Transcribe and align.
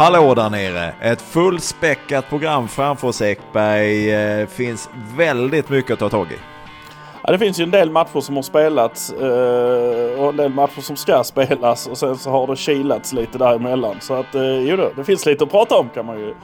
Hallå 0.00 0.34
där 0.34 0.50
nere! 0.50 0.92
Ett 1.00 1.22
fullspäckat 1.22 2.28
program 2.28 2.68
framför 2.68 3.08
oss 3.08 3.22
Ekberg. 3.22 4.12
Eh, 4.12 4.46
finns 4.46 4.90
väldigt 5.16 5.68
mycket 5.68 5.90
att 5.90 5.98
ta 5.98 6.08
tag 6.08 6.26
i. 6.32 6.36
Ja, 7.22 7.32
det 7.32 7.38
finns 7.38 7.60
ju 7.60 7.64
en 7.64 7.70
del 7.70 7.90
matcher 7.90 8.20
som 8.20 8.36
har 8.36 8.42
spelats 8.42 9.12
eh, 9.12 10.20
och 10.20 10.28
en 10.28 10.36
del 10.36 10.54
matcher 10.54 10.80
som 10.80 10.96
ska 10.96 11.24
spelas 11.24 11.86
och 11.86 11.98
sen 11.98 12.16
så 12.18 12.30
har 12.30 12.46
det 12.46 12.56
kilats 12.56 13.12
lite 13.12 13.38
däremellan. 13.38 13.96
Så 14.00 14.14
att 14.14 14.34
eh, 14.34 14.42
jo 14.42 14.76
då, 14.76 14.90
det 14.96 15.04
finns 15.04 15.26
lite 15.26 15.44
att 15.44 15.50
prata 15.50 15.78
om 15.78 15.88
kan 15.94 16.06
man 16.06 16.18
ju 16.18 16.34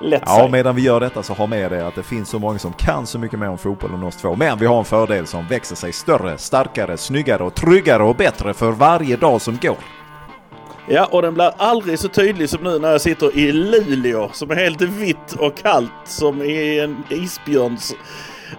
lätt 0.00 0.22
Ja, 0.26 0.36
säga. 0.36 0.48
medan 0.48 0.74
vi 0.76 0.82
gör 0.82 1.00
detta 1.00 1.22
så 1.22 1.32
ha 1.32 1.46
med 1.46 1.70
det 1.70 1.86
att 1.86 1.94
det 1.94 2.02
finns 2.02 2.28
så 2.28 2.38
många 2.38 2.58
som 2.58 2.72
kan 2.72 3.06
så 3.06 3.18
mycket 3.18 3.38
mer 3.38 3.48
om 3.48 3.58
fotboll 3.58 3.94
än 3.94 4.02
oss 4.02 4.16
två. 4.16 4.36
Men 4.36 4.58
vi 4.58 4.66
har 4.66 4.78
en 4.78 4.84
fördel 4.84 5.26
som 5.26 5.46
växer 5.46 5.76
sig 5.76 5.92
större, 5.92 6.38
starkare, 6.38 6.96
snyggare 6.96 7.42
och 7.42 7.54
tryggare 7.54 8.02
och 8.02 8.16
bättre 8.16 8.54
för 8.54 8.70
varje 8.70 9.16
dag 9.16 9.40
som 9.40 9.58
går. 9.62 9.76
Ja, 10.88 11.04
och 11.04 11.22
den 11.22 11.34
blir 11.34 11.52
aldrig 11.56 11.98
så 11.98 12.08
tydlig 12.08 12.50
som 12.50 12.62
nu 12.62 12.78
när 12.78 12.90
jag 12.90 13.00
sitter 13.00 13.38
i 13.38 13.52
Luleå 13.52 14.30
som 14.32 14.50
är 14.50 14.54
helt 14.54 14.80
vitt 14.80 15.32
och 15.38 15.56
kallt 15.56 15.92
som 16.04 16.42
i 16.42 16.78
en 16.80 17.04
isbjörns 17.10 17.94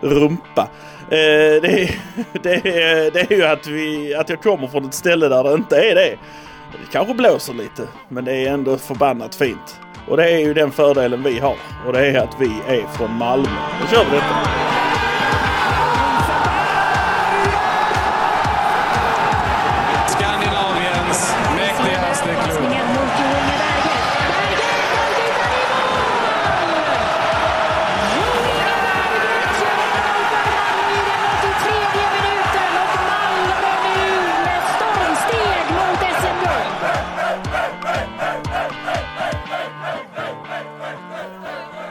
rumpa. 0.01 0.69
Eh, 1.09 1.61
det, 1.61 1.83
är, 1.83 1.95
det, 2.43 2.53
är, 2.53 3.11
det 3.11 3.31
är 3.31 3.37
ju 3.37 3.45
att, 3.45 3.67
vi, 3.67 4.15
att 4.15 4.29
jag 4.29 4.41
kommer 4.41 4.67
från 4.67 4.85
ett 4.85 4.93
ställe 4.93 5.27
där 5.27 5.43
det 5.43 5.53
inte 5.53 5.75
är 5.77 5.95
det. 5.95 6.17
Det 6.71 6.91
kanske 6.91 7.13
blåser 7.13 7.53
lite, 7.53 7.87
men 8.09 8.25
det 8.25 8.33
är 8.33 8.53
ändå 8.53 8.77
förbannat 8.77 9.35
fint. 9.35 9.79
Och 10.07 10.17
det 10.17 10.29
är 10.29 10.39
ju 10.39 10.53
den 10.53 10.71
fördelen 10.71 11.23
vi 11.23 11.39
har. 11.39 11.55
Och 11.85 11.93
det 11.93 12.07
är 12.07 12.19
att 12.19 12.35
vi 12.39 12.75
är 12.75 12.87
från 12.97 13.11
Malmö. 13.11 13.49
Då 13.81 13.95
kör 13.95 14.05
vi 14.05 14.15
detta. 14.15 14.96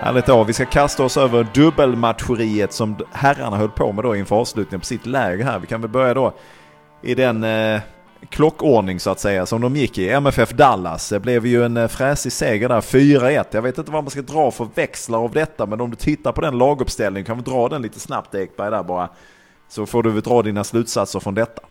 Härligt 0.06 0.26
då. 0.26 0.44
Vi 0.44 0.52
ska 0.52 0.64
kasta 0.64 1.04
oss 1.04 1.16
över 1.16 1.46
dubbelmatcheriet 1.54 2.72
som 2.72 2.96
herrarna 3.12 3.56
höll 3.56 3.68
på 3.68 3.92
med 3.92 4.04
då 4.04 4.16
inför 4.16 4.36
avslutningen 4.36 4.80
på 4.80 4.86
sitt 4.86 5.06
läger 5.06 5.44
här. 5.44 5.58
Vi 5.58 5.66
kan 5.66 5.80
väl 5.80 5.90
börja 5.90 6.14
då 6.14 6.32
i 7.02 7.14
den 7.14 7.44
eh, 7.44 7.80
klockordning 8.28 9.00
så 9.00 9.10
att 9.10 9.20
säga 9.20 9.46
som 9.46 9.60
de 9.60 9.76
gick 9.76 9.98
i. 9.98 10.08
MFF 10.08 10.50
Dallas. 10.50 11.08
Det 11.08 11.20
blev 11.20 11.46
ju 11.46 11.64
en 11.64 11.76
eh, 11.76 11.88
fräsig 11.88 12.32
seger 12.32 12.68
där, 12.68 12.80
4-1. 12.80 13.44
Jag 13.50 13.62
vet 13.62 13.78
inte 13.78 13.90
vad 13.90 14.04
man 14.04 14.10
ska 14.10 14.22
dra 14.22 14.50
för 14.50 14.68
växlar 14.74 15.18
av 15.18 15.32
detta, 15.32 15.66
men 15.66 15.80
om 15.80 15.90
du 15.90 15.96
tittar 15.96 16.32
på 16.32 16.41
den 16.41 16.58
laguppställningen 16.58 17.24
kan 17.24 17.36
vi 17.36 17.42
dra 17.42 17.68
den 17.68 17.82
lite 17.82 18.00
snabbt 18.00 18.34
Ekberg 18.34 18.70
där 18.70 18.82
bara. 18.82 19.08
Så 19.68 19.86
får 19.86 20.02
du 20.02 20.10
väl 20.10 20.22
dra 20.22 20.42
dina 20.42 20.64
slutsatser 20.64 21.20
från 21.20 21.34
detta. 21.34 21.62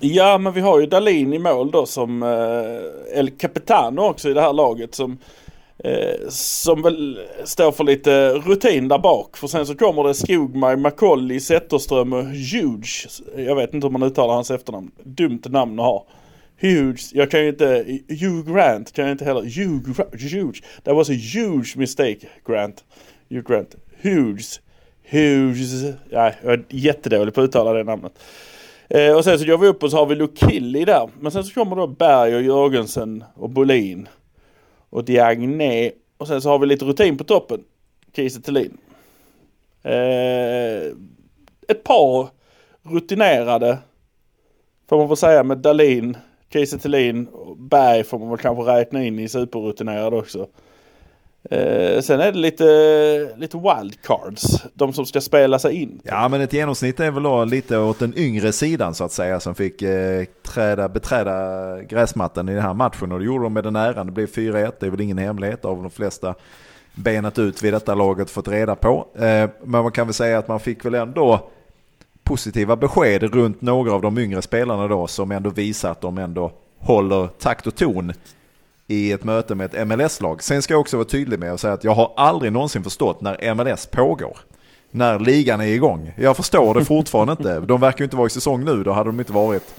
Ja, 0.00 0.38
men 0.38 0.52
vi 0.52 0.60
har 0.60 0.80
ju 0.80 0.86
Dalin 0.86 1.32
i 1.32 1.38
mål 1.38 1.70
då 1.70 1.86
som 1.86 2.22
eh, 2.22 3.18
El 3.18 3.30
Capitano 3.30 4.00
också 4.00 4.30
i 4.30 4.34
det 4.34 4.40
här 4.40 4.52
laget 4.52 4.94
som 4.94 5.18
eh, 5.84 6.28
som 6.28 6.82
väl 6.82 7.18
står 7.44 7.72
för 7.72 7.84
lite 7.84 8.34
rutin 8.34 8.88
där 8.88 8.98
bak. 8.98 9.36
För 9.36 9.46
sen 9.46 9.66
så 9.66 9.74
kommer 9.74 10.04
det 10.04 10.14
Skogmaj, 10.14 10.76
Macaulay, 10.76 11.40
Zetterström 11.40 12.12
och 12.12 12.24
Huge. 12.24 13.08
Jag 13.36 13.56
vet 13.56 13.74
inte 13.74 13.86
hur 13.86 13.92
man 13.92 14.02
uttalar 14.02 14.34
hans 14.34 14.50
efternamn. 14.50 14.90
Dumt 15.04 15.42
namn 15.44 15.80
att 15.80 15.86
ha. 15.86 16.06
Huge, 16.60 17.10
jag 17.12 17.30
kan 17.30 17.40
ju 17.40 17.48
inte, 17.48 17.84
Hugh 18.08 18.54
Grant 18.54 18.92
kan 18.92 19.04
jag 19.04 19.12
inte 19.12 19.24
heller. 19.24 19.42
Hugh, 19.42 20.02
huge, 20.12 20.62
that 20.84 20.96
was 20.96 21.10
a 21.10 21.12
huge 21.12 21.76
mistake 21.76 22.18
Grant. 22.46 22.84
Hugh 23.30 23.48
Grant. 23.48 23.76
Huge. 24.02 24.60
Huge. 25.10 25.94
Ja, 26.10 26.32
jag 26.42 26.52
är 26.52 26.64
jättedålig 26.68 27.34
på 27.34 27.40
att 27.40 27.48
uttala 27.48 27.72
det 27.72 27.84
namnet. 27.84 28.12
Eh, 28.88 29.16
och 29.16 29.24
sen 29.24 29.38
så 29.38 29.46
går 29.46 29.58
vi 29.58 29.66
upp 29.66 29.82
och 29.82 29.90
så 29.90 29.96
har 29.96 30.06
vi 30.06 30.14
Lukilli 30.14 30.84
där. 30.84 31.10
Men 31.20 31.32
sen 31.32 31.44
så 31.44 31.54
kommer 31.54 31.76
då 31.76 31.86
Berg 31.86 32.34
och 32.34 32.42
Jörgensen 32.42 33.24
och 33.34 33.50
Bolin. 33.50 34.08
Och 34.92 35.04
Diagne. 35.04 35.90
Och 36.16 36.28
sen 36.28 36.42
så 36.42 36.48
har 36.48 36.58
vi 36.58 36.66
lite 36.66 36.84
rutin 36.84 37.18
på 37.18 37.24
toppen. 37.24 37.64
Kiese 38.16 38.40
Thelin. 38.42 38.78
Eh, 39.82 40.82
ett 41.68 41.84
par 41.84 42.28
rutinerade. 42.82 43.78
Får 44.88 44.98
man 44.98 45.08
väl 45.08 45.16
säga 45.16 45.42
med 45.42 45.58
Dalin, 45.58 46.16
Kiese 46.52 46.78
Thelin 46.78 47.26
och 47.26 47.56
Berg 47.56 48.04
får 48.04 48.18
man 48.18 48.28
väl 48.28 48.38
kanske 48.38 48.64
räkna 48.64 49.04
in 49.04 49.18
i 49.18 49.28
superrutinerade 49.28 50.16
också. 50.16 50.46
Eh, 51.50 52.00
sen 52.00 52.20
är 52.20 52.32
det 52.32 52.38
lite, 52.38 53.34
lite 53.36 53.56
wildcards. 53.56 54.62
De 54.74 54.92
som 54.92 55.06
ska 55.06 55.20
spela 55.20 55.58
sig 55.58 55.82
in. 55.82 56.00
Ja, 56.04 56.28
men 56.28 56.40
ett 56.40 56.52
genomsnitt 56.52 57.00
är 57.00 57.10
väl 57.10 57.22
då 57.22 57.44
lite 57.44 57.78
åt 57.78 57.98
den 57.98 58.18
yngre 58.18 58.52
sidan 58.52 58.94
så 58.94 59.04
att 59.04 59.12
säga 59.12 59.40
som 59.40 59.54
fick 59.54 59.82
eh, 59.82 60.24
träda, 60.42 60.88
beträda 60.88 61.82
gräsmattan 61.82 62.48
i 62.48 62.54
den 62.54 62.62
här 62.62 62.74
matchen 62.74 63.12
och 63.12 63.18
det 63.18 63.24
gjorde 63.24 63.44
de 63.44 63.52
med 63.52 63.64
den 63.64 63.76
äran. 63.76 64.06
Det 64.06 64.12
blev 64.12 64.26
4-1, 64.26 64.72
det 64.80 64.86
är 64.86 64.90
väl 64.90 65.00
ingen 65.00 65.18
hemlighet 65.18 65.64
av 65.64 65.82
de 65.82 65.90
flesta 65.90 66.34
benat 66.94 67.38
ut 67.38 67.62
vid 67.62 67.72
detta 67.72 67.94
laget 67.94 68.30
fått 68.30 68.48
reda 68.48 68.74
på. 68.74 69.06
Eh, 69.14 69.50
men 69.64 69.82
man 69.82 69.92
kan 69.92 70.06
väl 70.06 70.14
säga 70.14 70.38
att 70.38 70.48
man 70.48 70.60
fick 70.60 70.84
väl 70.84 70.94
ändå 70.94 71.50
positiva 72.24 72.76
besked 72.76 73.22
runt 73.22 73.60
några 73.60 73.92
av 73.92 74.02
de 74.02 74.18
yngre 74.18 74.42
spelarna 74.42 74.88
då 74.88 75.06
som 75.06 75.32
ändå 75.32 75.50
visar 75.50 75.90
att 75.90 76.00
de 76.00 76.18
ändå 76.18 76.52
håller 76.78 77.26
takt 77.26 77.66
och 77.66 77.74
ton 77.74 78.12
i 78.92 79.12
ett 79.12 79.24
möte 79.24 79.54
med 79.54 79.74
ett 79.74 79.88
MLS-lag. 79.88 80.42
Sen 80.42 80.62
ska 80.62 80.74
jag 80.74 80.80
också 80.80 80.96
vara 80.96 81.08
tydlig 81.08 81.38
med 81.38 81.52
att 81.52 81.60
säga 81.60 81.72
att 81.72 81.84
jag 81.84 81.94
har 81.94 82.12
aldrig 82.16 82.52
någonsin 82.52 82.84
förstått 82.84 83.20
när 83.20 83.54
MLS 83.54 83.86
pågår. 83.86 84.38
När 84.90 85.18
ligan 85.18 85.60
är 85.60 85.66
igång. 85.66 86.12
Jag 86.16 86.36
förstår 86.36 86.74
det 86.74 86.84
fortfarande 86.84 87.32
inte. 87.32 87.60
De 87.60 87.80
verkar 87.80 87.98
ju 87.98 88.04
inte 88.04 88.16
vara 88.16 88.26
i 88.26 88.30
säsong 88.30 88.64
nu, 88.64 88.82
då 88.82 88.92
hade 88.92 89.08
de 89.08 89.20
inte 89.20 89.32
varit 89.32 89.74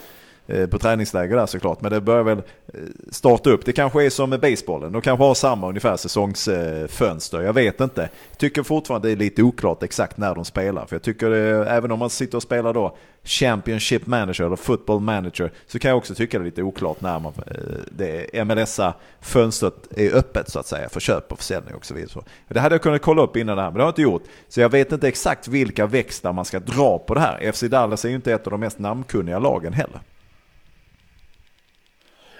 Eh, 0.48 0.68
på 0.68 0.80
träningsläger 0.80 1.36
där 1.36 1.46
såklart. 1.46 1.82
Men 1.82 1.92
det 1.92 2.02
börjar 2.02 2.24
väl 2.24 2.38
eh, 2.38 2.80
starta 3.12 3.50
upp. 3.50 3.66
Det 3.66 3.74
kanske 3.74 4.06
är 4.06 4.10
som 4.10 4.30
med 4.30 4.40
basebollen. 4.40 4.92
De 4.92 5.02
kanske 5.02 5.24
har 5.24 5.34
samma 5.34 5.68
ungefär 5.70 5.98
säsongsfönster. 5.98 7.42
Jag 7.42 7.54
vet 7.54 7.82
inte. 7.82 8.10
Jag 8.30 8.38
tycker 8.38 8.64
fortfarande 8.64 9.08
det 9.08 9.12
är 9.12 9.16
lite 9.16 9.44
oklart 9.44 9.84
exakt 9.84 10.18
när 10.18 10.36
de 10.36 10.46
spelar. 10.46 10.86
För 10.86 10.96
jag 10.96 11.04
tycker 11.04 11.30
det, 11.30 11.70
även 11.70 11.92
om 11.92 12.00
man 12.00 12.10
sitter 12.10 12.38
och 12.38 12.44
spelar 12.44 12.74
då 12.74 12.98
Championship 13.24 14.08
Manager 14.08 14.46
eller 14.46 14.56
Football 14.56 15.00
Manager 15.00 15.52
så 15.68 15.80
kan 15.80 15.90
jag 15.90 15.98
också 15.98 16.16
tycka 16.16 16.40
det 16.40 16.44
är 16.44 16.46
lite 16.46 16.64
oklart 16.64 17.02
när 17.02 17.20
man, 17.20 17.34
eh, 17.48 17.54
det 17.92 18.46
MLS-fönstret 18.46 19.98
är 19.98 20.16
öppet 20.16 20.50
så 20.50 20.60
att 20.60 20.68
säga 20.68 20.90
för 20.90 21.00
köp 21.00 21.32
och 21.32 21.38
försäljning 21.38 21.76
och 21.76 21.86
så 21.86 21.94
vidare. 21.94 22.24
Det 22.48 22.60
hade 22.60 22.76
jag 22.76 22.82
kunnat 22.82 23.02
kolla 23.02 23.22
upp 23.22 23.38
innan 23.38 23.58
det 23.58 23.64
här 23.64 23.70
men 23.70 23.78
det 23.78 23.84
har 23.84 23.88
jag 23.88 23.92
inte 23.92 24.02
gjort. 24.02 24.24
Så 24.50 24.62
jag 24.62 24.70
vet 24.70 24.92
inte 24.92 25.08
exakt 25.08 25.48
vilka 25.48 25.86
växlar 25.86 26.34
man 26.34 26.46
ska 26.46 26.60
dra 26.60 26.98
på 26.98 27.14
det 27.14 27.20
här. 27.20 27.52
FC 27.52 27.62
Dallas 27.62 28.06
är 28.06 28.10
ju 28.10 28.16
inte 28.16 28.34
ett 28.34 28.48
av 28.48 28.52
de 28.52 28.60
mest 28.60 28.80
namnkunniga 28.80 29.40
lagen 29.40 29.74
heller. 29.74 30.02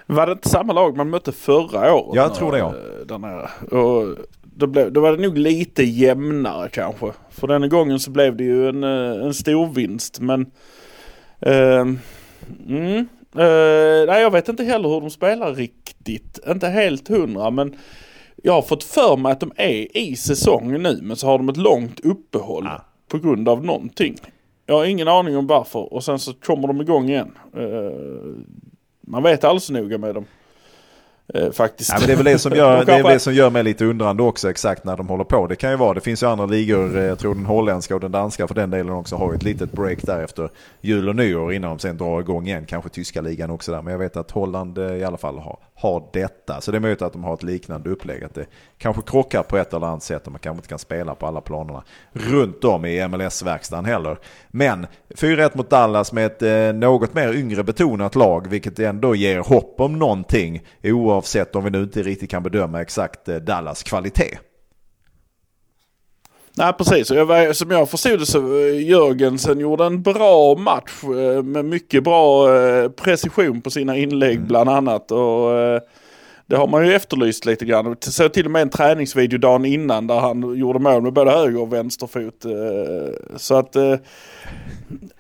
Var 0.06 0.26
det 0.26 0.32
inte 0.32 0.50
samma 0.50 0.74
lag 0.74 0.98
man 0.98 1.10
mötte 1.10 1.32
förra 1.32 1.94
året? 1.94 2.16
Jag 2.16 2.36
tror 2.36 2.52
det, 2.52 2.58
ja. 2.58 2.68
eh, 2.70 3.06
Där 3.06 3.18
nere? 3.18 3.50
Och 3.80 4.18
då, 4.42 4.68
blev, 4.68 4.92
då 4.94 5.02
var 5.02 5.18
det 5.18 5.24
nog 5.24 5.38
lite 5.38 5.84
jämnare 5.84 6.70
kanske. 6.70 7.12
För 7.30 7.48
den 7.48 7.70
gången 7.70 8.00
så 8.00 8.12
blev 8.12 8.36
det 8.36 8.44
ju 8.44 8.70
en, 8.70 8.84
eh, 8.84 9.26
en 9.26 9.34
stor 9.34 9.68
vinst 9.68 10.20
men... 10.20 10.46
ehm, 11.40 12.00
mm, 12.68 12.98
eh, 13.36 14.08
nej 14.08 14.22
jag 14.22 14.32
vet 14.32 14.50
inte 14.50 14.64
heller 14.64 14.90
hur 14.90 15.02
de 15.02 15.10
spelar 15.10 15.54
riktigt. 15.54 16.40
Inte 16.48 16.68
helt 16.68 17.08
hundra 17.08 17.52
men... 17.52 17.76
Jag 18.46 18.54
har 18.54 18.62
fått 18.62 18.84
för 18.84 19.18
mig 19.18 19.32
att 19.32 19.40
de 19.40 19.52
är 19.56 19.98
i 19.98 20.16
säsong 20.16 20.82
nu 20.82 21.00
men 21.02 21.16
så 21.18 21.28
har 21.28 21.38
de 21.38 21.50
ett 21.50 21.58
långt 21.58 22.00
uppehåll. 22.00 22.68
Ah. 22.68 22.86
På 23.08 23.18
grund 23.18 23.50
av 23.50 23.66
någonting. 23.66 24.16
Jag 24.66 24.76
har 24.76 24.86
ingen 24.86 25.08
aning 25.08 25.38
om 25.38 25.48
varför 25.48 25.94
och 25.94 26.04
sen 26.04 26.20
så 26.20 26.34
kommer 26.34 26.68
de 26.68 26.82
igång 26.82 27.10
igen. 27.10 27.32
Eh, 27.58 27.98
man 29.08 29.24
vet 29.24 29.44
alls 29.44 29.70
noga 29.70 29.98
med 29.98 30.16
dem. 30.16 30.26
Eh, 31.36 31.52
faktiskt. 31.52 31.90
Ja, 31.90 31.96
men 32.00 32.08
det 32.08 32.14
är 32.14 32.18
väl 32.18 32.26
det 32.26 32.40
som 32.40 32.52
gör, 32.56 32.78
De 32.78 32.86
det 32.86 32.94
är 32.94 33.04
det 33.04 33.20
som 33.20 33.34
gör 33.34 33.50
mig 33.50 33.64
lite 33.64 33.86
undrande 33.86 34.24
också 34.24 34.50
exakt 34.50 34.84
när 34.84 34.98
de 34.98 35.08
håller 35.08 35.24
på. 35.24 35.48
Det 35.48 35.56
kan 35.56 35.72
ju 35.72 35.78
vara, 35.78 35.94
det 35.94 36.02
finns 36.02 36.24
ju 36.24 36.28
andra 36.28 36.46
ligor, 36.46 36.98
eh, 36.98 37.04
jag 37.04 37.20
tror 37.20 37.36
den 37.36 37.46
holländska 37.46 37.96
och 37.96 38.02
den 38.02 38.12
danska 38.12 38.48
för 38.48 38.56
den 38.56 38.70
delen 38.70 38.94
också 38.94 39.16
har 39.16 39.34
ett 39.34 39.44
litet 39.44 39.72
break 39.72 40.02
där 40.02 40.24
efter 40.24 40.50
jul 40.82 41.10
och 41.10 41.16
nyår 41.16 41.54
innan 41.54 41.70
de 41.70 41.80
sen 41.80 41.98
drar 41.98 42.20
igång 42.20 42.48
igen. 42.48 42.66
Kanske 42.66 42.90
tyska 42.90 43.22
ligan 43.22 43.50
också 43.50 43.72
där. 43.72 43.82
Men 43.82 43.92
jag 43.92 44.00
vet 44.00 44.18
att 44.18 44.32
Holland 44.32 44.78
eh, 44.78 44.96
i 44.96 45.04
alla 45.04 45.18
fall 45.18 45.40
har, 45.40 45.58
har 45.76 46.04
detta. 46.14 46.62
Så 46.62 46.72
det 46.72 46.78
är 46.78 46.80
möjligt 46.80 47.02
att 47.02 47.14
de 47.14 47.24
har 47.24 47.34
ett 47.34 47.44
liknande 47.44 47.90
upplägg. 47.90 48.24
Att 48.24 48.36
det 48.36 48.46
kanske 48.78 49.02
krockar 49.02 49.44
på 49.44 49.58
ett 49.58 49.74
eller 49.74 49.88
annat 49.88 50.04
sätt 50.04 50.26
och 50.26 50.32
man 50.32 50.40
kanske 50.40 50.58
inte 50.58 50.70
kan 50.70 50.80
spela 50.80 51.16
på 51.16 51.28
alla 51.28 51.42
planerna 51.42 51.84
runt 52.12 52.64
om 52.64 52.86
i 52.86 53.08
MLS-verkstaden 53.08 53.86
heller. 53.86 54.18
Men 54.48 54.88
4-1 55.10 55.52
mot 55.54 55.70
Dallas 55.70 56.14
med 56.14 56.26
ett 56.26 56.42
eh, 56.42 56.80
något 56.80 57.14
mer 57.14 57.34
yngre 57.34 57.64
betonat 57.64 58.16
lag 58.16 58.48
vilket 58.48 58.80
ändå 58.80 59.16
ger 59.16 59.40
hopp 59.40 59.76
om 59.78 60.00
någonting 60.00 60.64
oavsett 60.84 61.23
om 61.56 61.64
vi 61.64 61.70
nu 61.70 61.84
inte 61.84 62.04
riktigt 62.04 62.30
kan 62.30 62.44
bedöma 62.44 62.82
exakt 62.82 63.30
eh, 63.30 63.36
Dallas 63.36 63.84
kvalitet. 63.84 64.38
Nej 66.58 66.74
precis, 66.74 67.08
som 67.58 67.72
jag 67.72 67.90
förstod 67.90 68.20
det 68.20 68.26
så 68.26 68.40
eh, 68.40 68.88
Jörgensen 68.90 69.60
gjorde 69.60 69.86
en 69.86 70.02
bra 70.02 70.56
match 70.56 71.04
eh, 71.04 71.44
med 71.44 71.66
mycket 71.66 72.04
bra 72.04 72.48
precision 72.90 73.62
på 73.62 73.70
sina 73.70 73.98
inlägg 73.98 74.36
Mm. 74.36 74.48
bland 74.48 74.70
annat. 74.70 75.12
Och, 75.12 75.50
Det 76.46 76.56
har 76.58 76.68
man 76.68 76.88
ju 76.88 76.94
efterlyst 76.94 77.46
lite 77.46 77.66
grann. 77.66 77.96
Så 78.00 78.30
till 78.30 78.46
och 78.46 78.52
med 78.52 78.62
en 78.62 78.70
träningsvideo 78.70 79.38
dagen 79.40 79.66
innan 79.66 80.08
där 80.08 80.20
han 80.20 80.58
gjorde 80.58 80.80
mål 80.80 81.02
med 81.02 81.14
både 81.14 81.32
höger 81.32 81.62
och 81.62 81.74
vänsterfot. 81.74 82.46
Eh, 82.46 82.52
Så 83.38 83.56
att, 83.56 83.76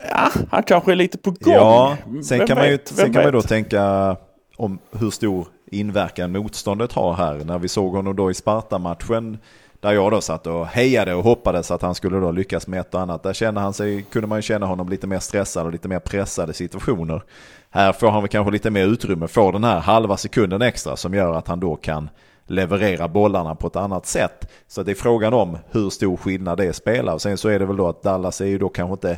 ja, 0.10 0.32
han 0.52 0.64
kanske 0.64 0.92
är 0.92 0.96
lite 0.96 1.18
på 1.18 1.32
gång. 1.32 1.54
Ja, 1.54 1.98
sen 2.24 2.38
Vem 2.38 2.48
kan 2.48 2.58
man 2.58 2.66
ju 2.66 2.72
vet? 2.72 2.88
sen 2.88 3.14
kan 3.14 3.24
man 3.24 3.32
då 3.32 3.38
vet? 3.40 3.48
tänka 3.48 4.16
om 4.58 4.80
hur 4.92 5.10
stor 5.10 5.48
inverkan 5.74 6.32
motståndet 6.32 6.92
har 6.92 7.14
här. 7.14 7.42
När 7.46 7.60
vi 7.60 7.68
såg 7.68 7.96
honom 7.96 8.16
då 8.16 8.32
i 8.32 8.34
Sparta-matchen 8.34 9.38
där 9.80 9.92
jag 9.92 10.12
då 10.12 10.22
satt 10.22 10.48
och 10.48 10.68
hejade 10.68 11.14
och 11.14 11.24
hoppades 11.24 11.72
att 11.72 11.82
han 11.82 11.96
skulle 11.96 12.20
då 12.20 12.32
lyckas 12.32 12.68
med 12.68 12.80
ett 12.80 12.94
och 12.94 13.02
annat. 13.02 13.24
Där 13.24 13.34
kände 13.34 13.62
han 13.62 13.74
sig, 13.74 14.02
kunde 14.02 14.28
man 14.28 14.38
ju 14.38 14.42
känna 14.42 14.66
honom 14.66 14.90
lite 14.90 15.08
mer 15.08 15.20
stressad 15.20 15.66
och 15.66 15.72
lite 15.72 15.88
mer 15.88 16.00
pressade 16.00 16.54
situationer. 16.54 17.24
Här 17.70 17.94
får 17.94 18.12
han 18.12 18.22
väl 18.22 18.30
kanske 18.30 18.52
lite 18.52 18.70
mer 18.70 18.86
utrymme, 18.86 19.28
får 19.28 19.52
den 19.52 19.64
här 19.64 19.80
halva 19.80 20.18
sekunden 20.18 20.62
extra 20.62 20.96
som 20.96 21.14
gör 21.14 21.34
att 21.34 21.48
han 21.48 21.60
då 21.60 21.76
kan 21.76 22.10
leverera 22.48 23.08
bollarna 23.08 23.56
på 23.56 23.68
ett 23.68 23.76
annat 23.76 24.06
sätt. 24.06 24.52
Så 24.68 24.84
det 24.84 24.92
är 24.92 24.96
frågan 24.96 25.34
om 25.34 25.58
hur 25.72 25.90
stor 25.90 26.18
skillnad 26.18 26.58
det 26.58 26.74
spelar. 26.74 27.14
Och 27.14 27.22
sen 27.22 27.38
så 27.38 27.50
är 27.50 27.60
det 27.60 27.66
väl 27.66 27.78
då 27.78 27.88
att 27.88 28.04
Dallas 28.04 28.42
är 28.42 28.46
ju 28.46 28.58
då 28.58 28.70
kanske 28.70 28.94
inte 28.94 29.18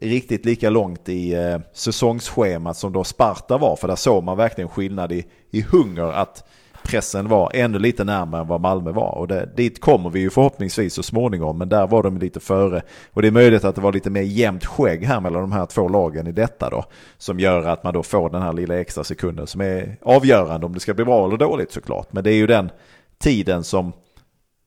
riktigt 0.00 0.44
lika 0.44 0.70
långt 0.70 1.08
i 1.08 1.34
eh, 1.34 1.58
säsongsschemat 1.72 2.76
som 2.76 2.92
då 2.92 3.04
Sparta 3.04 3.58
var. 3.58 3.76
För 3.76 3.88
där 3.88 3.96
såg 3.96 4.24
man 4.24 4.36
verkligen 4.36 4.68
skillnad 4.68 5.12
i, 5.12 5.26
i 5.50 5.60
hunger 5.60 6.12
att 6.12 6.44
pressen 6.84 7.28
var 7.28 7.50
ännu 7.54 7.78
lite 7.78 8.04
närmare 8.04 8.40
än 8.40 8.46
vad 8.46 8.60
Malmö 8.60 8.92
var. 8.92 9.18
Och 9.18 9.28
det, 9.28 9.48
dit 9.56 9.80
kommer 9.80 10.10
vi 10.10 10.20
ju 10.20 10.30
förhoppningsvis 10.30 10.94
så 10.94 11.02
småningom. 11.02 11.58
Men 11.58 11.68
där 11.68 11.86
var 11.86 12.02
de 12.02 12.18
lite 12.18 12.40
före. 12.40 12.82
Och 13.12 13.22
det 13.22 13.28
är 13.28 13.32
möjligt 13.32 13.64
att 13.64 13.74
det 13.74 13.80
var 13.80 13.92
lite 13.92 14.10
mer 14.10 14.22
jämnt 14.22 14.64
skägg 14.64 15.04
här 15.04 15.20
mellan 15.20 15.40
de 15.40 15.52
här 15.52 15.66
två 15.66 15.88
lagen 15.88 16.26
i 16.26 16.32
detta 16.32 16.70
då. 16.70 16.84
Som 17.18 17.40
gör 17.40 17.62
att 17.62 17.84
man 17.84 17.94
då 17.94 18.02
får 18.02 18.30
den 18.30 18.42
här 18.42 18.52
lilla 18.52 18.80
extra 18.80 19.04
sekunden 19.04 19.46
som 19.46 19.60
är 19.60 19.96
avgörande 20.02 20.66
om 20.66 20.74
det 20.74 20.80
ska 20.80 20.94
bli 20.94 21.04
bra 21.04 21.26
eller 21.26 21.36
dåligt 21.36 21.72
såklart. 21.72 22.12
Men 22.12 22.24
det 22.24 22.30
är 22.30 22.36
ju 22.36 22.46
den 22.46 22.70
tiden 23.18 23.64
som 23.64 23.92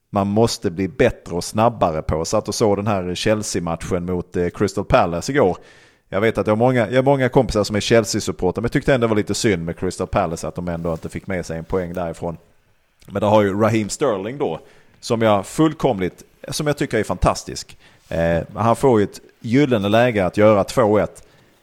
man 0.09 0.27
måste 0.27 0.71
bli 0.71 0.87
bättre 0.87 1.35
och 1.35 1.43
snabbare 1.43 2.01
på. 2.01 2.15
Jag 2.15 2.27
satt 2.27 2.47
och 2.47 2.55
såg 2.55 2.77
den 2.77 2.87
här 2.87 3.15
Chelsea-matchen 3.15 4.05
mot 4.05 4.35
eh, 4.35 4.49
Crystal 4.49 4.85
Palace 4.85 5.31
igår. 5.31 5.57
Jag 6.09 6.21
vet 6.21 6.37
att 6.37 6.47
jag 6.47 6.51
har 6.51 6.57
många, 6.57 6.89
jag 6.89 6.95
har 6.95 7.03
många 7.03 7.29
kompisar 7.29 7.63
som 7.63 7.75
är 7.75 7.79
Chelsea-supportrar 7.79 8.61
men 8.61 8.63
jag 8.63 8.71
tyckte 8.71 8.93
ändå 8.93 9.07
det 9.07 9.09
var 9.09 9.15
lite 9.15 9.33
synd 9.33 9.65
med 9.65 9.79
Crystal 9.79 10.07
Palace 10.07 10.47
att 10.47 10.55
de 10.55 10.67
ändå 10.67 10.91
inte 10.91 11.09
fick 11.09 11.27
med 11.27 11.45
sig 11.45 11.57
en 11.57 11.65
poäng 11.65 11.93
därifrån. 11.93 12.37
Men 13.05 13.21
där 13.21 13.27
har 13.27 13.41
ju 13.41 13.61
Raheem 13.61 13.89
Sterling 13.89 14.37
då, 14.37 14.59
som 14.99 15.21
jag 15.21 15.45
fullkomligt, 15.45 16.23
som 16.47 16.67
jag 16.67 16.77
tycker 16.77 16.97
är 16.97 17.03
fantastisk. 17.03 17.77
Eh, 18.09 18.43
han 18.55 18.75
får 18.75 18.99
ju 18.99 19.03
ett 19.03 19.21
gyllene 19.39 19.89
läge 19.89 20.25
att 20.25 20.37
göra 20.37 20.63
2-1, 20.63 21.07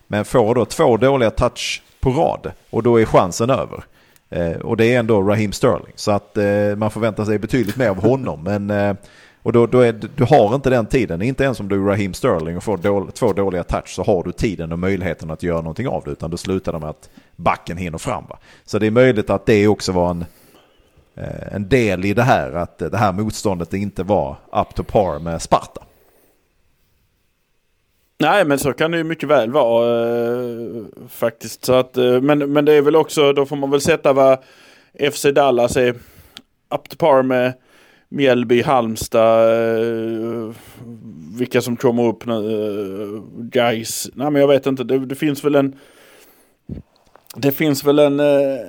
men 0.06 0.24
får 0.24 0.54
då 0.54 0.64
två 0.64 0.96
dåliga 0.96 1.30
touch 1.30 1.82
på 2.00 2.10
rad 2.10 2.52
och 2.70 2.82
då 2.82 3.00
är 3.00 3.04
chansen 3.04 3.50
över. 3.50 3.84
Eh, 4.34 4.56
och 4.56 4.76
det 4.76 4.94
är 4.94 4.98
ändå 4.98 5.22
Raheem 5.22 5.52
Sterling, 5.52 5.92
så 5.94 6.10
att 6.10 6.36
eh, 6.36 6.76
man 6.76 6.90
förväntar 6.90 7.24
sig 7.24 7.38
betydligt 7.38 7.76
mer 7.76 7.88
av 7.88 8.02
honom. 8.02 8.42
Men, 8.44 8.70
eh, 8.70 8.96
och 9.42 9.52
då, 9.52 9.66
då 9.66 9.80
är, 9.80 9.92
du 10.16 10.24
har 10.24 10.54
inte 10.54 10.70
den 10.70 10.86
tiden, 10.86 11.22
inte 11.22 11.44
ens 11.44 11.60
om 11.60 11.68
du 11.68 11.74
är 11.74 11.86
Raheem 11.88 12.14
Sterling 12.14 12.56
och 12.56 12.62
får 12.62 12.76
då, 12.76 13.08
två 13.14 13.32
dåliga 13.32 13.64
touch 13.64 13.88
så 13.88 14.02
har 14.02 14.22
du 14.22 14.32
tiden 14.32 14.72
och 14.72 14.78
möjligheten 14.78 15.30
att 15.30 15.42
göra 15.42 15.56
någonting 15.56 15.88
av 15.88 16.02
det. 16.04 16.10
Utan 16.10 16.30
då 16.30 16.36
slutar 16.36 16.72
det 16.72 16.78
med 16.78 16.88
att 16.88 17.10
backen 17.36 17.76
hinner 17.76 17.98
fram. 17.98 18.24
Va? 18.28 18.38
Så 18.64 18.78
det 18.78 18.86
är 18.86 18.90
möjligt 18.90 19.30
att 19.30 19.46
det 19.46 19.68
också 19.68 19.92
var 19.92 20.10
en, 20.10 20.24
eh, 21.16 21.54
en 21.54 21.68
del 21.68 22.04
i 22.04 22.14
det 22.14 22.22
här, 22.22 22.52
att 22.52 22.78
det 22.78 22.96
här 22.96 23.12
motståndet 23.12 23.74
inte 23.74 24.02
var 24.02 24.36
up 24.52 24.74
to 24.74 24.82
par 24.82 25.18
med 25.18 25.42
Sparta. 25.42 25.82
Nej 28.24 28.44
men 28.44 28.58
så 28.58 28.72
kan 28.72 28.90
det 28.90 28.98
ju 28.98 29.04
mycket 29.04 29.28
väl 29.28 29.50
vara 29.52 30.08
eh, 30.08 30.84
faktiskt. 31.08 31.64
Så 31.64 31.72
att, 31.72 31.96
eh, 31.96 32.20
men, 32.20 32.52
men 32.52 32.64
det 32.64 32.72
är 32.72 32.82
väl 32.82 32.96
också, 32.96 33.32
då 33.32 33.46
får 33.46 33.56
man 33.56 33.70
väl 33.70 33.80
sätta 33.80 34.12
vad 34.12 34.38
FC 35.12 35.22
Dallas 35.22 35.76
är 35.76 35.90
up 36.74 36.88
to 36.88 36.96
par 36.96 37.22
med 37.22 37.52
Mjällby, 38.08 38.62
Halmstad, 38.62 39.50
eh, 39.50 40.50
vilka 41.38 41.60
som 41.60 41.76
kommer 41.76 42.06
upp 42.06 42.26
nu, 42.26 42.34
eh, 42.34 43.22
Gais. 43.38 44.10
Nej 44.14 44.30
men 44.30 44.40
jag 44.40 44.48
vet 44.48 44.66
inte, 44.66 44.84
det, 44.84 45.06
det 45.06 45.14
finns 45.14 45.44
väl 45.44 45.54
en 45.54 45.76
det 47.36 47.52
finns 47.52 47.84
väl 47.84 47.98
en 47.98 48.20
eh, 48.20 48.60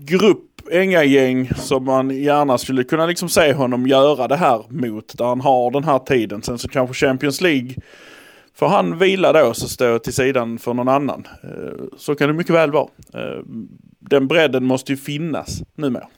grupp 0.00 0.44
gäng 1.06 1.50
som 1.56 1.84
man 1.84 2.10
gärna 2.10 2.58
skulle 2.58 2.84
kunna 2.84 3.06
liksom 3.06 3.28
se 3.28 3.52
honom 3.52 3.86
göra 3.86 4.28
det 4.28 4.36
här 4.36 4.64
mot. 4.68 5.18
Där 5.18 5.24
han 5.24 5.40
har 5.40 5.70
den 5.70 5.84
här 5.84 5.98
tiden. 5.98 6.42
Sen 6.42 6.58
så 6.58 6.68
kanske 6.68 7.06
Champions 7.06 7.40
League 7.40 7.74
får 8.58 8.68
han 8.68 8.98
vila 8.98 9.32
då 9.32 9.54
så 9.54 9.68
stå 9.68 9.98
till 9.98 10.12
sidan 10.12 10.58
för 10.58 10.74
någon 10.74 10.88
annan. 10.88 11.26
Eh, 11.42 11.84
så 11.96 12.14
kan 12.14 12.28
det 12.28 12.34
mycket 12.34 12.54
väl 12.54 12.72
vara. 12.72 12.88
Eh, 13.14 13.42
den 13.98 14.28
bredden 14.28 14.64
måste 14.64 14.92
ju 14.92 14.96
finnas 14.96 15.62
numera. 15.74 16.08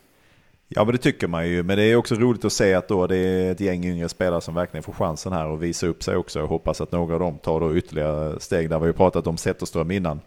Ja 0.69 0.85
men 0.85 0.93
det 0.93 0.99
tycker 0.99 1.29
man 1.29 1.49
ju, 1.49 1.63
men 1.63 1.79
det 1.79 1.85
är 1.85 1.97
också 1.97 2.15
roligt 2.15 2.45
att 2.45 2.53
se 2.53 2.75
att 2.75 2.89
då 2.89 3.07
det 3.07 3.17
är 3.17 3.53
ett 3.53 3.61
gäng 3.61 3.85
yngre 3.85 4.09
spelare 4.09 4.41
som 4.41 4.55
verkligen 4.55 4.83
får 4.83 4.93
chansen 4.93 5.33
här 5.33 5.47
och 5.47 5.63
visa 5.63 5.87
upp 5.87 6.03
sig 6.03 6.17
också. 6.17 6.39
Jag 6.39 6.47
hoppas 6.47 6.81
att 6.81 6.93
några 6.93 7.15
av 7.15 7.21
dem 7.21 7.39
tar 7.39 7.61
då 7.61 7.77
ytterligare 7.77 8.41
steg. 8.41 8.71
Där 8.71 8.77
vi 8.79 8.81
har 8.81 8.87
ju 8.87 8.93
pratat 8.93 9.27
om 9.27 9.37
Zetterström 9.37 9.91
innan. 9.91 10.21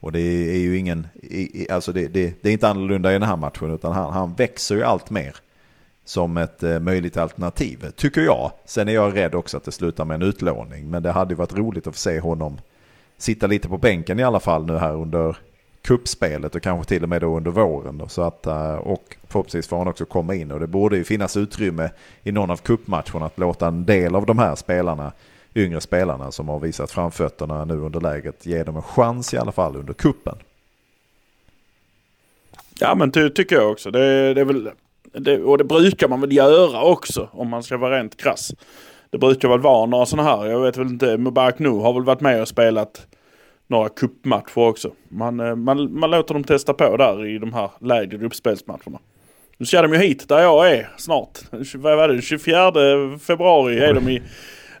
Och 0.00 0.12
det 0.12 0.20
är 0.20 0.58
ju 0.58 0.78
ingen, 0.78 1.08
alltså 1.70 1.92
det, 1.92 2.08
det, 2.08 2.42
det 2.42 2.48
är 2.48 2.52
inte 2.52 2.68
annorlunda 2.68 3.10
i 3.10 3.12
den 3.12 3.22
här 3.22 3.36
matchen 3.36 3.74
utan 3.74 3.92
han, 3.92 4.12
han 4.12 4.34
växer 4.34 4.74
ju 4.74 4.82
allt 4.82 5.10
mer 5.10 5.36
som 6.04 6.36
ett 6.36 6.62
eh, 6.62 6.80
möjligt 6.80 7.16
alternativ, 7.16 7.90
tycker 7.96 8.20
jag. 8.20 8.52
Sen 8.64 8.88
är 8.88 8.92
jag 8.92 9.16
rädd 9.16 9.34
också 9.34 9.56
att 9.56 9.64
det 9.64 9.72
slutar 9.72 10.04
med 10.04 10.14
en 10.14 10.22
utlåning, 10.22 10.90
men 10.90 11.02
det 11.02 11.12
hade 11.12 11.32
ju 11.32 11.36
varit 11.36 11.56
roligt 11.56 11.86
att 11.86 11.94
få 11.94 11.98
se 11.98 12.20
honom 12.20 12.58
sitta 13.22 13.46
lite 13.46 13.68
på 13.68 13.78
bänken 13.78 14.18
i 14.18 14.22
alla 14.22 14.40
fall 14.40 14.66
nu 14.66 14.78
här 14.78 14.94
under 14.94 15.36
kuppspelet 15.82 16.54
och 16.54 16.62
kanske 16.62 16.88
till 16.88 17.02
och 17.02 17.08
med 17.08 17.20
då 17.20 17.36
under 17.36 17.50
våren. 17.50 17.98
Då, 17.98 18.08
så 18.08 18.22
att, 18.22 18.46
eh, 18.46 18.74
och 18.74 19.16
förhoppningsvis 19.28 19.68
får 19.68 19.78
han 19.78 19.88
också 19.88 20.04
komma 20.04 20.34
in 20.34 20.50
och 20.52 20.60
det 20.60 20.66
borde 20.66 20.96
ju 20.96 21.04
finnas 21.04 21.36
utrymme 21.36 21.90
i 22.22 22.32
någon 22.32 22.50
av 22.50 22.56
kuppmatcherna 22.56 23.26
att 23.26 23.38
låta 23.38 23.66
en 23.66 23.84
del 23.84 24.14
av 24.14 24.26
de 24.26 24.38
här 24.38 24.54
spelarna, 24.54 25.12
yngre 25.54 25.80
spelarna 25.80 26.32
som 26.32 26.48
har 26.48 26.60
visat 26.60 26.90
framfötterna 26.90 27.64
nu 27.64 27.74
under 27.74 28.00
läget, 28.00 28.46
ge 28.46 28.64
dem 28.64 28.76
en 28.76 28.82
chans 28.82 29.34
i 29.34 29.36
alla 29.36 29.52
fall 29.52 29.76
under 29.76 29.94
kuppen. 29.94 30.36
Ja 32.78 32.94
men 32.94 33.10
det 33.10 33.30
tycker 33.30 33.56
jag 33.56 33.70
också. 33.70 33.90
Det, 33.90 34.34
det 34.34 34.40
är 34.40 34.44
väl, 34.44 34.70
det, 35.12 35.38
och 35.38 35.58
det 35.58 35.64
brukar 35.64 36.08
man 36.08 36.20
väl 36.20 36.32
göra 36.32 36.82
också 36.82 37.28
om 37.32 37.48
man 37.48 37.62
ska 37.62 37.76
vara 37.76 37.98
rent 37.98 38.16
krass. 38.16 38.50
Det 39.10 39.18
brukar 39.18 39.48
väl 39.48 39.60
vara 39.60 39.86
några 39.86 40.06
sådana 40.06 40.28
här. 40.28 40.46
Jag 40.46 40.60
vet 40.60 40.76
väl 40.76 40.86
inte. 40.86 41.18
Mubarak 41.18 41.58
Nu 41.58 41.68
har 41.68 41.92
väl 41.92 42.02
varit 42.04 42.20
med 42.20 42.40
och 42.40 42.48
spelat 42.48 43.06
några 43.66 43.88
kuppmatcher 43.88 44.58
också. 44.58 44.90
Man, 45.08 45.40
eh, 45.40 45.54
man, 45.56 45.98
man 45.98 46.10
låter 46.10 46.34
dem 46.34 46.44
testa 46.44 46.74
på 46.74 46.96
där 46.96 47.26
i 47.26 47.38
de 47.38 47.52
här 47.52 47.70
lägre 47.80 48.18
gruppspelsmatcherna. 48.18 48.98
Nu 49.58 49.66
ska 49.66 49.82
de 49.82 49.92
ju 49.92 49.98
hit 49.98 50.28
där 50.28 50.40
jag 50.40 50.70
är 50.72 50.88
snart. 50.96 51.38
Vad 51.74 51.96
var 51.96 52.08
det? 52.08 52.22
24 52.22 52.72
februari 53.18 53.78
är 53.78 53.94
de 53.94 54.08
i 54.08 54.22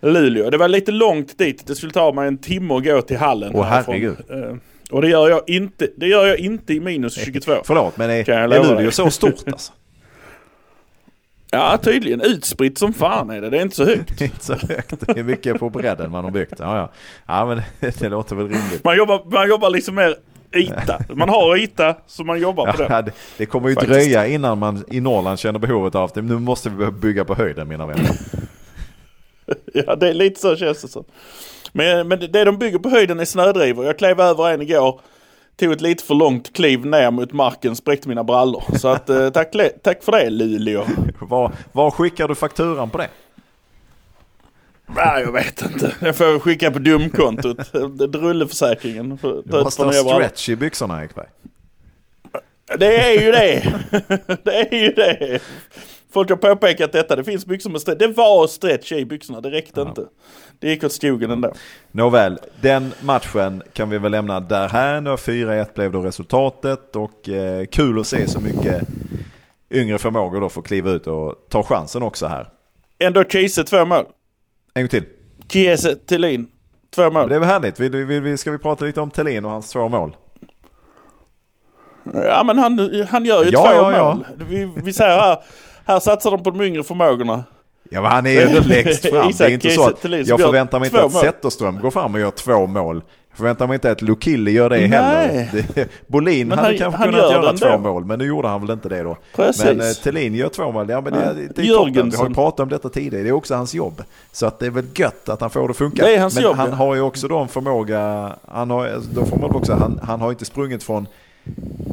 Luleå. 0.00 0.50
Det 0.50 0.56
var 0.56 0.68
lite 0.68 0.92
långt 0.92 1.38
dit. 1.38 1.66
Det 1.66 1.74
skulle 1.74 1.92
ta 1.92 2.12
mig 2.12 2.28
en 2.28 2.38
timme 2.38 2.74
att 2.74 2.84
gå 2.84 3.02
till 3.02 3.16
hallen. 3.16 3.52
Åh, 3.54 3.64
härifrån. 3.64 3.94
herregud. 3.94 4.16
Eh, 4.30 4.56
Och 4.90 5.02
det 5.02 5.08
gör 5.08 5.28
jag 5.30 5.42
inte. 5.50 5.88
Det 5.96 6.06
gör 6.06 6.26
jag 6.26 6.38
inte 6.38 6.74
i 6.74 6.80
minus 6.80 7.24
22. 7.24 7.52
Förlåt, 7.64 7.96
men 7.96 8.10
är, 8.10 8.30
är 8.30 8.48
Luleå 8.48 8.90
så 8.90 9.10
stort 9.10 9.34
alltså? 9.46 9.72
Ja 11.52 11.78
tydligen. 11.82 12.20
Utspritt 12.20 12.78
som 12.78 12.92
fan 12.92 13.30
är 13.30 13.40
det. 13.40 13.50
Det 13.50 13.58
är 13.58 13.62
inte 13.62 13.76
så 13.76 13.84
högt. 13.84 14.08
Det 14.18 14.24
är 14.24 14.26
inte 14.26 14.44
så 14.44 14.52
högt. 14.54 14.94
Det 15.06 15.18
är 15.18 15.22
mycket 15.22 15.58
på 15.58 15.70
bredden 15.70 16.10
man 16.10 16.24
har 16.24 16.30
byggt. 16.30 16.54
Ja, 16.58 16.76
ja. 16.76 16.90
ja 17.26 17.46
men 17.46 17.62
det, 17.80 17.98
det 18.00 18.08
låter 18.08 18.36
väl 18.36 18.48
rimligt. 18.48 18.84
Man 18.84 18.96
jobbar, 18.96 19.22
man 19.32 19.48
jobbar 19.48 19.70
liksom 19.70 19.94
mer 19.94 20.14
yta. 20.56 20.98
Man 21.14 21.28
har 21.28 21.56
yta 21.56 21.94
så 22.06 22.24
man 22.24 22.40
jobbar 22.40 22.72
på 22.72 22.82
Ja, 22.82 23.02
det. 23.02 23.10
det, 23.10 23.12
det 23.38 23.46
kommer 23.46 23.68
ju 23.68 23.74
Faktiskt. 23.74 23.92
dröja 23.94 24.26
innan 24.26 24.58
man 24.58 24.84
i 24.90 25.00
Norrland 25.00 25.38
känner 25.38 25.58
behovet 25.58 25.94
av 25.94 26.10
det. 26.14 26.22
Nu 26.22 26.38
måste 26.38 26.70
vi 26.70 26.90
bygga 26.90 27.24
på 27.24 27.34
höjden 27.34 27.68
mina 27.68 27.86
vänner. 27.86 28.10
Ja 29.74 29.96
det 29.96 30.08
är 30.08 30.14
lite 30.14 30.40
så 30.40 30.56
känns 30.56 30.82
det 30.82 30.88
som. 30.88 31.04
Men, 31.72 32.08
men 32.08 32.18
det 32.32 32.44
de 32.44 32.58
bygger 32.58 32.78
på 32.78 32.88
höjden 32.88 33.20
är 33.20 33.24
snödrivor. 33.24 33.84
Jag 33.86 33.98
klev 33.98 34.20
över 34.20 34.50
en 34.50 34.62
igår. 34.62 35.00
Tog 35.60 35.72
ett 35.72 35.80
lite 35.80 36.04
för 36.04 36.14
långt 36.14 36.52
kliv 36.52 36.86
ner 36.86 37.10
mot 37.10 37.32
marken, 37.32 37.76
spräckte 37.76 38.08
mina 38.08 38.24
brallor. 38.24 38.64
Så 38.78 38.88
att 38.88 39.10
eh, 39.10 39.30
tack, 39.34 39.52
tack 39.82 40.02
för 40.02 40.12
det 40.12 40.30
Luleå. 40.30 40.84
Var, 41.20 41.52
var 41.72 41.90
skickar 41.90 42.28
du 42.28 42.34
fakturan 42.34 42.90
på 42.90 42.98
det? 42.98 43.08
Nej 44.96 45.22
jag 45.22 45.32
vet 45.32 45.62
inte. 45.62 45.94
Jag 46.00 46.16
får 46.16 46.38
skicka 46.38 46.70
på 46.70 46.78
dumkontot. 46.78 47.72
Drulleförsäkringen. 48.12 49.18
För- 49.18 49.42
Du 49.44 49.62
måste 49.62 49.82
ha 49.84 49.92
stretch 49.92 50.48
i 50.48 50.56
byxorna 50.56 51.04
Ekberg. 51.04 51.26
Det 52.78 52.96
är 52.96 53.20
ju 53.22 53.32
det. 53.32 53.74
det 54.44 54.74
är 54.74 54.82
ju 54.82 54.92
det. 54.92 55.40
Folk 56.12 56.30
har 56.30 56.36
påpekat 56.36 56.92
detta. 56.92 57.16
Det 57.16 57.24
finns 57.24 57.46
byxor 57.46 57.70
med 57.70 57.80
stretch. 57.80 57.98
Det 57.98 58.08
var 58.08 58.46
stretch 58.46 58.92
i 58.92 59.04
byxorna. 59.04 59.40
Det 59.40 59.50
räckte 59.50 59.80
inte. 59.80 60.04
Det 60.60 60.68
gick 60.68 60.84
åt 60.84 60.92
skogen 60.92 61.30
ändå. 61.30 61.52
Nåväl, 61.92 62.38
den 62.60 62.92
matchen 63.00 63.62
kan 63.72 63.90
vi 63.90 63.98
väl 63.98 64.12
lämna 64.12 64.40
där 64.40 64.68
här. 64.68 65.00
Nu 65.00 65.10
4-1 65.10 65.74
blev 65.74 65.92
då 65.92 66.00
resultatet 66.00 66.96
och 66.96 67.28
eh, 67.28 67.66
kul 67.66 68.00
att 68.00 68.06
se 68.06 68.28
så 68.28 68.40
mycket 68.40 68.88
yngre 69.70 69.98
förmågor 69.98 70.40
då 70.40 70.48
få 70.48 70.62
kliva 70.62 70.90
ut 70.90 71.06
och 71.06 71.34
ta 71.48 71.62
chansen 71.62 72.02
också 72.02 72.26
här. 72.26 72.48
Ändå 72.98 73.24
Kiese 73.24 73.64
två 73.64 73.84
mål. 73.84 74.04
En 74.74 74.82
gång 74.82 74.88
till. 74.88 75.04
Kiese 75.48 75.96
Thelin 75.96 76.48
två 76.94 77.10
mål. 77.10 77.28
Det 77.28 77.34
är 77.34 77.38
väl 77.38 77.48
härligt. 77.48 77.80
Vill, 77.80 77.96
vill, 77.96 78.20
vill, 78.22 78.38
ska 78.38 78.50
vi 78.50 78.58
prata 78.58 78.84
lite 78.84 79.00
om 79.00 79.10
Thelin 79.10 79.44
och 79.44 79.50
hans 79.50 79.70
två 79.70 79.88
mål? 79.88 80.16
Ja 82.14 82.42
men 82.46 82.58
han, 82.58 83.04
han 83.10 83.24
gör 83.24 83.44
ju 83.44 83.50
Ja, 83.50 83.62
två 83.62 83.72
ja, 83.72 83.92
ja. 83.92 84.14
mål. 84.14 84.26
Vi, 84.48 84.72
vi 84.84 84.92
säger 84.92 85.18
här, 85.18 85.38
här 85.86 86.00
satsar 86.00 86.30
de 86.30 86.42
på 86.42 86.50
de 86.50 86.60
yngre 86.60 86.82
förmågorna. 86.82 87.44
Ja 87.92 88.02
men 88.02 88.10
han 88.10 88.26
är 88.26 88.30
ju 88.30 88.40
ändå 88.40 88.60
längst 88.60 89.08
fram. 89.08 89.32
Det 89.38 89.44
är 89.44 89.50
inte 89.50 89.70
så 89.70 89.86
att 89.88 90.04
jag 90.28 90.40
förväntar 90.40 90.78
mig 90.80 90.86
inte 90.86 91.02
att. 91.04 91.12
Zetterström 91.12 91.80
går 91.80 91.90
fram 91.90 92.14
och 92.14 92.20
gör 92.20 92.30
två 92.30 92.66
mål. 92.66 93.02
Jag 93.30 93.36
förväntar 93.36 93.66
mig 93.66 93.74
inte 93.74 93.90
att 93.90 94.02
Lukili 94.02 94.50
gör 94.50 94.70
det 94.70 94.76
Nej. 94.76 94.88
heller. 94.88 95.88
Bolin 96.06 96.48
Men 96.48 96.58
hade 96.58 96.68
han- 96.70 96.78
kanske 96.78 96.98
han 96.98 97.06
kunnat 97.12 97.30
gör 97.32 97.42
göra 97.42 97.52
två 97.56 97.66
då. 97.68 97.78
mål 97.78 98.04
men 98.04 98.18
nu 98.18 98.24
gjorde 98.26 98.48
han 98.48 98.60
väl 98.60 98.70
inte 98.70 98.88
det 98.88 99.02
då. 99.02 99.16
Precis. 99.36 99.64
Men 99.64 99.80
eh, 99.80 99.86
Thelin 99.86 100.34
gör 100.34 100.48
två 100.48 100.72
mål. 100.72 100.88
Ja, 100.88 101.00
men 101.00 101.12
det, 101.12 101.18
det, 101.18 101.34
det 101.34 101.46
toppen. 101.48 101.62
Vi 101.62 101.68
har 101.74 101.86
ju 101.86 101.92
Jörgensen. 101.94 102.34
pratat 102.34 102.60
om 102.60 102.68
detta 102.68 102.88
tidigare. 102.88 103.22
Det 103.22 103.28
är 103.28 103.32
också 103.32 103.54
hans 103.54 103.74
jobb. 103.74 104.02
Så 104.32 104.46
att 104.46 104.58
det 104.58 104.66
är 104.66 104.70
väl 104.70 104.84
gött 104.94 105.28
att 105.28 105.40
han 105.40 105.50
får 105.50 105.60
det 105.60 105.70
att 105.70 105.76
funka. 105.76 106.04
Det 106.04 106.14
är 106.14 106.20
hans 106.20 106.34
men 106.34 106.42
jobb, 106.44 106.56
han 106.56 106.70
ja. 106.70 106.74
har 106.76 106.94
ju 106.94 107.00
också 107.00 107.28
då 107.28 107.38
en 107.38 107.48
förmåga. 107.48 108.32
Han 108.52 108.70
har, 108.70 108.90
då 109.14 109.24
får 109.24 109.36
man 109.38 109.50
också, 109.50 109.72
han, 109.74 110.00
han 110.02 110.20
har 110.20 110.30
inte 110.30 110.44
sprungit 110.44 110.82
från 110.82 111.06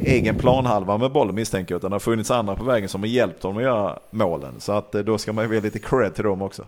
egen 0.02 0.34
planhalva 0.34 0.98
med 0.98 1.12
bollen 1.12 1.34
misstänker 1.34 1.74
jag. 1.74 1.78
Utan 1.78 1.90
det 1.90 1.94
har 1.94 2.00
funnits 2.00 2.30
andra 2.30 2.56
på 2.56 2.64
vägen 2.64 2.88
som 2.88 3.00
har 3.00 3.08
hjälpt 3.08 3.42
honom 3.42 3.56
att 3.58 3.62
göra 3.62 3.98
målen. 4.10 4.54
Så 4.58 4.72
att 4.72 4.94
eh, 4.94 5.00
då 5.00 5.18
ska 5.18 5.32
man 5.32 5.48
ju 5.48 5.54
ge 5.54 5.60
lite 5.60 5.78
cred 5.78 6.14
till 6.14 6.24
dem 6.24 6.42
också. 6.42 6.64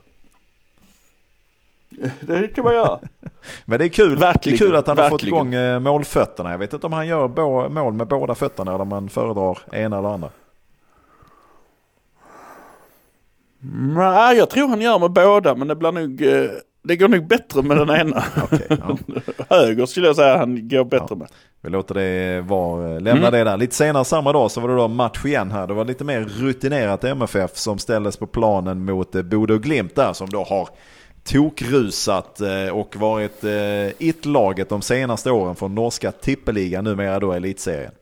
Det 2.21 2.55
kan 2.55 2.65
man 2.65 2.75
göra. 2.75 2.99
Men 3.65 3.79
det 3.79 3.85
är 3.85 3.89
kul, 3.89 4.17
Verkligen, 4.19 4.59
det 4.59 4.65
är 4.65 4.67
kul 4.67 4.77
att 4.77 4.87
han 4.87 4.99
har 4.99 5.09
fått 5.09 5.23
verkligen. 5.23 5.53
igång 5.53 5.55
eh, 5.55 5.81
målfötterna. 5.81 6.51
Jag 6.51 6.59
vet 6.59 6.73
inte 6.73 6.87
om 6.87 6.93
han 6.93 7.07
gör 7.07 7.69
mål 7.69 7.93
med 7.93 8.07
båda 8.07 8.35
fötterna 8.35 8.71
eller 8.71 8.83
om 8.83 8.89
man 8.89 9.09
föredrar 9.09 9.59
ena 9.73 9.99
eller 9.99 10.09
andra. 10.09 10.31
Nej, 13.97 14.37
jag 14.37 14.51
tror 14.51 14.69
han 14.69 14.81
gör 14.81 14.99
med 14.99 15.11
båda 15.11 15.55
men 15.55 15.69
det 15.69 15.75
blir 15.77 15.93
nog... 15.93 16.23
Det 16.83 16.97
går 16.97 17.09
nog 17.09 17.27
bättre 17.27 17.63
med 17.63 17.77
den 17.77 17.91
ena. 17.91 18.25
Okej, 18.43 18.67
ja. 18.69 18.97
Höger 19.57 19.87
skulle 19.87 20.07
jag 20.07 20.17
säga 20.17 20.37
han 20.39 20.69
går 20.69 20.85
bättre 20.85 21.07
Ja. 21.11 21.17
med. 21.17 21.29
Vi 21.63 21.71
låter 21.71 21.95
det 21.95 22.41
vara, 22.41 22.89
lämna 22.99 23.29
Mm. 23.29 23.33
det 23.33 23.45
där. 23.45 23.57
Lite 23.57 23.75
senare 23.75 24.05
samma 24.05 24.33
dag 24.33 24.51
så 24.51 24.61
var 24.61 24.69
det 24.69 24.75
då 24.77 24.89
match 24.89 25.25
igen 25.25 25.51
här. 25.51 25.67
Det 25.67 25.75
var 25.75 25.85
lite 25.85 26.05
mer 26.05 26.21
rutinerat 26.21 27.05
MFF 27.05 27.57
som 27.57 27.79
ställdes 27.79 28.17
på 28.17 28.27
planen 28.27 28.85
mot 28.85 29.15
eh, 29.15 29.21
och 29.51 29.63
Glimt 29.63 29.95
där 29.95 30.13
som 30.13 30.29
då 30.29 30.45
har 30.45 30.69
tokrusat 31.25 32.41
eh, 32.41 32.69
och 32.79 32.97
varit 32.97 33.45
eh, 33.45 33.87
it-laget 34.09 34.69
de 34.69 34.83
senaste 34.83 35.31
åren 35.31 35.57
från 35.57 35.75
norska 35.75 36.13
tippeligan, 36.13 36.85
numera 36.85 37.21
då 37.21 37.33
elitserien. 37.33 37.93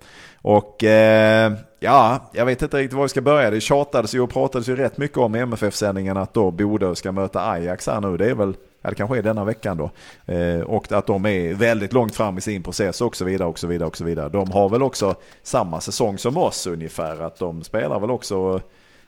Och 0.42 0.84
eh, 0.84 1.52
ja, 1.80 2.30
jag 2.32 2.46
vet 2.46 2.62
inte 2.62 2.76
riktigt 2.76 2.96
var 2.96 3.02
vi 3.02 3.08
ska 3.08 3.20
börja. 3.20 3.50
Det 3.50 3.60
tjatades 3.60 4.14
ju 4.14 4.20
och 4.20 4.30
pratades 4.30 4.68
ju 4.68 4.76
rätt 4.76 4.98
mycket 4.98 5.18
om 5.18 5.36
i 5.36 5.38
MFF-sändningen 5.38 6.16
att 6.16 6.34
då 6.34 6.50
Bodø 6.50 6.94
ska 6.94 7.12
möta 7.12 7.50
Ajax 7.50 7.86
här 7.86 8.00
nu. 8.00 8.16
Det 8.16 8.30
är 8.30 8.34
väl, 8.34 8.54
ja 8.82 8.90
det 8.90 8.96
kanske 8.96 9.18
är 9.18 9.22
denna 9.22 9.44
veckan 9.44 9.76
då. 9.76 9.90
Eh, 10.34 10.60
och 10.60 10.92
att 10.92 11.06
de 11.06 11.26
är 11.26 11.54
väldigt 11.54 11.92
långt 11.92 12.14
fram 12.14 12.38
i 12.38 12.40
sin 12.40 12.62
process 12.62 13.00
och 13.00 13.16
så 13.16 13.24
vidare 13.24 13.48
och 13.48 13.58
så 13.58 13.66
vidare 13.66 13.88
och 13.88 13.96
så 13.96 14.04
vidare. 14.04 14.28
De 14.28 14.50
har 14.50 14.68
väl 14.68 14.82
också 14.82 15.14
samma 15.42 15.80
säsong 15.80 16.18
som 16.18 16.36
oss 16.36 16.66
ungefär. 16.66 17.22
Att 17.22 17.38
de 17.38 17.62
spelar 17.64 18.00
väl 18.00 18.10
också, 18.10 18.60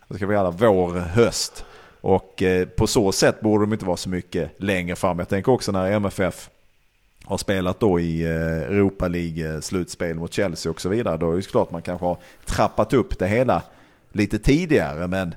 vad 0.08 0.16
ska 0.16 0.26
vi 0.26 0.34
kalla 0.34 0.50
vår, 0.50 0.92
höst. 0.92 1.64
Och 2.00 2.42
eh, 2.42 2.68
på 2.68 2.86
så 2.86 3.12
sätt 3.12 3.40
borde 3.40 3.64
de 3.64 3.72
inte 3.72 3.84
vara 3.84 3.96
så 3.96 4.08
mycket 4.08 4.50
längre 4.56 4.96
fram. 4.96 5.18
Jag 5.18 5.28
tänker 5.28 5.52
också 5.52 5.72
när 5.72 5.92
MFF 5.92 6.50
har 7.24 7.38
spelat 7.38 7.80
då 7.80 8.00
i 8.00 8.22
eh, 8.22 8.62
Europa 8.62 9.08
League-slutspel 9.08 10.10
eh, 10.10 10.16
mot 10.16 10.32
Chelsea 10.32 10.72
och 10.72 10.80
så 10.80 10.88
vidare. 10.88 11.16
Då 11.16 11.32
är 11.32 11.36
det 11.36 11.42
klart 11.42 11.70
man 11.70 11.82
kanske 11.82 12.06
har 12.06 12.18
trappat 12.44 12.92
upp 12.92 13.18
det 13.18 13.28
hela 13.28 13.62
lite 14.12 14.38
tidigare. 14.38 15.06
Men 15.06 15.34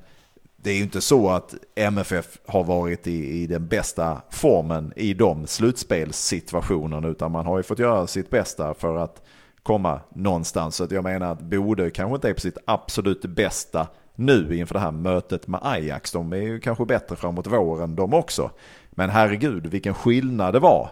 det 0.63 0.71
är 0.71 0.75
ju 0.75 0.83
inte 0.83 1.01
så 1.01 1.29
att 1.29 1.55
MFF 1.75 2.39
har 2.45 2.63
varit 2.63 3.07
i, 3.07 3.41
i 3.41 3.47
den 3.47 3.67
bästa 3.67 4.21
formen 4.29 4.93
i 4.95 5.13
de 5.13 5.47
slutspelssituationerna. 5.47 7.07
Utan 7.07 7.31
man 7.31 7.45
har 7.45 7.57
ju 7.57 7.63
fått 7.63 7.79
göra 7.79 8.07
sitt 8.07 8.29
bästa 8.29 8.73
för 8.73 8.97
att 8.97 9.21
komma 9.63 9.99
någonstans. 10.15 10.75
Så 10.75 10.83
att 10.83 10.91
jag 10.91 11.03
menar 11.03 11.31
att 11.31 11.41
Bode 11.41 11.89
kanske 11.89 12.15
inte 12.15 12.29
är 12.29 12.33
på 12.33 12.39
sitt 12.39 12.57
absolut 12.65 13.21
bästa 13.21 13.87
nu 14.15 14.57
inför 14.57 14.73
det 14.73 14.79
här 14.79 14.91
mötet 14.91 15.47
med 15.47 15.59
Ajax. 15.63 16.11
De 16.11 16.33
är 16.33 16.37
ju 16.37 16.59
kanske 16.59 16.85
bättre 16.85 17.15
framåt 17.15 17.47
våren 17.47 17.95
de 17.95 18.13
också. 18.13 18.51
Men 18.91 19.09
herregud 19.09 19.67
vilken 19.67 19.93
skillnad 19.93 20.53
det 20.53 20.59
var 20.59 20.89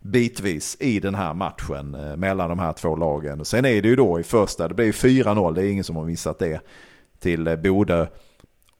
bitvis 0.00 0.76
i 0.80 1.00
den 1.00 1.14
här 1.14 1.34
matchen 1.34 1.94
eh, 1.94 2.16
mellan 2.16 2.48
de 2.48 2.58
här 2.58 2.72
två 2.72 2.96
lagen. 2.96 3.44
Sen 3.44 3.64
är 3.64 3.82
det 3.82 3.88
ju 3.88 3.96
då 3.96 4.20
i 4.20 4.22
första, 4.22 4.68
det 4.68 4.74
blir 4.74 4.86
ju 4.86 4.92
4-0, 4.92 5.54
det 5.54 5.62
är 5.62 5.70
ingen 5.70 5.84
som 5.84 5.96
har 5.96 6.04
missat 6.04 6.38
det, 6.38 6.60
till 7.18 7.46
eh, 7.46 7.56
Bode. 7.56 8.08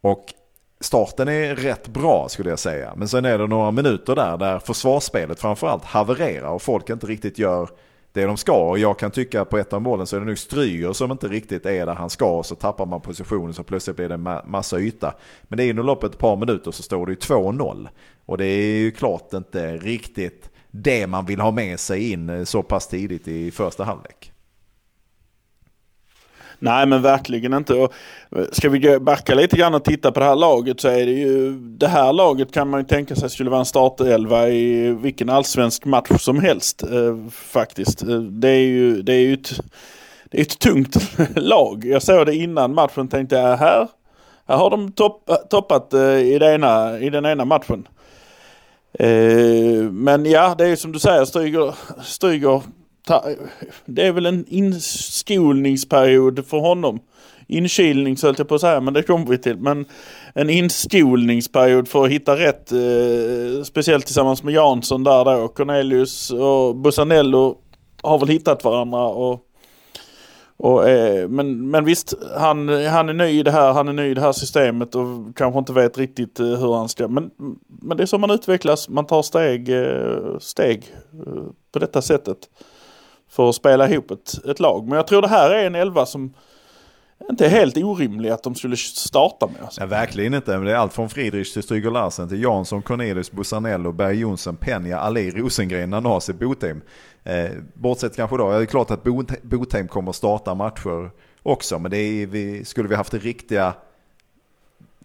Och 0.00 0.34
starten 0.80 1.28
är 1.28 1.54
rätt 1.54 1.88
bra 1.88 2.28
skulle 2.28 2.50
jag 2.50 2.58
säga. 2.58 2.92
Men 2.96 3.08
sen 3.08 3.24
är 3.24 3.38
det 3.38 3.46
några 3.46 3.70
minuter 3.70 4.14
där 4.14 4.36
där 4.36 4.58
försvarsspelet 4.58 5.40
framförallt 5.40 5.84
havererar 5.84 6.48
och 6.48 6.62
folk 6.62 6.90
inte 6.90 7.06
riktigt 7.06 7.38
gör 7.38 7.70
det 8.12 8.24
de 8.24 8.36
ska. 8.36 8.68
Och 8.68 8.78
jag 8.78 8.98
kan 8.98 9.10
tycka 9.10 9.44
på 9.44 9.58
ett 9.58 9.72
av 9.72 9.82
målen 9.82 10.06
så 10.06 10.16
är 10.16 10.20
det 10.20 10.26
nog 10.26 10.38
Stryger 10.38 10.92
som 10.92 11.12
inte 11.12 11.28
riktigt 11.28 11.66
är 11.66 11.86
där 11.86 11.94
han 11.94 12.10
ska 12.10 12.38
och 12.38 12.46
så 12.46 12.54
tappar 12.54 12.86
man 12.86 13.00
positionen 13.00 13.54
så 13.54 13.62
plötsligt 13.62 13.96
blir 13.96 14.08
det 14.08 14.14
en 14.14 14.50
massa 14.50 14.78
yta. 14.80 15.14
Men 15.42 15.56
det 15.56 15.64
är 15.64 15.70
inom 15.70 15.86
loppet 15.86 16.12
ett 16.12 16.18
par 16.18 16.36
minuter 16.36 16.70
så 16.70 16.82
står 16.82 17.06
det 17.06 17.12
ju 17.12 17.18
2-0. 17.18 17.88
Och 18.26 18.38
det 18.38 18.46
är 18.46 18.78
ju 18.78 18.90
klart 18.90 19.32
inte 19.32 19.76
riktigt 19.76 20.50
det 20.70 21.06
man 21.06 21.26
vill 21.26 21.40
ha 21.40 21.50
med 21.50 21.80
sig 21.80 22.12
in 22.12 22.28
eh, 22.30 22.44
så 22.44 22.62
pass 22.62 22.88
tidigt 22.88 23.28
i 23.28 23.50
första 23.50 23.84
halvlek. 23.84 24.27
Nej 26.58 26.86
men 26.86 27.02
verkligen 27.02 27.54
inte. 27.54 27.74
Och 27.74 27.92
eh, 28.36 28.44
ska 28.52 28.68
vi 28.68 28.98
backa 28.98 29.34
lite 29.34 29.56
grann 29.56 29.74
och 29.74 29.84
titta 29.84 30.12
på 30.12 30.20
det 30.20 30.26
här 30.26 30.36
laget 30.36 30.80
så 30.80 30.88
är 30.88 31.06
det 31.06 31.12
ju 31.12 31.52
det 31.52 31.88
här 31.88 32.12
laget 32.12 32.52
kan 32.52 32.70
man 32.70 32.80
ju 32.80 32.86
tänka 32.86 33.16
sig 33.16 33.30
skulle 33.30 33.50
vara 33.50 33.60
en 33.60 33.66
startelva 33.66 34.48
i 34.48 34.92
vilken 34.92 35.28
allsvensk 35.28 35.84
match 35.84 36.20
som 36.20 36.40
helst 36.40 36.82
eh, 36.82 37.16
faktiskt. 37.30 38.02
Eh, 38.02 38.18
det 38.18 38.48
är 38.48 38.66
ju, 38.66 39.02
det 39.02 39.12
är 39.12 39.20
ju 39.20 39.34
ett, 39.34 39.60
det 40.24 40.38
är 40.38 40.42
ett 40.42 40.58
tungt 40.58 40.96
lag. 41.36 41.84
Jag 41.84 42.02
såg 42.02 42.26
det 42.26 42.34
innan 42.34 42.74
matchen 42.74 43.04
och 43.04 43.10
tänkte 43.10 43.36
jag 43.36 43.56
här, 43.56 43.88
här 44.46 44.56
har 44.56 44.70
de 44.70 44.92
topp, 44.92 45.30
toppat 45.50 45.94
eh, 45.94 46.00
i, 46.00 46.38
det 46.38 46.54
ena, 46.54 46.98
i 46.98 47.10
den 47.10 47.26
ena 47.26 47.44
matchen. 47.44 47.88
Eh, 48.92 49.82
men 49.90 50.24
ja, 50.24 50.54
det 50.58 50.66
är 50.66 50.76
som 50.76 50.92
du 50.92 50.98
säger, 50.98 51.24
Stryger, 51.24 51.74
Stryger 52.02 52.62
det 53.84 54.06
är 54.06 54.12
väl 54.12 54.26
en 54.26 54.44
inskolningsperiod 54.48 56.46
för 56.46 56.58
honom. 56.58 57.00
Inkilning 57.46 58.16
så 58.16 58.26
höll 58.26 58.34
jag 58.38 58.48
på 58.48 58.54
att 58.54 58.60
säga, 58.60 58.80
men 58.80 58.94
det 58.94 59.02
kommer 59.02 59.26
vi 59.26 59.38
till. 59.38 59.56
Men 59.56 59.86
en 60.34 60.50
inskolningsperiod 60.50 61.88
för 61.88 62.04
att 62.04 62.10
hitta 62.10 62.36
rätt, 62.36 62.72
eh, 62.72 63.62
speciellt 63.64 64.06
tillsammans 64.06 64.42
med 64.42 64.54
Jansson 64.54 65.04
där 65.04 65.24
då. 65.24 65.48
Cornelius 65.48 66.30
och 66.30 66.76
Busanello 66.76 67.58
har 68.02 68.18
väl 68.18 68.28
hittat 68.28 68.64
varandra. 68.64 69.06
Och, 69.06 69.44
och, 70.56 70.88
eh, 70.88 71.28
men, 71.28 71.70
men 71.70 71.84
visst, 71.84 72.14
han, 72.36 72.68
han 72.68 73.08
är 73.08 73.12
ny 73.12 73.28
i 73.28 73.42
det 73.42 73.50
här, 73.50 73.72
han 73.72 73.88
är 73.88 73.92
ny 73.92 74.10
i 74.10 74.14
det 74.14 74.20
här 74.20 74.32
systemet 74.32 74.94
och 74.94 75.36
kanske 75.36 75.58
inte 75.58 75.72
vet 75.72 75.98
riktigt 75.98 76.40
eh, 76.40 76.46
hur 76.46 76.74
han 76.74 76.88
ska. 76.88 77.08
Men, 77.08 77.30
men 77.66 77.96
det 77.96 78.02
är 78.02 78.06
så 78.06 78.18
man 78.18 78.30
utvecklas, 78.30 78.88
man 78.88 79.06
tar 79.06 79.22
steg, 79.22 79.68
eh, 79.68 80.38
steg 80.40 80.94
eh, 81.26 81.42
på 81.72 81.78
detta 81.78 82.02
sättet 82.02 82.38
för 83.30 83.48
att 83.48 83.54
spela 83.54 83.88
ihop 83.88 84.10
ett, 84.10 84.44
ett 84.44 84.60
lag. 84.60 84.88
Men 84.88 84.96
jag 84.96 85.06
tror 85.06 85.22
det 85.22 85.28
här 85.28 85.50
är 85.50 85.66
en 85.66 85.74
elva 85.74 86.06
som 86.06 86.34
inte 87.30 87.46
är 87.46 87.50
helt 87.50 87.76
orimlig 87.76 88.30
att 88.30 88.42
de 88.42 88.54
skulle 88.54 88.76
starta 88.76 89.46
med. 89.46 89.62
Alltså. 89.62 89.80
Nej, 89.80 89.88
verkligen 89.88 90.34
inte. 90.34 90.50
Men 90.50 90.64
det 90.64 90.72
är 90.72 90.76
allt 90.76 90.92
från 90.92 91.08
Friedrich 91.08 91.52
till 91.52 91.62
Stryger 91.62 91.90
Larsen 91.90 92.28
till 92.28 92.42
Jansson, 92.42 92.82
Cornelius, 92.82 93.32
Busanello, 93.32 93.92
Berg 93.92 94.16
Jonsson, 94.16 94.56
Penja, 94.56 94.98
Ali, 94.98 95.30
Rosengren, 95.30 95.90
Nanasi, 95.90 96.32
Botheim. 96.32 96.80
Eh, 97.24 97.50
bortsett 97.74 98.16
kanske 98.16 98.36
då, 98.36 98.50
det 98.50 98.56
är 98.56 98.66
klart 98.66 98.90
att 98.90 99.04
Botheim 99.42 99.88
kommer 99.88 100.12
starta 100.12 100.54
matcher 100.54 101.10
också. 101.42 101.78
Men 101.78 101.90
det 101.90 101.98
är, 101.98 102.26
vi, 102.26 102.64
skulle 102.64 102.88
vi 102.88 102.94
haft 102.94 103.12
det 103.12 103.18
riktiga 103.18 103.74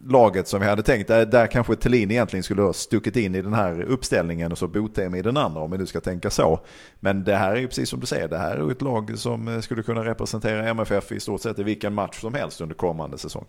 laget 0.06 0.48
som 0.48 0.60
vi 0.60 0.66
hade 0.66 0.82
tänkt, 0.82 1.08
där, 1.08 1.26
där 1.26 1.46
kanske 1.46 1.76
Thelin 1.76 2.10
egentligen 2.10 2.42
skulle 2.42 2.62
ha 2.62 2.72
stuckit 2.72 3.16
in 3.16 3.34
i 3.34 3.42
den 3.42 3.54
här 3.54 3.82
uppställningen 3.82 4.52
och 4.52 4.58
så 4.58 4.68
Botheim 4.68 5.14
i 5.14 5.22
den 5.22 5.36
andra 5.36 5.60
om 5.60 5.70
vi 5.70 5.78
nu 5.78 5.86
ska 5.86 6.00
tänka 6.00 6.30
så. 6.30 6.60
Men 7.00 7.24
det 7.24 7.36
här 7.36 7.52
är 7.52 7.60
ju 7.60 7.66
precis 7.66 7.88
som 7.88 8.00
du 8.00 8.06
säger, 8.06 8.28
det 8.28 8.38
här 8.38 8.56
är 8.56 8.64
ju 8.64 8.70
ett 8.70 8.82
lag 8.82 9.18
som 9.18 9.48
eh, 9.48 9.60
skulle 9.60 9.82
kunna 9.82 10.04
representera 10.04 10.68
MFF 10.68 11.12
i 11.12 11.20
stort 11.20 11.40
sett 11.40 11.58
i 11.58 11.62
vilken 11.62 11.94
match 11.94 12.20
som 12.20 12.34
helst 12.34 12.60
under 12.60 12.74
kommande 12.74 13.18
säsong. 13.18 13.44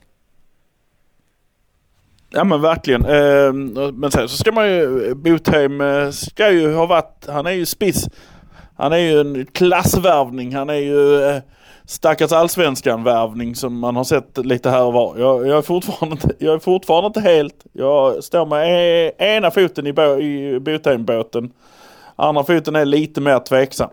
Ja 2.30 2.44
men 2.44 2.62
verkligen. 2.62 3.06
Ehm, 3.06 3.74
men 3.94 4.12
sen 4.12 4.30
så 4.30 4.38
ska 4.38 4.52
man 4.52 4.70
ju, 4.70 5.14
Botheim 5.16 5.82
eh, 5.82 6.10
ska 6.10 6.52
ju 6.52 6.74
ha 6.74 6.86
varit, 6.86 7.26
han 7.28 7.46
är 7.46 7.52
ju 7.52 7.66
spiss. 7.66 8.10
Han 8.78 8.94
är 8.94 8.98
ju 8.98 9.20
en 9.20 9.46
klassvärvning. 9.46 10.56
Han 10.56 10.70
är 10.70 10.74
ju 10.74 11.24
eh, 11.24 11.42
stackars 11.88 12.32
allsvenskan-värvning 12.32 13.56
som 13.56 13.80
man 13.80 13.96
har 13.96 14.04
sett 14.04 14.38
lite 14.38 14.70
här 14.70 14.84
och 14.84 14.94
var. 14.94 15.18
Jag, 15.18 15.48
jag, 15.48 15.58
är, 15.58 15.62
fortfarande 15.62 16.14
inte, 16.14 16.46
jag 16.46 16.54
är 16.56 16.60
fortfarande 16.60 17.08
inte 17.08 17.22
helt, 17.22 17.66
jag 17.74 18.24
står 18.24 18.46
med 18.46 18.68
e- 19.08 19.12
ena 19.18 19.52
foten 19.52 19.88
i, 19.88 19.94
bo, 19.94 20.20
i 20.20 20.60
Botheim-båten. 20.60 21.52
Andra 22.16 22.44
foten 22.44 22.76
är 22.76 22.86
lite 22.86 23.22
mer 23.22 23.40
tveksam. 23.40 23.90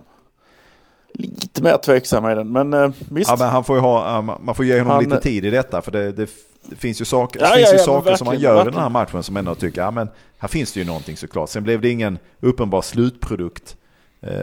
Lite 1.14 1.62
mer 1.62 1.76
tveksam 1.76 2.24
är 2.24 2.36
den, 2.36 2.52
men 2.52 2.72
eh, 2.74 2.90
visst. 3.10 3.30
Ja, 3.30 3.36
men 3.38 3.48
han 3.48 3.64
får 3.64 3.78
ha, 3.78 4.22
man 4.40 4.54
får 4.54 4.64
ge 4.64 4.78
honom 4.78 4.92
Han- 4.92 5.04
lite 5.04 5.20
tid 5.20 5.44
i 5.44 5.50
detta 5.50 5.82
för 5.82 5.92
det, 5.92 6.12
det, 6.12 6.30
det 6.64 6.76
finns 6.76 7.00
ju 7.00 7.04
saker, 7.04 7.40
Ja, 7.40 7.48
det 7.50 7.54
finns 7.56 7.68
ja, 7.68 7.72
ju 7.72 7.78
ja, 7.78 7.84
saker 7.84 8.14
som 8.16 8.26
verkligen, 8.26 8.42
gör 8.42 8.52
i 8.52 8.56
verkligen. 8.56 8.74
den 8.74 8.82
här 8.82 8.90
matchen 8.90 9.22
som 9.22 9.36
ändå 9.36 9.54
tycker, 9.54 9.80
ja 9.80 9.90
men 9.90 10.08
här 10.38 10.48
finns 10.48 10.72
det 10.72 10.80
ju 10.80 10.86
någonting 10.86 11.16
såklart. 11.16 11.48
Sen 11.48 11.62
blev 11.62 11.80
det 11.80 11.88
ingen 11.88 12.18
uppenbar 12.40 12.82
slutprodukt 12.82 13.76
eh, 13.76 13.81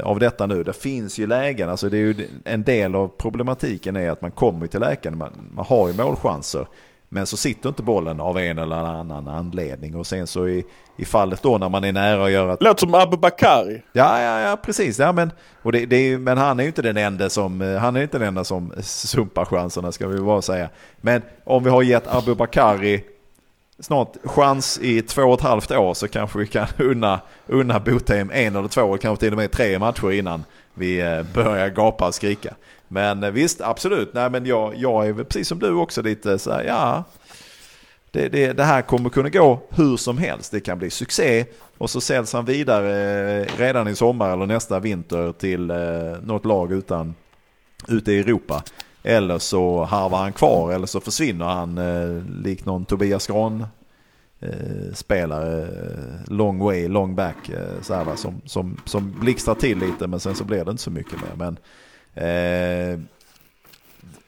av 0.03 0.19
detta 0.19 0.45
nu. 0.45 0.63
Det 0.63 0.73
finns 0.73 1.17
ju 1.17 1.27
lägen, 1.27 1.69
alltså 1.69 1.89
det 1.89 1.97
är 1.97 2.01
ju 2.01 2.27
en 2.45 2.63
del 2.63 2.95
av 2.95 3.07
problematiken 3.07 3.95
är 3.95 4.11
att 4.11 4.21
man 4.21 4.31
kommer 4.31 4.67
till 4.67 4.79
lägen, 4.79 5.17
man, 5.17 5.31
man 5.51 5.65
har 5.65 5.87
ju 5.87 5.93
målchanser. 5.93 6.67
Men 7.11 7.25
så 7.25 7.37
sitter 7.37 7.69
inte 7.69 7.83
bollen 7.83 8.19
av 8.19 8.37
en 8.37 8.57
eller 8.57 8.75
annan 8.75 9.27
anledning 9.27 9.95
och 9.95 10.07
sen 10.07 10.27
så 10.27 10.47
i, 10.47 10.65
i 10.97 11.05
fallet 11.05 11.41
då 11.41 11.57
när 11.57 11.69
man 11.69 11.83
är 11.83 11.91
nära 11.91 12.25
att 12.25 12.31
göra... 12.31 12.57
Låter 12.59 12.79
som 12.79 12.93
Abubakari. 12.93 13.81
Ja, 13.93 14.21
ja, 14.21 14.39
ja 14.39 14.57
precis. 14.57 14.99
Ja, 14.99 15.11
men, 15.11 15.31
och 15.61 15.71
det, 15.71 15.85
det 15.85 15.95
är, 15.95 16.17
men 16.17 16.37
han 16.37 16.59
är 16.59 16.63
ju 16.63 16.67
inte 16.67 16.81
den 16.81 16.97
enda 16.97 17.29
som, 17.29 17.61
eh, 17.61 17.77
han 17.77 17.95
är 17.95 18.01
inte 18.01 18.17
den 18.17 18.27
enda 18.27 18.43
som 18.43 18.73
sumpar 18.81 19.45
chanserna 19.45 19.91
ska 19.91 20.07
vi 20.07 20.21
bara 20.21 20.41
säga. 20.41 20.69
Men 21.01 21.21
om 21.43 21.63
vi 21.63 21.69
har 21.69 21.83
gett 21.83 22.07
Abubakari 22.07 23.03
snart 23.79 24.17
chans 24.23 24.79
i 24.81 25.01
två 25.01 25.21
och 25.23 25.33
ett 25.33 25.45
halvt 25.45 25.71
år 25.71 25.93
så 25.93 26.07
kanske 26.07 26.39
vi 26.39 26.47
kan 26.47 26.67
unna, 26.77 27.19
unna 27.47 27.79
Botheim 27.79 28.31
en 28.33 28.55
eller 28.55 28.67
två, 28.67 28.97
kanske 28.97 29.25
till 29.25 29.33
och 29.33 29.37
med 29.37 29.51
tre 29.51 29.79
matcher 29.79 30.11
innan 30.11 30.43
vi 30.73 30.99
eh, 30.99 31.23
börjar 31.33 31.69
gapa 31.69 32.07
och 32.07 32.15
skrika. 32.15 32.55
Men 32.87 33.23
eh, 33.23 33.31
visst, 33.31 33.61
absolut. 33.61 34.13
Nej, 34.13 34.29
men 34.29 34.45
jag, 34.45 34.75
jag 34.75 35.07
är 35.07 35.13
väl 35.13 35.25
precis 35.25 35.47
som 35.47 35.59
du 35.59 35.73
också 35.73 36.01
lite 36.01 36.39
så 36.39 36.51
här, 36.51 36.63
ja. 36.63 37.03
Det, 38.11 38.29
det, 38.29 38.53
det, 38.53 38.63
här 38.63 38.81
kommer 38.81 39.09
kunna 39.09 39.29
gå 39.29 39.59
hur 39.69 39.97
som 39.97 40.17
helst. 40.17 40.51
Det 40.51 40.59
kan 40.59 40.79
bli 40.79 40.89
succé 40.89 41.45
och 41.77 41.89
så 41.89 42.01
säljs 42.01 42.33
han 42.33 42.45
vidare 42.45 43.41
eh, 43.41 43.47
redan 43.57 43.87
i 43.87 43.95
sommar 43.95 44.33
eller 44.33 44.45
nästa 44.45 44.79
vinter 44.79 45.31
till 45.31 45.65
något 46.23 46.45
lag 46.45 46.71
utan, 46.71 47.15
ute 47.87 48.11
i 48.11 48.19
Europa. 48.19 48.63
Eller 49.03 49.39
så 49.39 49.83
harvar 49.83 50.17
han 50.17 50.33
kvar 50.33 50.73
eller 50.73 50.87
så 50.87 50.99
försvinner 50.99 51.45
han 51.45 51.77
eh, 51.77 52.23
likt 52.43 52.65
någon 52.65 52.85
Tobias 52.85 53.27
Gran 53.27 53.65
eh, 54.39 54.93
spelare 54.93 55.61
eh, 55.63 56.33
long 56.33 56.59
way, 56.59 56.87
long 56.87 57.15
back 57.15 57.49
eh, 57.49 57.81
så 57.81 57.93
här, 57.93 58.05
va, 58.05 58.15
som, 58.15 58.41
som, 58.45 58.77
som 58.85 59.19
blixtrar 59.19 59.55
till 59.55 59.79
lite 59.79 60.07
men 60.07 60.19
sen 60.19 60.35
så 60.35 60.43
blir 60.43 60.65
det 60.65 60.71
inte 60.71 60.83
så 60.83 60.91
mycket 60.91 61.13
mer. 61.21 61.35
Men, 61.35 61.57
eh, 62.13 62.99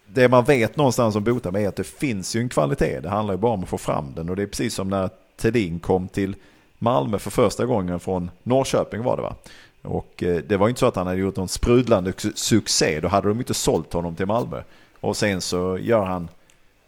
det 0.08 0.30
man 0.30 0.44
vet 0.44 0.78
någonstans 0.78 1.16
om 1.16 1.24
Botam 1.24 1.56
är 1.56 1.68
att 1.68 1.76
det 1.76 1.84
finns 1.84 2.36
ju 2.36 2.42
en 2.42 2.50
kvalitet. 2.50 3.00
Det 3.00 3.10
handlar 3.10 3.34
ju 3.34 3.38
bara 3.38 3.54
om 3.54 3.64
att 3.64 3.70
få 3.70 3.78
fram 3.78 4.14
den 4.16 4.30
och 4.30 4.36
det 4.36 4.44
är 4.44 4.48
precis 4.48 4.74
som 4.74 4.90
när 4.90 5.10
Tedin 5.38 5.80
kom 5.80 6.08
till 6.08 6.36
Malmö 6.80 7.20
för 7.20 7.32
första 7.32 7.66
gången 7.66 8.00
från 8.00 8.32
Norrköping 8.44 9.04
var 9.04 9.16
det 9.16 9.22
va? 9.22 9.36
Och 9.82 10.24
eh, 10.24 10.38
det 10.38 10.58
var 10.58 10.70
inte 10.70 10.80
så 10.80 10.86
att 10.86 10.96
han 10.96 11.08
hade 11.08 11.20
gjort 11.20 11.36
någon 11.36 11.48
sprudlande 11.48 12.14
succé. 12.36 13.00
Då 13.00 13.08
hade 13.08 13.28
de 13.28 13.40
inte 13.40 13.54
sålt 13.54 13.94
honom 13.94 14.16
till 14.16 14.26
Malmö. 14.26 14.64
Och 15.00 15.18
sen 15.18 15.42
så 15.42 15.78
gör 15.78 16.06
han 16.06 16.30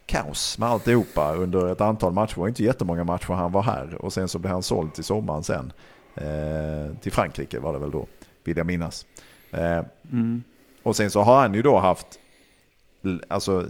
kaos 0.06 0.58
med 0.58 0.68
alltihopa 0.68 1.34
under 1.34 1.72
ett 1.72 1.80
antal 1.80 2.12
matcher. 2.12 2.34
Det 2.34 2.40
var 2.40 2.48
inte 2.48 2.64
jättemånga 2.64 3.04
matcher 3.04 3.32
han 3.32 3.52
var 3.52 3.62
här. 3.62 3.94
Och 3.94 4.12
sen 4.12 4.28
så 4.28 4.38
blev 4.38 4.52
han 4.52 4.62
såld 4.62 4.94
till 4.94 5.04
sommaren 5.04 5.42
sen. 5.42 5.72
Eh, 6.14 6.96
till 7.00 7.12
Frankrike 7.12 7.58
var 7.58 7.72
det 7.72 7.78
väl 7.78 7.90
då, 7.90 8.06
vill 8.44 8.56
jag 8.56 8.66
minnas. 8.66 9.06
Eh, 9.50 9.80
mm. 10.12 10.42
Och 10.82 10.96
sen 10.96 11.10
så 11.10 11.20
har 11.20 11.40
han 11.40 11.54
ju 11.54 11.62
då 11.62 11.78
haft 11.78 12.06
alltså, 13.28 13.66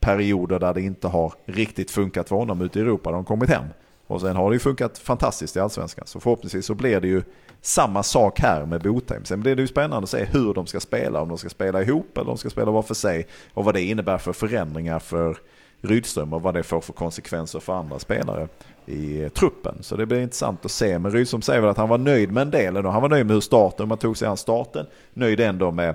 perioder 0.00 0.58
där 0.58 0.74
det 0.74 0.82
inte 0.82 1.08
har 1.08 1.32
riktigt 1.44 1.90
funkat 1.90 2.28
för 2.28 2.36
honom 2.36 2.60
ute 2.60 2.78
i 2.78 2.82
Europa. 2.82 3.10
De 3.10 3.16
har 3.16 3.24
kommit 3.24 3.50
hem. 3.50 3.64
Och 4.06 4.20
sen 4.20 4.36
har 4.36 4.50
det 4.50 4.54
ju 4.54 4.60
funkat 4.60 4.98
fantastiskt 4.98 5.56
i 5.56 5.60
allsvenskan. 5.60 6.06
Så 6.06 6.20
förhoppningsvis 6.20 6.66
så 6.66 6.74
blir 6.74 7.00
det 7.00 7.08
ju 7.08 7.22
samma 7.62 8.02
sak 8.02 8.40
här 8.40 8.66
med 8.66 8.82
Botheim. 8.82 9.24
Sen 9.24 9.40
blir 9.40 9.56
det 9.56 9.62
ju 9.62 9.68
spännande 9.68 10.04
att 10.04 10.10
se 10.10 10.24
hur 10.24 10.54
de 10.54 10.66
ska 10.66 10.80
spela. 10.80 11.20
Om 11.20 11.28
de 11.28 11.38
ska 11.38 11.48
spela 11.48 11.82
ihop 11.82 12.18
eller 12.18 12.28
om 12.28 12.34
de 12.34 12.38
ska 12.38 12.50
spela 12.50 12.70
var 12.70 12.82
för 12.82 12.94
sig. 12.94 13.26
Och 13.54 13.64
vad 13.64 13.74
det 13.74 13.82
innebär 13.82 14.18
för 14.18 14.32
förändringar 14.32 14.98
för 14.98 15.38
Rydström 15.80 16.32
och 16.32 16.42
vad 16.42 16.54
det 16.54 16.62
får 16.62 16.80
för 16.80 16.92
konsekvenser 16.92 17.60
för 17.60 17.72
andra 17.72 17.98
spelare 17.98 18.48
i 18.86 19.22
eh, 19.22 19.28
truppen. 19.28 19.74
Så 19.80 19.96
det 19.96 20.06
blir 20.06 20.20
intressant 20.20 20.64
att 20.64 20.70
se. 20.70 20.98
Men 20.98 21.12
Rydström 21.12 21.42
säger 21.42 21.60
väl 21.60 21.70
att 21.70 21.76
han 21.76 21.88
var 21.88 21.98
nöjd 21.98 22.32
med 22.32 22.42
en 22.42 22.50
del. 22.50 22.76
Han 22.84 23.02
var 23.02 23.08
nöjd 23.08 23.26
med 23.26 23.34
hur 23.34 23.40
starten, 23.40 23.88
man 23.88 23.98
tog 23.98 24.16
sig 24.16 24.28
an 24.28 24.36
starten. 24.36 24.86
Nöjd 25.14 25.40
ändå 25.40 25.70
med 25.70 25.88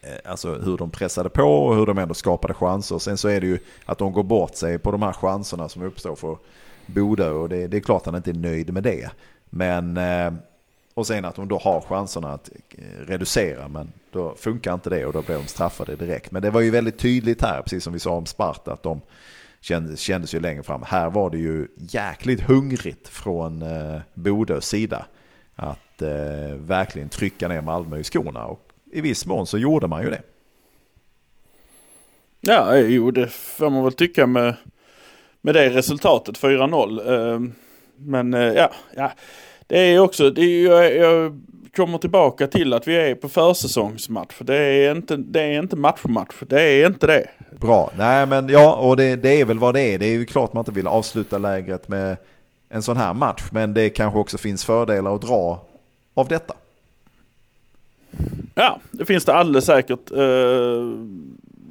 eh, 0.00 0.30
Alltså 0.30 0.54
hur 0.54 0.76
de 0.76 0.90
pressade 0.90 1.28
på 1.28 1.42
och 1.42 1.76
hur 1.76 1.86
de 1.86 1.98
ändå 1.98 2.14
skapade 2.14 2.54
chanser. 2.54 2.98
Sen 2.98 3.16
så 3.16 3.28
är 3.28 3.40
det 3.40 3.46
ju 3.46 3.58
att 3.84 3.98
de 3.98 4.12
går 4.12 4.22
bort 4.22 4.56
sig 4.56 4.78
på 4.78 4.90
de 4.90 5.02
här 5.02 5.12
chanserna 5.12 5.68
som 5.68 5.82
uppstår 5.82 6.16
för 6.16 6.38
Bodö 6.86 7.30
och 7.30 7.48
det, 7.48 7.66
det 7.66 7.76
är 7.76 7.80
klart 7.80 8.00
att 8.00 8.06
han 8.06 8.16
inte 8.16 8.30
är 8.30 8.34
nöjd 8.34 8.72
med 8.72 8.82
det. 8.82 9.10
Men 9.50 9.96
eh, 9.96 10.32
och 10.98 11.06
sen 11.06 11.24
att 11.24 11.34
de 11.34 11.48
då 11.48 11.58
har 11.58 11.80
chanserna 11.80 12.32
att 12.32 12.50
eh, 12.70 13.06
reducera 13.06 13.68
men 13.68 13.92
då 14.10 14.34
funkar 14.34 14.74
inte 14.74 14.90
det 14.90 15.06
och 15.06 15.12
då 15.12 15.22
blir 15.22 15.36
de 15.36 15.46
straffade 15.46 15.96
direkt. 15.96 16.32
Men 16.32 16.42
det 16.42 16.50
var 16.50 16.60
ju 16.60 16.70
väldigt 16.70 16.98
tydligt 16.98 17.42
här, 17.42 17.62
precis 17.62 17.84
som 17.84 17.92
vi 17.92 17.98
sa 17.98 18.10
om 18.10 18.26
Sparta, 18.26 18.72
att 18.72 18.82
de 18.82 19.00
kändes, 19.60 20.00
kändes 20.00 20.34
ju 20.34 20.40
längre 20.40 20.62
fram. 20.62 20.82
Här 20.86 21.10
var 21.10 21.30
det 21.30 21.38
ju 21.38 21.68
jäkligt 21.76 22.40
hungrigt 22.40 23.08
från 23.08 23.62
eh, 23.62 24.00
Bodös 24.14 24.68
sida 24.68 25.06
att 25.54 26.02
eh, 26.02 26.56
verkligen 26.56 27.08
trycka 27.08 27.48
ner 27.48 27.60
Malmö 27.60 27.98
i 27.98 28.04
skorna. 28.04 28.44
Och 28.44 28.68
i 28.92 29.00
viss 29.00 29.26
mån 29.26 29.46
så 29.46 29.58
gjorde 29.58 29.86
man 29.86 30.02
ju 30.02 30.10
det. 30.10 30.22
Ja, 32.40 32.76
jo 32.76 33.10
det 33.10 33.28
får 33.28 33.70
man 33.70 33.84
väl 33.84 33.92
tycka 33.92 34.26
med, 34.26 34.54
med 35.40 35.54
det 35.54 35.70
resultatet, 35.70 36.40
4-0. 36.40 37.34
Eh, 37.34 37.40
men 37.96 38.34
eh, 38.34 38.52
ja, 38.52 38.70
ja 38.96 39.12
det 39.68 39.78
är 39.78 39.98
också, 39.98 40.30
det 40.30 40.42
är, 40.42 40.64
jag, 40.64 40.96
jag 40.96 41.40
kommer 41.76 41.98
tillbaka 41.98 42.46
till 42.46 42.72
att 42.72 42.88
vi 42.88 42.96
är 42.96 43.14
på 43.14 43.28
försäsongsmatch. 43.28 44.34
Det 44.38 44.56
är 44.56 44.92
inte, 44.96 45.16
det 45.16 45.40
är 45.40 45.58
inte 45.58 45.76
matchmatch. 45.76 46.34
Det 46.40 46.62
är 46.62 46.86
inte 46.86 47.06
det. 47.06 47.28
Bra, 47.60 47.90
nej 47.98 48.26
men 48.26 48.48
ja 48.48 48.74
och 48.74 48.96
det, 48.96 49.16
det 49.16 49.40
är 49.40 49.44
väl 49.44 49.58
vad 49.58 49.74
det 49.74 49.80
är. 49.80 49.98
Det 49.98 50.06
är 50.06 50.18
ju 50.18 50.24
klart 50.24 50.52
man 50.52 50.60
inte 50.60 50.72
vill 50.72 50.86
avsluta 50.86 51.38
lägret 51.38 51.88
med 51.88 52.16
en 52.68 52.82
sån 52.82 52.96
här 52.96 53.14
match. 53.14 53.42
Men 53.52 53.74
det 53.74 53.90
kanske 53.90 54.18
också 54.18 54.38
finns 54.38 54.64
fördelar 54.64 55.14
att 55.14 55.22
dra 55.22 55.60
av 56.14 56.28
detta. 56.28 56.54
Ja, 58.54 58.80
det 58.90 59.04
finns 59.04 59.24
det 59.24 59.34
alldeles 59.34 59.64
säkert. 59.64 60.10
Eh, 60.10 60.82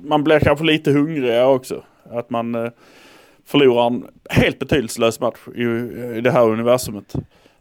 man 0.03 0.23
blir 0.23 0.39
kanske 0.39 0.65
lite 0.65 0.91
hungrigare 0.91 1.45
också. 1.45 1.83
Att 2.12 2.29
man 2.29 2.55
eh, 2.55 2.71
förlorar 3.45 3.88
en 3.88 4.07
helt 4.29 4.60
betydelselös 4.60 5.19
match 5.19 5.39
i, 5.55 5.63
i 6.17 6.21
det 6.21 6.31
här 6.31 6.49
universumet. 6.49 7.15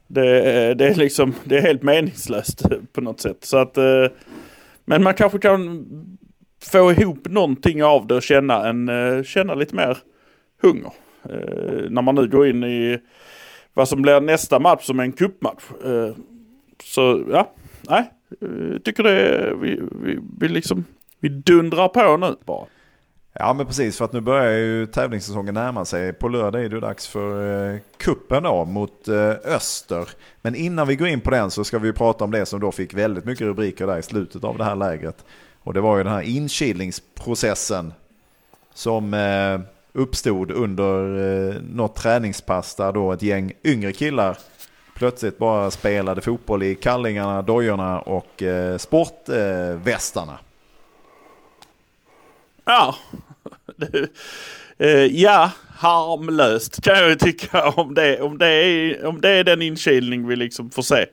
Det, 0.07 0.75
det, 0.75 0.89
är 0.89 0.95
liksom, 0.95 1.35
det 1.45 1.57
är 1.59 1.63
helt 1.63 1.83
meningslöst 1.83 2.63
på 2.93 3.01
något 3.01 3.21
sätt. 3.21 3.39
Så 3.41 3.57
att, 3.57 3.77
eh, 3.77 4.07
men 4.85 5.03
man 5.03 5.15
kanske 5.15 5.39
kan 5.39 5.87
få 6.73 6.93
ihop 6.93 7.29
någonting 7.29 7.85
av 7.85 8.07
det 8.07 8.15
och 8.15 8.23
känna, 8.23 8.69
en, 8.69 8.89
eh, 8.89 9.23
känna 9.23 9.55
lite 9.55 9.75
mer 9.75 9.99
hunger. 10.63 10.93
Eh, 11.25 11.91
när 11.91 12.03
man 12.03 12.15
nu 12.15 12.29
går 12.29 12.49
in 12.49 12.65
i 12.65 12.99
vad 13.75 13.89
som 13.89 14.03
blir 14.03 14.21
nästa 14.21 14.59
match 14.59 14.85
som 14.85 15.01
är 15.01 15.05
en 15.05 15.13
cupmatch. 15.13 15.63
Så 16.85 17.25
ja, 17.31 17.53
nej, 17.89 18.11
tycker 18.85 19.03
det, 19.03 19.55
vi, 19.61 19.81
vi, 20.03 20.19
vi 20.41 20.49
liksom, 20.49 20.85
vi 21.21 21.29
dundrar 21.29 21.89
på 21.89 22.17
nu 22.17 22.37
bara. 22.45 22.67
Ja 23.39 23.53
men 23.53 23.67
precis 23.67 23.99
för 23.99 24.05
att 24.05 24.13
nu 24.13 24.21
börjar 24.21 24.53
ju 24.53 24.87
tävlingssäsongen 24.87 25.55
närma 25.55 25.85
sig. 25.85 26.13
På 26.13 26.29
lördag 26.29 26.65
är 26.65 26.69
det 26.69 26.81
dags 26.81 27.07
för 27.07 27.71
eh, 27.75 27.81
kuppen 27.97 28.43
då 28.43 28.65
mot 28.65 29.09
eh, 29.09 29.31
Öster. 29.45 30.09
Men 30.43 30.55
innan 30.55 30.87
vi 30.87 30.97
går 30.97 31.09
in 31.09 31.21
på 31.21 31.31
den 31.31 31.51
så 31.51 31.65
ska 31.65 31.79
vi 31.79 31.93
prata 31.93 32.25
om 32.25 32.31
det 32.31 32.47
som 32.47 32.61
då 32.61 32.73
fick 32.73 32.95
väldigt 32.95 33.25
mycket 33.25 33.47
rubriker 33.47 33.87
där 33.87 33.99
i 33.99 34.03
slutet 34.03 34.45
av 34.45 34.59
det 34.59 34.65
här 34.65 34.77
lägret. 34.77 35.25
Och 35.63 35.75
det 35.75 35.81
var 35.81 35.97
ju 35.97 36.05
den 36.05 36.13
här 36.13 36.23
inkilningsprocessen 36.23 37.93
som 38.75 39.15
eh, 39.15 39.61
uppstod 39.93 40.51
under 40.51 41.19
eh, 41.49 41.55
något 41.63 41.97
träningspass 41.97 42.75
där 42.75 42.93
då 42.93 43.13
ett 43.13 43.23
gäng 43.23 43.53
yngre 43.65 43.93
killar 43.93 44.39
plötsligt 44.95 45.39
bara 45.39 45.71
spelade 45.71 46.21
fotboll 46.21 46.63
i 46.63 46.75
kallingarna, 46.75 47.43
dojorna 47.43 48.01
och 48.01 48.43
eh, 48.43 48.79
sportvästarna. 48.79 50.39
Ja, 52.67 52.97
uh, 54.83 55.07
ja, 55.07 55.51
harmlöst 55.69 56.83
kan 56.83 56.99
jag 56.99 57.19
tycka 57.19 57.69
om 57.71 57.95
det, 57.95 58.21
om 58.21 58.39
det, 58.39 58.47
är, 58.47 59.07
om 59.07 59.21
det 59.21 59.31
är 59.31 59.45
den 59.45 59.63
inkilning 59.63 60.27
vi 60.27 60.37
liksom 60.37 60.71
får 60.71 60.83
se. 60.83 61.07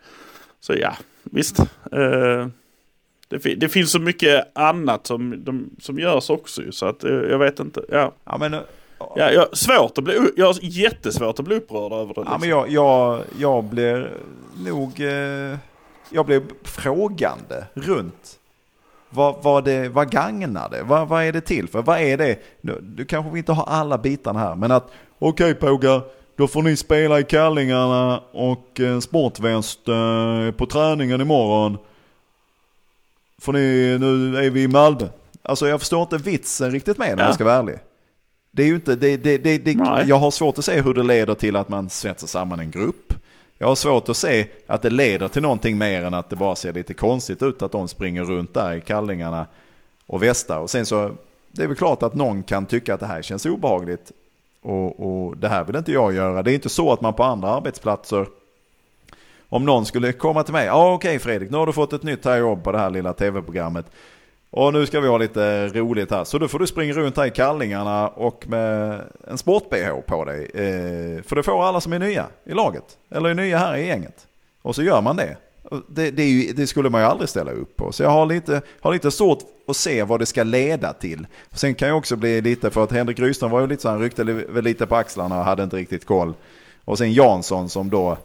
Så 0.59 0.73
ja, 0.73 0.93
visst. 1.23 1.59
Uh, 1.95 2.47
det, 3.27 3.55
det, 3.55 3.69
finns 3.69 3.91
så 3.91 3.99
mycket 3.99 4.57
annat 4.57 5.07
som, 5.07 5.43
de, 5.43 5.69
som 5.79 5.99
görs 5.99 6.29
också 6.29 6.61
så 6.71 6.85
att 6.85 7.03
uh, 7.03 7.29
jag 7.29 7.39
vet 7.39 7.59
inte. 7.59 7.85
Ja. 7.89 8.13
ja 8.25 8.37
men, 8.37 8.55
Ja, 9.15 9.31
jag, 9.31 9.57
svårt 9.57 9.97
att 9.97 10.03
bli, 10.03 10.31
jag 10.35 10.45
har 10.45 10.55
jättesvårt 10.61 11.39
att 11.39 11.45
bli 11.45 11.55
upprörd 11.55 11.91
över 11.91 12.13
det. 12.13 12.21
Liksom. 12.21 12.27
Ja, 12.31 12.37
men 12.37 12.49
jag, 12.49 12.69
jag, 12.69 13.23
jag 13.39 13.63
blir 13.63 14.11
nog... 14.65 14.99
Eh, 14.99 15.57
jag 16.09 16.25
blir 16.25 16.41
frågande 16.63 17.65
runt 17.73 18.39
vad, 19.13 19.35
vad, 19.41 19.65
det, 19.65 19.89
vad 19.89 20.11
gagnar 20.11 20.69
det? 20.69 20.83
Vad, 20.83 21.07
vad 21.07 21.23
är 21.23 21.31
det 21.31 21.41
till 21.41 21.67
för? 21.67 21.81
Vad 21.81 21.99
är 21.99 22.17
det? 22.17 22.39
Nu, 22.61 22.79
du 22.81 23.05
kanske 23.05 23.37
inte 23.37 23.51
har 23.51 23.65
alla 23.65 23.97
bitarna 23.97 24.39
här, 24.39 24.55
men 24.55 24.71
att 24.71 24.91
okej 25.19 25.51
okay, 25.51 25.69
pågar, 25.69 26.01
då 26.35 26.47
får 26.47 26.61
ni 26.61 26.75
spela 26.75 27.19
i 27.19 27.23
kallingarna 27.23 28.19
och 28.31 28.79
en 28.79 29.01
sportväst 29.01 29.87
eh, 29.87 30.51
på 30.51 30.65
träningen 30.65 31.21
imorgon. 31.21 31.77
För 33.41 33.53
ni, 33.53 33.97
nu 33.99 34.37
är 34.37 34.49
vi 34.49 34.63
i 34.63 34.67
Malmö. 34.67 35.07
Alltså 35.41 35.67
jag 35.67 35.79
förstår 35.79 36.01
inte 36.01 36.17
vitsen 36.17 36.71
riktigt 36.71 36.97
med 36.97 37.07
det 37.07 37.11
ja. 37.11 37.15
om 37.15 37.25
jag 37.25 37.35
ska 37.35 37.43
vara 37.43 37.55
ärlig. 37.55 37.79
Det 38.51 38.63
är 38.63 38.67
ju 38.67 38.75
inte, 38.75 38.95
det, 38.95 39.17
det, 39.17 39.37
det, 39.37 39.57
det 39.57 40.03
jag 40.05 40.15
har 40.15 40.31
svårt 40.31 40.57
att 40.57 40.65
se 40.65 40.81
hur 40.81 40.93
det 40.93 41.03
leder 41.03 41.35
till 41.35 41.55
att 41.55 41.69
man 41.69 41.89
svetsar 41.89 42.27
samman 42.27 42.59
en 42.59 42.71
grupp. 42.71 43.13
Jag 43.57 43.67
har 43.67 43.75
svårt 43.75 44.09
att 44.09 44.17
se 44.17 44.47
att 44.67 44.81
det 44.81 44.89
leder 44.89 45.27
till 45.27 45.41
någonting 45.41 45.77
mer 45.77 46.03
än 46.03 46.13
att 46.13 46.29
det 46.29 46.35
bara 46.35 46.55
ser 46.55 46.73
lite 46.73 46.93
konstigt 46.93 47.43
ut 47.43 47.61
att 47.61 47.71
de 47.71 47.87
springer 47.87 48.23
runt 48.23 48.53
där 48.53 48.73
i 48.73 48.81
kallingarna 48.81 49.47
och 50.05 50.23
västar. 50.23 50.59
Och 50.59 50.69
sen 50.69 50.85
så, 50.85 51.11
det 51.51 51.63
är 51.63 51.67
väl 51.67 51.77
klart 51.77 52.03
att 52.03 52.15
någon 52.15 52.43
kan 52.43 52.65
tycka 52.65 52.93
att 52.93 52.99
det 52.99 53.05
här 53.05 53.21
känns 53.21 53.45
obehagligt. 53.45 54.11
Och, 54.61 54.99
och 54.99 55.37
det 55.37 55.49
här 55.49 55.63
vill 55.63 55.75
inte 55.75 55.91
jag 55.91 56.13
göra. 56.13 56.43
Det 56.43 56.51
är 56.51 56.55
inte 56.55 56.69
så 56.69 56.93
att 56.93 57.01
man 57.01 57.13
på 57.13 57.23
andra 57.23 57.49
arbetsplatser 57.49 58.27
om 59.53 59.65
någon 59.65 59.85
skulle 59.85 60.13
komma 60.13 60.43
till 60.43 60.53
mig, 60.53 60.65
ja 60.65 60.73
ah, 60.73 60.93
okej 60.93 61.09
okay, 61.09 61.19
Fredrik, 61.19 61.51
nu 61.51 61.57
har 61.57 61.65
du 61.65 61.73
fått 61.73 61.93
ett 61.93 62.03
nytt 62.03 62.25
här 62.25 62.37
jobb 62.37 62.63
på 62.63 62.71
det 62.71 62.77
här 62.77 62.89
lilla 62.89 63.13
tv-programmet. 63.13 63.85
Och 64.55 64.73
nu 64.73 64.85
ska 64.85 64.99
vi 64.99 65.07
ha 65.07 65.17
lite 65.17 65.67
roligt 65.67 66.11
här. 66.11 66.23
Så 66.23 66.37
då 66.37 66.47
får 66.47 66.59
du 66.59 66.67
springa 66.67 66.93
runt 66.93 67.17
här 67.17 67.25
i 67.25 67.31
kallingarna 67.31 68.07
och 68.07 68.47
med 68.47 69.01
en 69.27 69.37
sport-bh 69.37 70.01
på 70.01 70.25
dig. 70.25 70.51
Eh, 70.53 71.23
för 71.23 71.35
det 71.35 71.43
får 71.43 71.67
alla 71.67 71.81
som 71.81 71.93
är 71.93 71.99
nya 71.99 72.27
i 72.45 72.53
laget. 72.53 72.83
Eller 73.11 73.29
är 73.29 73.33
nya 73.33 73.57
här 73.57 73.75
i 73.75 73.87
gänget. 73.87 74.27
Och 74.61 74.75
så 74.75 74.83
gör 74.83 75.01
man 75.01 75.15
det. 75.15 75.37
Det, 75.87 76.11
det, 76.11 76.23
ju, 76.23 76.53
det, 76.53 76.67
skulle 76.67 76.89
man 76.89 77.01
ju 77.01 77.07
aldrig 77.07 77.29
ställa 77.29 77.51
upp 77.51 77.75
på. 77.75 77.91
Så 77.91 78.03
jag 78.03 78.09
har 78.09 78.25
lite, 78.25 78.61
har 78.79 78.93
lite 78.93 79.11
svårt 79.11 79.39
att 79.67 79.75
se 79.75 80.03
vad 80.03 80.19
det 80.19 80.25
ska 80.25 80.43
leda 80.43 80.93
till. 80.93 81.27
Sen 81.51 81.75
kan 81.75 81.87
jag 81.87 81.97
också 81.97 82.15
bli 82.15 82.41
lite, 82.41 82.69
för 82.69 82.83
att 82.83 82.91
Henrik 82.91 83.19
Rydström 83.19 83.51
var 83.51 83.61
ju 83.61 83.67
lite 83.67 83.81
så 83.81 83.89
han 83.89 83.99
ryckte 83.99 84.23
lite 84.61 84.85
på 84.85 84.95
axlarna 84.95 85.39
och 85.39 85.45
hade 85.45 85.63
inte 85.63 85.75
riktigt 85.75 86.05
koll. 86.05 86.33
Och 86.85 86.97
sen 86.97 87.13
Jansson 87.13 87.69
som 87.69 87.89
då, 87.89 88.17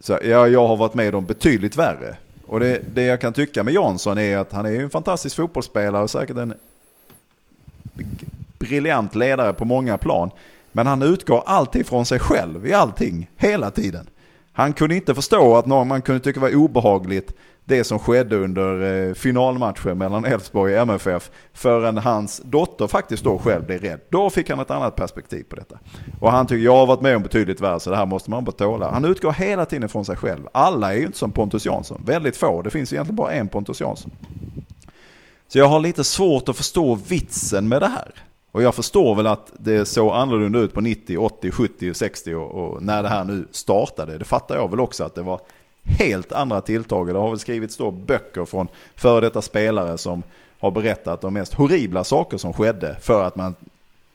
så 0.00 0.12
ja, 0.12 0.48
jag 0.48 0.66
har 0.66 0.76
varit 0.76 0.94
med 0.94 1.14
om 1.14 1.26
betydligt 1.26 1.76
värre. 1.76 2.16
Och 2.52 2.60
det, 2.60 2.80
det 2.94 3.02
jag 3.02 3.20
kan 3.20 3.32
tycka 3.32 3.64
med 3.64 3.74
Jansson 3.74 4.18
är 4.18 4.36
att 4.36 4.52
han 4.52 4.66
är 4.66 4.80
en 4.80 4.90
fantastisk 4.90 5.36
fotbollsspelare 5.36 6.02
och 6.02 6.10
säkert 6.10 6.36
en 6.36 6.54
briljant 8.58 9.14
ledare 9.14 9.52
på 9.52 9.64
många 9.64 9.98
plan. 9.98 10.30
Men 10.72 10.86
han 10.86 11.02
utgår 11.02 11.42
alltid 11.46 11.86
från 11.86 12.06
sig 12.06 12.18
själv 12.18 12.66
i 12.66 12.72
allting, 12.72 13.30
hela 13.36 13.70
tiden. 13.70 14.06
Han 14.52 14.72
kunde 14.72 14.94
inte 14.94 15.14
förstå 15.14 15.56
att 15.56 15.66
någon 15.66 15.88
man 15.88 16.02
kunde 16.02 16.20
tycka 16.20 16.40
var 16.40 16.54
obehagligt 16.54 17.32
det 17.64 17.84
som 17.84 17.98
skedde 17.98 18.36
under 18.36 19.08
eh, 19.08 19.14
finalmatchen 19.14 19.98
mellan 19.98 20.24
Elfsborg 20.24 20.74
och 20.74 20.80
MFF 20.80 21.30
förrän 21.52 21.98
hans 21.98 22.42
dotter 22.44 22.86
faktiskt 22.86 23.24
då 23.24 23.38
själv 23.38 23.66
blev 23.66 23.80
rädd. 23.80 24.00
Då 24.08 24.30
fick 24.30 24.50
han 24.50 24.60
ett 24.60 24.70
annat 24.70 24.96
perspektiv 24.96 25.42
på 25.42 25.56
detta. 25.56 25.78
Och 26.20 26.30
han 26.30 26.46
tycker 26.46 26.64
jag 26.64 26.76
har 26.76 26.86
varit 26.86 27.00
med 27.00 27.16
om 27.16 27.22
betydligt 27.22 27.60
värre 27.60 27.80
så 27.80 27.90
det 27.90 27.96
här 27.96 28.06
måste 28.06 28.30
man 28.30 28.44
bara 28.44 28.52
tåla. 28.52 28.90
Han 28.90 29.04
utgår 29.04 29.32
hela 29.32 29.64
tiden 29.64 29.88
från 29.88 30.04
sig 30.04 30.16
själv. 30.16 30.48
Alla 30.52 30.94
är 30.94 30.98
ju 30.98 31.06
inte 31.06 31.18
som 31.18 31.32
Pontus 31.32 31.66
Jansson. 31.66 32.02
Väldigt 32.04 32.36
få. 32.36 32.62
Det 32.62 32.70
finns 32.70 32.92
egentligen 32.92 33.16
bara 33.16 33.32
en 33.32 33.48
Pontus 33.48 33.80
Jansson. 33.80 34.10
Så 35.48 35.58
jag 35.58 35.66
har 35.66 35.80
lite 35.80 36.04
svårt 36.04 36.48
att 36.48 36.56
förstå 36.56 36.94
vitsen 36.94 37.68
med 37.68 37.82
det 37.82 37.88
här. 37.88 38.12
Och 38.52 38.62
jag 38.62 38.74
förstår 38.74 39.14
väl 39.14 39.26
att 39.26 39.52
det 39.58 39.84
såg 39.84 40.12
annorlunda 40.12 40.58
ut 40.58 40.74
på 40.74 40.80
90, 40.80 41.18
80, 41.18 41.50
70, 41.50 41.94
60 41.94 42.34
och, 42.34 42.50
och 42.50 42.82
när 42.82 43.02
det 43.02 43.08
här 43.08 43.24
nu 43.24 43.48
startade. 43.50 44.18
Det 44.18 44.24
fattar 44.24 44.56
jag 44.56 44.70
väl 44.70 44.80
också 44.80 45.04
att 45.04 45.14
det 45.14 45.22
var 45.22 45.40
helt 45.84 46.32
andra 46.32 46.60
tilltag. 46.60 47.06
Det 47.06 47.18
har 47.18 47.30
väl 47.30 47.38
skrivits 47.38 47.76
då 47.76 47.90
böcker 47.90 48.44
från 48.44 48.68
före 48.96 49.20
detta 49.20 49.42
spelare 49.42 49.98
som 49.98 50.22
har 50.58 50.70
berättat 50.70 51.20
de 51.20 51.34
mest 51.34 51.54
horribla 51.54 52.04
saker 52.04 52.38
som 52.38 52.52
skedde 52.52 52.96
för 53.00 53.24
att 53.24 53.36
man 53.36 53.54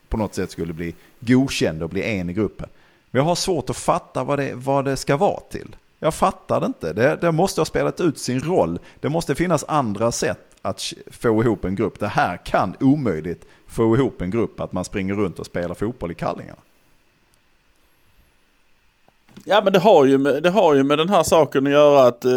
på 0.09 0.17
något 0.17 0.35
sätt 0.35 0.51
skulle 0.51 0.73
bli 0.73 0.95
godkänd 1.19 1.83
och 1.83 1.89
bli 1.89 2.03
en 2.03 2.29
i 2.29 2.33
gruppen. 2.33 2.69
Men 3.11 3.19
jag 3.19 3.25
har 3.25 3.35
svårt 3.35 3.69
att 3.69 3.77
fatta 3.77 4.23
vad 4.23 4.39
det, 4.39 4.51
vad 4.55 4.85
det 4.85 4.97
ska 4.97 5.17
vara 5.17 5.39
till. 5.39 5.75
Jag 5.99 6.13
fattar 6.13 6.59
det 6.59 6.65
inte. 6.65 6.93
Det, 6.93 7.17
det 7.21 7.31
måste 7.31 7.61
ha 7.61 7.65
spelat 7.65 8.01
ut 8.01 8.19
sin 8.19 8.39
roll. 8.39 8.79
Det 8.99 9.09
måste 9.09 9.35
finnas 9.35 9.65
andra 9.67 10.11
sätt 10.11 10.39
att 10.61 10.93
få 11.11 11.43
ihop 11.43 11.65
en 11.65 11.75
grupp. 11.75 11.99
Det 11.99 12.07
här 12.07 12.37
kan 12.45 12.75
omöjligt 12.79 13.45
få 13.67 13.95
ihop 13.95 14.21
en 14.21 14.31
grupp 14.31 14.59
att 14.59 14.71
man 14.71 14.85
springer 14.85 15.13
runt 15.13 15.39
och 15.39 15.45
spelar 15.45 15.75
fotboll 15.75 16.11
i 16.11 16.15
kallingarna. 16.15 16.59
Ja 19.45 19.61
men 19.63 19.73
det 19.73 19.79
har 19.79 20.05
ju 20.05 20.17
med, 20.17 20.43
det 20.43 20.49
har 20.49 20.75
ju 20.75 20.83
med 20.83 20.97
den 20.97 21.09
här 21.09 21.23
saken 21.23 21.67
att 21.67 21.73
göra 21.73 22.07
att 22.07 22.25
eh, 22.25 22.31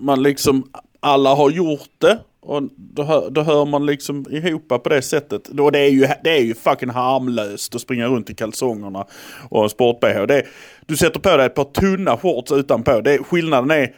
man 0.00 0.22
liksom 0.22 0.70
alla 1.00 1.34
har 1.34 1.50
gjort 1.50 1.90
det. 1.98 2.18
Och 2.40 2.62
då 2.76 3.02
hör, 3.02 3.30
då 3.30 3.42
hör 3.42 3.64
man 3.64 3.86
liksom 3.86 4.26
ihop 4.30 4.68
på 4.68 4.88
det 4.88 5.02
sättet. 5.02 5.44
Då 5.44 5.70
det, 5.70 5.78
är 5.78 5.88
ju, 5.88 6.06
det 6.24 6.30
är 6.30 6.42
ju 6.42 6.54
fucking 6.54 6.90
harmlöst 6.90 7.74
att 7.74 7.80
springa 7.80 8.06
runt 8.06 8.30
i 8.30 8.34
kalsongerna 8.34 9.06
och 9.48 9.62
en 9.62 9.70
sport-bh. 9.70 10.42
Du 10.86 10.96
sätter 10.96 11.20
på 11.20 11.36
dig 11.36 11.46
ett 11.46 11.54
par 11.54 11.64
tunna 11.64 12.16
shorts 12.16 12.52
utanpå. 12.52 13.00
Det, 13.00 13.18
skillnaden 13.18 13.70
är 13.70 13.94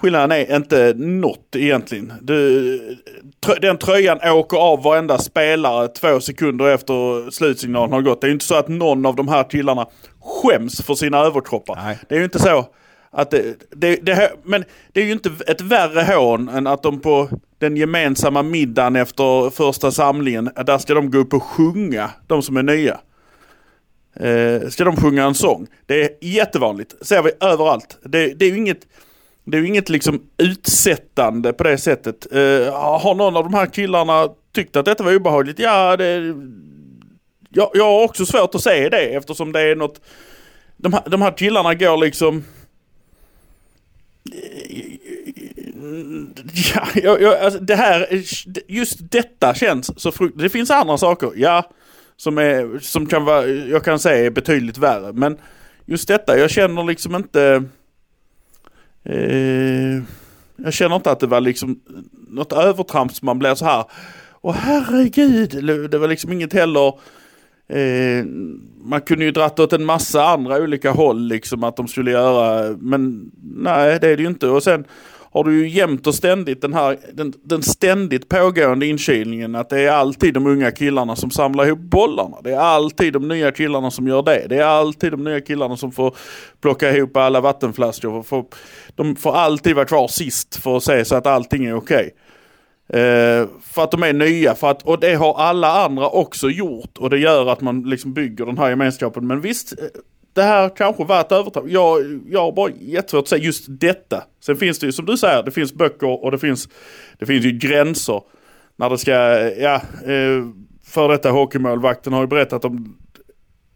Skillnaden 0.00 0.32
är 0.32 0.56
inte 0.56 0.94
något 0.96 1.56
egentligen. 1.56 2.12
Du, 2.20 2.98
den 3.60 3.78
tröjan 3.78 4.18
åker 4.24 4.56
av 4.56 4.82
varenda 4.82 5.18
spelare 5.18 5.88
två 5.88 6.20
sekunder 6.20 6.68
efter 6.68 7.30
slutsignalen 7.30 7.92
har 7.92 8.02
gått. 8.02 8.20
Det 8.20 8.26
är 8.26 8.30
inte 8.30 8.44
så 8.44 8.54
att 8.54 8.68
någon 8.68 9.06
av 9.06 9.16
de 9.16 9.28
här 9.28 9.50
killarna 9.50 9.86
skäms 10.20 10.82
för 10.82 10.94
sina 10.94 11.18
överkroppar. 11.18 11.76
Nej. 11.76 11.98
Det 12.08 12.14
är 12.14 12.18
ju 12.18 12.24
inte 12.24 12.38
så 12.38 12.68
att 13.10 13.30
det, 13.30 13.56
det, 13.70 13.96
det, 13.96 14.32
men 14.44 14.64
det 14.92 15.00
är 15.00 15.04
ju 15.04 15.12
inte 15.12 15.30
ett 15.46 15.60
värre 15.60 16.14
hån 16.14 16.48
än 16.48 16.66
att 16.66 16.82
de 16.82 17.00
på 17.00 17.28
den 17.58 17.76
gemensamma 17.76 18.42
middagen 18.42 18.96
efter 18.96 19.50
första 19.50 19.92
samlingen, 19.92 20.50
där 20.66 20.78
ska 20.78 20.94
de 20.94 21.10
gå 21.10 21.18
upp 21.18 21.34
och 21.34 21.42
sjunga, 21.42 22.10
de 22.26 22.42
som 22.42 22.56
är 22.56 22.62
nya. 22.62 23.00
Eh, 24.14 24.68
ska 24.68 24.84
de 24.84 24.96
sjunga 24.96 25.24
en 25.24 25.34
sång. 25.34 25.66
Det 25.86 26.02
är 26.02 26.10
jättevanligt, 26.20 27.06
ser 27.06 27.22
vi 27.22 27.30
överallt. 27.40 27.98
Det, 28.02 28.34
det 28.34 28.44
är 28.44 28.50
ju 28.50 28.56
inget 28.56 28.86
det 29.44 29.58
är 29.58 29.62
inget 29.62 29.88
liksom 29.88 30.22
utsättande 30.36 31.52
på 31.52 31.64
det 31.64 31.78
sättet. 31.78 32.26
Uh, 32.34 32.72
har 32.72 33.14
någon 33.14 33.36
av 33.36 33.44
de 33.44 33.54
här 33.54 33.66
killarna 33.66 34.28
tyckt 34.54 34.76
att 34.76 34.84
detta 34.84 35.04
var 35.04 35.16
obehagligt? 35.16 35.58
Ja, 35.58 35.96
det... 35.96 36.34
Jag, 37.52 37.70
jag 37.74 37.84
har 37.84 38.04
också 38.04 38.26
svårt 38.26 38.54
att 38.54 38.62
se 38.62 38.88
det 38.88 39.14
eftersom 39.14 39.52
det 39.52 39.60
är 39.60 39.76
något... 39.76 40.00
De 40.76 40.92
här, 40.92 41.02
de 41.06 41.22
här 41.22 41.36
killarna 41.36 41.74
går 41.74 41.96
liksom... 41.96 42.44
Ja, 46.74 46.86
jag, 46.94 47.22
jag, 47.22 47.38
alltså 47.38 47.60
det 47.60 47.76
här, 47.76 48.22
just 48.68 48.98
detta 49.10 49.54
känns 49.54 50.00
så 50.00 50.12
frukt... 50.12 50.38
Det 50.38 50.48
finns 50.48 50.70
andra 50.70 50.98
saker, 50.98 51.32
ja. 51.36 51.70
Som, 52.16 52.38
är, 52.38 52.78
som 52.78 53.06
kan 53.06 53.24
vara, 53.24 53.46
jag 53.46 53.84
kan 53.84 53.98
säga 53.98 54.26
är 54.26 54.30
betydligt 54.30 54.78
värre. 54.78 55.12
Men 55.12 55.38
just 55.84 56.08
detta, 56.08 56.38
jag 56.38 56.50
känner 56.50 56.84
liksom 56.84 57.14
inte... 57.14 57.64
Eh, 59.04 60.02
jag 60.56 60.72
känner 60.72 60.96
inte 60.96 61.10
att 61.10 61.20
det 61.20 61.26
var 61.26 61.40
liksom 61.40 61.80
något 62.28 62.52
övertramp 62.52 63.12
som 63.14 63.26
man 63.26 63.38
blir 63.38 63.54
så 63.54 63.64
här. 63.64 63.84
Åh 64.40 64.54
herregud, 64.54 65.64
det 65.90 65.98
var 65.98 66.08
liksom 66.08 66.32
inget 66.32 66.52
heller. 66.52 66.94
Eh, 67.70 68.24
man 68.82 69.00
kunde 69.00 69.24
ju 69.24 69.30
dratt 69.30 69.58
åt 69.58 69.72
en 69.72 69.84
massa 69.84 70.24
andra 70.24 70.56
olika 70.56 70.90
håll 70.90 71.28
liksom 71.28 71.64
att 71.64 71.76
de 71.76 71.88
skulle 71.88 72.10
göra. 72.10 72.76
Men 72.80 73.30
nej, 73.42 73.98
det 74.00 74.08
är 74.08 74.16
det 74.16 74.22
ju 74.22 74.28
inte. 74.28 74.46
Och 74.46 74.62
sen 74.62 74.84
har 75.32 75.44
du 75.44 75.58
ju 75.58 75.68
jämt 75.68 76.06
och 76.06 76.14
ständigt 76.14 76.62
den 76.62 76.74
här 76.74 76.98
den, 77.12 77.32
den 77.42 77.62
ständigt 77.62 78.28
pågående 78.28 78.86
inkilningen 78.86 79.54
att 79.54 79.70
det 79.70 79.80
är 79.80 79.90
alltid 79.90 80.34
de 80.34 80.46
unga 80.46 80.70
killarna 80.70 81.16
som 81.16 81.30
samlar 81.30 81.66
ihop 81.66 81.78
bollarna. 81.78 82.36
Det 82.44 82.50
är 82.50 82.58
alltid 82.58 83.12
de 83.12 83.28
nya 83.28 83.52
killarna 83.52 83.90
som 83.90 84.08
gör 84.08 84.22
det. 84.22 84.46
Det 84.48 84.56
är 84.56 84.64
alltid 84.64 85.10
de 85.12 85.24
nya 85.24 85.40
killarna 85.40 85.76
som 85.76 85.92
får 85.92 86.16
plocka 86.60 86.96
ihop 86.96 87.16
alla 87.16 87.40
vattenflaskor. 87.40 88.22
Får, 88.22 88.44
de 88.94 89.16
får 89.16 89.36
alltid 89.36 89.74
vara 89.74 89.86
kvar 89.86 90.08
sist 90.08 90.56
för 90.56 90.76
att 90.76 90.84
se 90.84 91.04
så 91.04 91.16
att 91.16 91.26
allting 91.26 91.64
är 91.64 91.74
okej. 91.74 91.96
Okay. 91.96 92.10
Eh, 92.92 93.48
för 93.62 93.82
att 93.84 93.90
de 93.90 94.02
är 94.02 94.12
nya, 94.12 94.54
för 94.54 94.70
att, 94.70 94.82
och 94.82 95.00
det 95.00 95.14
har 95.14 95.34
alla 95.38 95.84
andra 95.84 96.08
också 96.08 96.50
gjort 96.50 96.98
och 96.98 97.10
det 97.10 97.18
gör 97.18 97.46
att 97.46 97.60
man 97.60 97.82
liksom 97.82 98.12
bygger 98.12 98.46
den 98.46 98.58
här 98.58 98.70
gemenskapen. 98.70 99.26
Men 99.26 99.40
visst, 99.40 99.72
eh, 99.72 99.86
det 100.32 100.42
här 100.42 100.76
kanske 100.76 101.04
var 101.04 101.20
ett 101.20 101.32
övertag. 101.32 101.70
Jag, 101.70 102.20
jag 102.30 102.40
har 102.40 102.52
bara 102.52 102.70
jättesvårt 102.80 103.22
att 103.22 103.28
säga 103.28 103.44
just 103.44 103.64
detta. 103.68 104.24
Sen 104.40 104.56
finns 104.56 104.78
det 104.78 104.86
ju 104.86 104.92
som 104.92 105.06
du 105.06 105.16
säger, 105.16 105.42
det 105.42 105.50
finns 105.50 105.74
böcker 105.74 106.24
och 106.24 106.30
det 106.30 106.38
finns, 106.38 106.68
det 107.18 107.26
finns 107.26 107.44
ju 107.44 107.52
gränser. 107.52 108.22
När 108.76 108.90
det 108.90 108.98
ska, 108.98 109.12
ja, 109.50 109.74
eh, 110.04 110.46
för 110.84 111.08
detta 111.08 111.30
hockeymålvakten 111.30 112.12
har 112.12 112.20
ju 112.20 112.26
berättat 112.26 112.64
om 112.64 112.96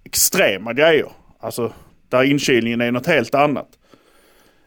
extrema 0.04 0.72
grejer. 0.72 1.08
Alltså 1.40 1.72
där 2.08 2.22
inkilningen 2.22 2.80
är 2.80 2.92
något 2.92 3.06
helt 3.06 3.34
annat. 3.34 3.68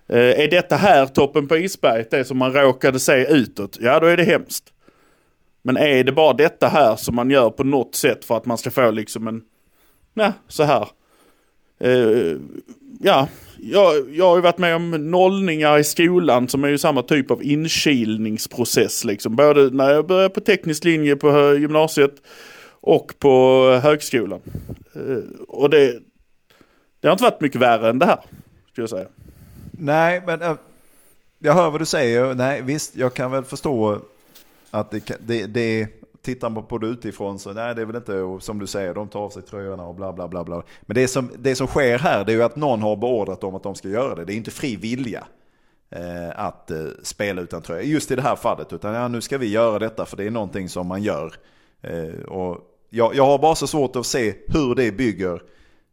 Eh, 0.10 0.40
är 0.40 0.48
detta 0.48 0.76
här 0.76 1.06
toppen 1.06 1.48
på 1.48 1.58
isberget, 1.58 2.12
det 2.12 2.26
som 2.26 2.38
man 2.38 2.54
råkade 2.54 3.00
se 3.00 3.26
utåt, 3.30 3.78
ja 3.82 4.00
då 4.00 4.08
är 4.08 4.18
det 4.18 4.24
hemskt. 4.24 4.74
Men 5.62 5.78
är 5.78 6.04
det 6.04 6.12
bara 6.12 6.34
detta 6.34 6.68
här 6.68 6.96
som 6.96 7.16
man 7.16 7.30
gör 7.30 7.50
på 7.50 7.64
något 7.64 7.96
sätt 7.96 8.26
för 8.26 8.38
att 8.38 8.46
man 8.46 8.58
ska 8.58 8.72
få 8.72 8.92
liksom 8.92 9.28
en, 9.28 9.42
ja 10.14 10.34
så 10.48 10.64
här. 10.64 10.88
Uh, 11.86 12.38
ja, 13.00 13.28
jag, 13.58 14.16
jag 14.16 14.26
har 14.26 14.36
ju 14.36 14.42
varit 14.42 14.58
med 14.58 14.76
om 14.76 15.12
nollningar 15.12 15.78
i 15.78 15.84
skolan 15.84 16.48
som 16.48 16.64
är 16.64 16.68
ju 16.68 16.78
samma 16.78 17.02
typ 17.02 17.32
av 17.32 17.44
inkilningsprocess. 17.44 19.04
Liksom. 19.04 19.36
Både 19.36 19.70
när 19.70 19.90
jag 19.90 20.08
började 20.08 20.30
på 20.30 20.42
teknisk 20.42 20.84
linje 20.84 21.16
på 21.16 21.56
gymnasiet 21.56 22.16
och 22.70 23.14
på 23.20 23.64
högskolan. 23.84 24.42
Uh, 24.96 25.24
och 25.48 25.70
det, 25.70 26.00
det 27.00 27.08
har 27.08 27.12
inte 27.12 27.24
varit 27.24 27.42
mycket 27.42 27.62
värre 27.62 27.90
än 27.90 28.00
det 28.00 28.06
här, 28.06 28.20
skulle 28.72 28.84
jag 28.84 28.90
säga. 28.90 29.08
Nej, 29.78 30.24
men 30.26 30.42
eh, 30.42 30.56
jag 31.40 31.54
hör 31.54 31.70
vad 31.70 31.82
du 31.82 31.86
säger. 31.86 32.36
Nej, 32.36 32.62
visst, 32.62 32.96
jag 32.96 33.14
kan 33.14 33.32
väl 33.32 33.44
förstå 33.44 34.02
att 34.72 34.92
det, 34.92 35.18
det, 35.20 35.46
det 35.46 35.88
tittar 36.22 36.50
man 36.50 36.66
på 36.66 36.78
det 36.78 36.88
utifrån 36.88 37.40
så 37.40 37.54
nej 37.54 37.76
det 37.76 37.82
är 37.82 37.86
väl 37.86 37.96
inte, 37.96 38.14
och 38.14 38.44
som 38.44 38.60
du 38.60 38.68
säger, 38.68 38.94
de 38.94 39.08
tar 39.08 39.20
av 39.20 39.30
sig 39.30 39.42
tröjorna 39.42 39.86
och 39.86 39.96
bla 39.96 40.14
bla 40.14 40.28
bla. 40.28 40.44
bla. 40.44 40.64
Men 40.82 40.96
det 40.96 41.08
som, 41.08 41.32
det 41.40 41.56
som 41.56 41.68
sker 41.68 42.00
här 42.00 42.26
det 42.26 42.32
är 42.32 42.36
ju 42.36 42.44
att 42.44 42.56
någon 42.56 42.82
har 42.82 42.96
beordrat 42.96 43.42
dem 43.42 43.56
att 43.56 43.64
de 43.64 43.76
ska 43.76 43.88
göra 43.90 44.16
det. 44.16 44.26
Det 44.26 44.34
är 44.34 44.38
inte 44.38 44.52
fri 44.52 44.76
vilja 44.76 45.28
eh, 45.90 46.30
att 46.36 46.72
eh, 46.72 46.86
spela 47.04 47.42
utan 47.42 47.62
tröja. 47.62 47.84
Just 47.84 48.12
i 48.12 48.16
det 48.16 48.22
här 48.22 48.36
fallet. 48.36 48.74
Utan 48.74 48.94
ja, 48.94 49.08
nu 49.08 49.22
ska 49.22 49.38
vi 49.38 49.48
göra 49.48 49.80
detta 49.80 50.06
för 50.06 50.18
det 50.18 50.24
är 50.24 50.32
någonting 50.32 50.70
som 50.70 50.88
man 50.88 51.04
gör. 51.04 51.34
Eh, 51.82 52.24
och 52.28 52.58
jag, 52.90 53.16
jag 53.16 53.26
har 53.26 53.38
bara 53.38 53.56
så 53.56 53.68
svårt 53.68 53.96
att 53.96 54.06
se 54.06 54.34
hur 54.48 54.76
det 54.76 54.92
bygger 54.92 55.42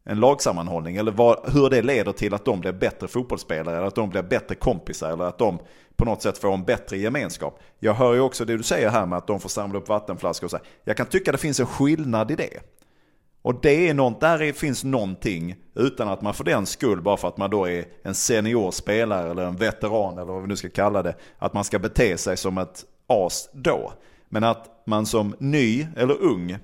en 0.05 0.21
lagsammanhållning. 0.21 0.97
Eller 0.97 1.13
vad, 1.13 1.39
hur 1.53 1.71
det 1.71 1.83
leder 1.83 2.13
till 2.13 2.35
att 2.35 2.45
de 2.45 2.61
blir 2.61 2.73
bättre 2.73 3.09
fotbollsspelare. 3.09 3.77
Eller 3.77 3.87
att 3.87 3.95
de 3.95 4.11
blir 4.11 4.23
bättre 4.23 4.55
kompisar. 4.55 5.13
Eller 5.13 5.25
att 5.25 5.39
de 5.39 5.59
på 5.97 6.05
något 6.05 6.23
sätt 6.23 6.39
får 6.39 6.55
en 6.55 6.65
bättre 6.65 6.99
gemenskap. 6.99 7.61
Jag 7.79 7.95
hör 7.95 8.15
ju 8.15 8.21
också 8.21 8.45
det 8.45 8.57
du 8.57 8.63
säger 8.63 8.89
här 8.89 9.07
med 9.07 9.19
att 9.19 9.27
de 9.27 9.41
får 9.41 9.49
samla 9.49 9.79
upp 9.79 9.89
vattenflaskor 9.89 10.47
och 10.47 10.51
så. 10.51 10.59
Jag 10.85 10.97
kan 10.97 11.07
tycka 11.07 11.33
det 11.33 11.39
finns 11.39 11.61
en 11.61 11.67
skillnad 11.67 12.31
i 12.31 12.35
det. 12.35 12.61
Och 13.45 13.61
det 13.63 13.89
är 13.89 13.95
något, 13.95 14.21
där 14.21 14.53
finns 14.53 14.85
någonting 14.85 15.57
utan 15.75 16.09
att 16.09 16.23
man 16.23 16.35
för 16.35 16.45
den 16.45 16.67
skull, 16.67 17.03
bara 17.03 17.17
för 17.17 17.29
att 17.29 17.37
man 17.37 17.51
då 17.51 17.69
är 17.69 17.85
en 18.03 18.15
senior 18.15 18.71
spelare 18.71 19.31
eller 19.31 19.45
en 19.45 19.57
veteran 19.57 20.19
eller 20.19 20.33
vad 20.33 20.43
vi 20.43 20.49
nu 20.49 20.57
ska 20.57 20.69
kalla 20.69 21.03
det, 21.03 21.15
att 21.39 21.55
man 21.55 21.65
ska 21.65 21.79
bete 21.79 22.17
sig 22.19 22.37
som 22.37 22.59
ett 22.59 22.85
as 23.07 23.49
då. 23.53 23.93
Men 24.29 24.45
att 24.45 24.83
man 24.87 25.07
som 25.07 25.35
ny 25.39 25.87
eller 25.97 26.23
ung, 26.23 26.59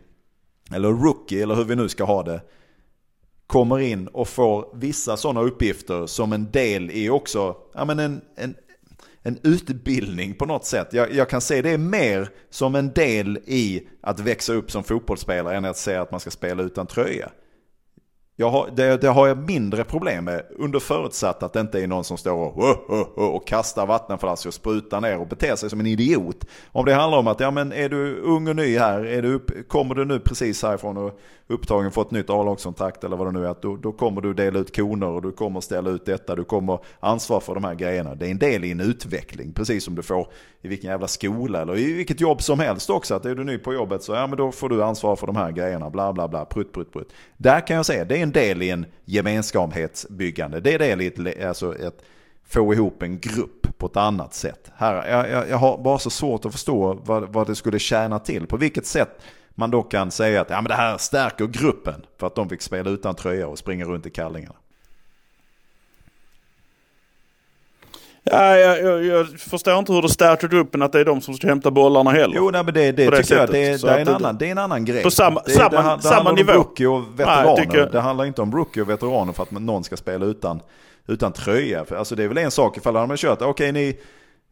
eller 0.75 0.89
rookie 0.89 1.43
eller 1.43 1.55
hur 1.55 1.65
vi 1.65 1.77
nu 1.77 1.89
ska 1.89 2.05
ha 2.05 2.23
det, 2.23 2.41
kommer 3.51 3.79
in 3.79 4.07
och 4.07 4.29
får 4.29 4.69
vissa 4.75 5.17
sådana 5.17 5.41
uppgifter 5.41 6.07
som 6.07 6.33
en 6.33 6.51
del 6.51 6.91
i 6.91 7.11
också, 7.11 7.57
ja 7.75 7.85
men 7.85 7.99
en, 7.99 8.21
en, 8.37 8.55
en 9.23 9.39
utbildning 9.43 10.35
på 10.35 10.47
något 10.47 10.65
sätt. 10.65 10.89
Jag, 10.93 11.15
jag, 11.15 11.29
kan 11.29 11.41
se 11.41 11.63
det 11.63 11.79
mer 11.79 12.29
som 12.51 12.75
en 12.75 12.93
del 12.93 13.37
i 13.37 13.89
att 14.01 14.21
växa 14.21 14.53
upp 14.53 14.71
som 14.71 14.85
fotbollsspelare 14.85 15.57
än 15.57 15.65
att 15.65 15.77
säga 15.77 16.03
att 16.03 16.11
man 16.11 16.21
ska 16.21 16.31
spela 16.31 16.63
utan 16.63 16.87
tröja. 16.87 17.31
Jag 18.41 18.51
har, 18.51 18.71
det, 18.75 18.97
det, 18.97 19.09
har 19.09 19.29
jag 19.29 19.39
mindre 19.39 19.85
problem 19.85 20.25
med 20.25 20.43
under 20.59 20.81
förutsatt 20.81 21.43
att 21.43 21.53
det 21.53 21.61
inte 21.61 21.81
är 21.83 21.87
någon 21.87 22.05
som 22.05 22.19
står 22.19 22.59
och, 22.59 22.91
och, 22.91 23.35
och 23.35 23.47
kastar 23.47 23.87
vattenflaskor 23.87 24.51
och 24.51 24.55
sprutar 24.55 25.01
ner 25.01 25.19
och 25.19 25.29
beter 25.29 25.57
sig 25.57 25.71
som 25.71 25.81
en 25.81 25.87
idiot. 25.87 26.45
Om 26.73 26.85
det 26.85 26.95
handlar 26.95 27.19
om 27.19 27.27
att 27.27 27.41
ja, 27.41 27.51
men 27.51 27.73
är 27.73 27.89
du 27.89 28.17
ung 28.17 28.49
och 28.49 28.57
ny 28.57 28.79
här, 28.79 29.07
är 29.07 29.23
du 29.23 29.35
upp, 29.35 29.69
kommer 29.69 29.95
du 29.95 30.05
nu 30.05 30.21
precis 30.21 30.63
härifrån 30.63 30.97
och 30.97 31.21
upptagen 31.51 31.93
fått 31.93 32.11
nytt 32.11 32.31
A-lagskontrakt 32.31 33.05
eller 33.05 33.17
vad 33.17 33.27
det 33.27 33.39
nu 33.39 33.47
är, 33.47 33.55
då, 33.63 33.77
då 33.77 33.93
kommer 33.93 34.21
du 34.21 34.35
dela 34.35 34.59
ut 34.59 34.77
koner 34.77 35.07
och 35.07 35.23
du 35.23 35.33
kommer 35.33 35.61
ställa 35.61 35.91
ut 35.91 36.07
detta, 36.07 36.37
du 36.37 36.45
kommer 36.45 36.79
ansvara 37.01 37.41
för 37.41 37.55
de 37.55 37.65
här 37.65 37.75
grejerna. 37.75 38.15
Det 38.15 38.27
är 38.27 38.31
en 38.31 38.39
del 38.39 38.65
i 38.65 38.71
en 38.71 38.81
utveckling, 38.81 39.53
precis 39.53 39.85
som 39.85 39.95
du 39.95 40.03
får 40.03 40.29
i 40.63 40.69
vilken 40.69 40.91
jävla 40.91 41.07
skola 41.07 41.63
eller 41.63 41.79
i 41.79 41.93
vilket 41.93 42.21
jobb 42.21 42.43
som 42.43 42.61
helst 42.61 42.91
också. 42.91 43.15
Att 43.15 43.27
är 43.27 43.35
du 43.35 43.45
ny 43.45 43.59
på 43.59 43.75
jobbet 43.75 44.03
så 44.03 44.13
ja, 44.13 44.27
men 44.27 44.39
då 44.39 44.53
får 44.53 44.69
du 44.69 44.83
ansvara 44.83 45.17
för 45.17 45.27
de 45.27 45.37
här 45.37 45.51
grejerna, 45.51 45.91
bla 45.91 46.13
bla 46.13 46.29
bla, 46.29 46.45
prutt 46.45 46.73
prutt 46.73 46.93
prutt. 46.93 47.13
Där 47.37 47.67
kan 47.67 47.77
jag 47.77 47.87
säga, 47.87 48.05
det 48.05 48.19
är 48.19 48.23
en 48.23 48.30
en 48.31 48.35
del 48.35 48.63
i 48.63 48.71
en 48.71 48.87
gemenskapsbyggande. 49.05 50.61
Det 50.61 50.75
är 50.75 50.79
del 50.79 51.01
i 51.01 51.07
ett, 51.07 51.45
alltså 51.45 51.79
ett 51.79 52.03
få 52.49 52.75
ihop 52.75 53.03
en 53.03 53.21
grupp 53.21 53.79
på 53.79 53.87
ett 53.87 53.97
annat 53.97 54.35
sätt. 54.35 54.71
Här, 54.77 55.09
jag, 55.09 55.31
jag, 55.31 55.49
jag 55.49 55.57
har 55.57 55.79
bara 55.79 55.99
så 55.99 56.11
svårt 56.11 56.45
att 56.45 56.53
förstå 56.53 57.01
vad, 57.05 57.33
vad 57.33 57.47
det 57.47 57.55
skulle 57.55 57.79
tjäna 57.79 58.19
till. 58.19 58.47
På 58.47 58.57
vilket 58.57 58.87
sätt 58.87 59.23
man 59.51 59.71
då 59.71 59.83
kan 59.83 60.11
säga 60.11 60.41
att 60.41 60.51
ja, 60.51 60.57
men 60.57 60.69
det 60.69 60.75
här 60.75 60.99
stärker 60.99 61.47
gruppen 61.47 62.07
för 62.19 62.27
att 62.27 62.35
de 62.35 62.49
fick 62.49 62.63
spela 62.63 62.91
utan 62.91 63.15
tröja 63.15 63.49
och 63.49 63.59
springa 63.59 63.85
runt 63.85 64.07
i 64.07 64.11
kallingarna. 64.11 64.57
Ja, 68.25 68.57
jag, 68.57 68.83
jag, 68.83 69.05
jag 69.05 69.29
förstår 69.41 69.79
inte 69.79 69.93
hur 69.93 70.03
det 70.03 70.09
stärker 70.09 70.49
gruppen 70.49 70.83
att 70.83 70.93
det 70.93 71.01
är 71.01 71.05
de 71.05 71.21
som 71.21 71.35
ska 71.35 71.47
hämta 71.47 71.71
bollarna 71.71 72.11
heller. 72.11 72.35
Jo, 72.37 72.51
nej, 72.51 72.65
men 72.65 72.75
det, 72.75 72.81
det, 72.81 72.93
det 72.93 73.05
tycker 73.05 73.17
jag 73.17 73.27
sättet. 73.27 73.51
det, 73.51 73.67
är- 73.67 73.79
Så 73.79 73.87
det, 73.87 73.93
är 73.93 73.99
en 73.99 74.07
det- 74.07 74.15
annan, 74.17 74.39
det 74.39 74.47
är 74.47 74.51
en 74.51 74.59
annan 74.59 74.85
grej. 74.85 75.03
På 75.03 75.11
samma- 75.11 75.43
det, 75.47 75.51
samma- 75.51 75.69
det, 75.71 75.77
han- 75.79 75.97
det 75.99 76.03
samma 76.03 76.15
handlar 76.15 76.33
nivå. 76.35 76.53
om 76.53 76.59
rookie 76.59 76.87
och 76.87 77.01
Nej, 77.01 77.09
veteraner. 77.17 77.45
jag 77.47 77.57
tycker- 77.57 77.87
Det 77.93 78.01
handlar 78.01 78.25
inte 78.25 78.43
om 78.43 78.53
rookie 78.53 78.83
och 78.83 78.91
veteraner 78.91 79.33
för 79.33 79.43
att 79.43 79.51
någon 79.51 79.85
ska 79.85 79.97
spela 79.97 80.27
utan, 80.27 80.61
utan 81.09 81.33
tröja. 81.33 81.85
Alltså, 81.99 82.15
det 82.15 82.25
är 82.25 82.29
väl 82.29 82.39
en 82.39 82.51
sak 82.51 82.77
ifall 82.77 82.95
de 82.95 83.11
har 83.11 83.17
kört, 83.17 83.43
okej 83.43 83.73
ni, 83.73 83.99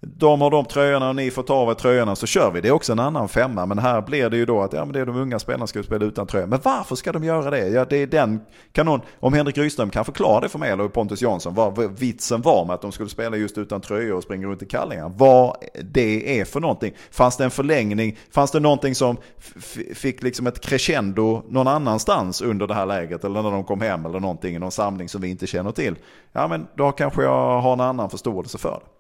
de 0.01 0.41
har 0.41 0.51
de 0.51 0.65
tröjorna 0.65 1.09
och 1.09 1.17
ni 1.17 1.31
får 1.31 1.43
ta 1.43 1.55
av 1.55 1.71
er 1.71 1.75
tröjorna 1.75 2.17
så 2.17 2.27
kör 2.27 2.51
vi. 2.51 2.61
Det 2.61 2.69
är 2.69 2.73
också 2.73 2.93
en 2.93 2.99
annan 2.99 3.29
femma. 3.29 3.67
Men 3.67 3.79
här 3.79 4.01
blir 4.03 4.31
det 4.31 4.37
ju 4.37 4.47
då 4.47 4.63
att 4.63 4.73
ja, 4.73 4.85
men 4.85 4.93
det 4.93 5.01
är 5.01 5.07
de 5.07 5.17
unga 5.17 5.39
spelarna 5.39 5.67
som 5.67 5.69
ska 5.69 5.83
spela 5.83 6.05
utan 6.05 6.27
tröja. 6.27 6.47
Men 6.47 6.61
varför 6.63 6.97
ska 6.97 7.13
de 7.13 7.25
göra 7.25 7.51
det? 7.51 7.69
Ja, 7.69 7.85
det 7.85 7.97
är 7.97 8.07
den, 8.07 8.41
kanon. 8.73 9.01
om 9.21 9.33
Henrik 9.33 9.59
Rydström 9.59 9.91
kan 9.91 10.05
förklara 10.05 10.41
det 10.41 10.49
för 10.49 10.59
mig 10.59 10.71
eller 10.71 10.89
Pontus 10.89 11.23
Jansson. 11.23 11.55
Vad 11.55 11.99
vitsen 11.99 12.43
var 12.43 12.65
med 12.67 12.75
att 12.75 12.83
de 12.83 12.93
skulle 12.93 13.09
spela 13.09 13.37
just 13.37 13.59
utan 13.59 13.81
tröjor 13.81 14.17
och 14.17 14.23
springa 14.23 14.47
runt 14.47 14.63
i 14.63 14.67
kallingar. 14.67 15.13
Vad 15.17 15.57
det 15.85 16.41
är 16.41 16.45
för 16.45 16.61
någonting. 16.61 16.93
Fanns 17.11 17.37
det 17.37 17.45
en 17.45 17.51
förlängning? 17.51 18.19
Fanns 18.31 18.51
det 18.51 18.61
någonting 18.61 18.95
som 18.95 19.17
f- 19.39 19.79
fick 19.95 20.23
liksom 20.23 20.47
ett 20.47 20.61
crescendo 20.61 21.43
någon 21.49 21.69
annanstans 21.69 22.43
under 22.43 22.67
det 22.67 22.75
här 22.75 22.87
läget? 22.87 23.25
Eller 23.25 23.43
när 23.43 23.51
de 23.51 23.65
kom 23.65 23.81
hem 23.81 24.07
eller 24.07 24.21
någonting 24.21 24.55
i 24.57 24.59
någon 24.59 24.71
samling 24.73 25.09
som 25.09 25.21
vi 25.21 25.29
inte 25.29 25.47
känner 25.47 25.73
till. 25.73 25.95
Ja 26.33 26.49
men 26.49 26.67
då 26.77 26.93
kanske 26.93 27.23
jag 27.23 27.61
har 27.61 27.73
en 27.73 27.81
annan 27.81 28.11
förståelse 28.11 28.59
för 28.59 28.71
det. 28.71 28.98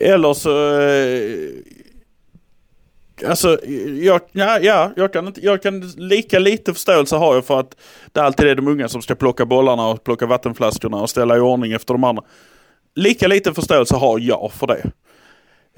Eller 0.00 0.34
så... 0.34 0.80
Eh, 0.80 1.50
alltså, 3.28 3.58
jag, 4.00 4.20
ja, 4.32 4.58
ja, 4.58 4.92
jag, 4.96 5.12
kan 5.12 5.26
inte, 5.26 5.40
jag 5.44 5.62
kan 5.62 5.80
lika 5.96 6.38
lite 6.38 6.74
förståelse 6.74 7.16
har 7.16 7.34
jag 7.34 7.44
för 7.44 7.60
att 7.60 7.76
det 8.12 8.20
alltid 8.20 8.46
är 8.46 8.54
de 8.54 8.68
unga 8.68 8.88
som 8.88 9.02
ska 9.02 9.14
plocka 9.14 9.46
bollarna 9.46 9.88
och 9.88 10.04
plocka 10.04 10.26
vattenflaskorna 10.26 10.96
och 10.96 11.10
ställa 11.10 11.36
i 11.36 11.40
ordning 11.40 11.72
efter 11.72 11.94
de 11.94 12.04
andra. 12.04 12.22
Lika 12.94 13.28
lite 13.28 13.54
förståelse 13.54 13.96
har 13.96 14.18
jag 14.18 14.52
för 14.52 14.66
det. 14.66 14.90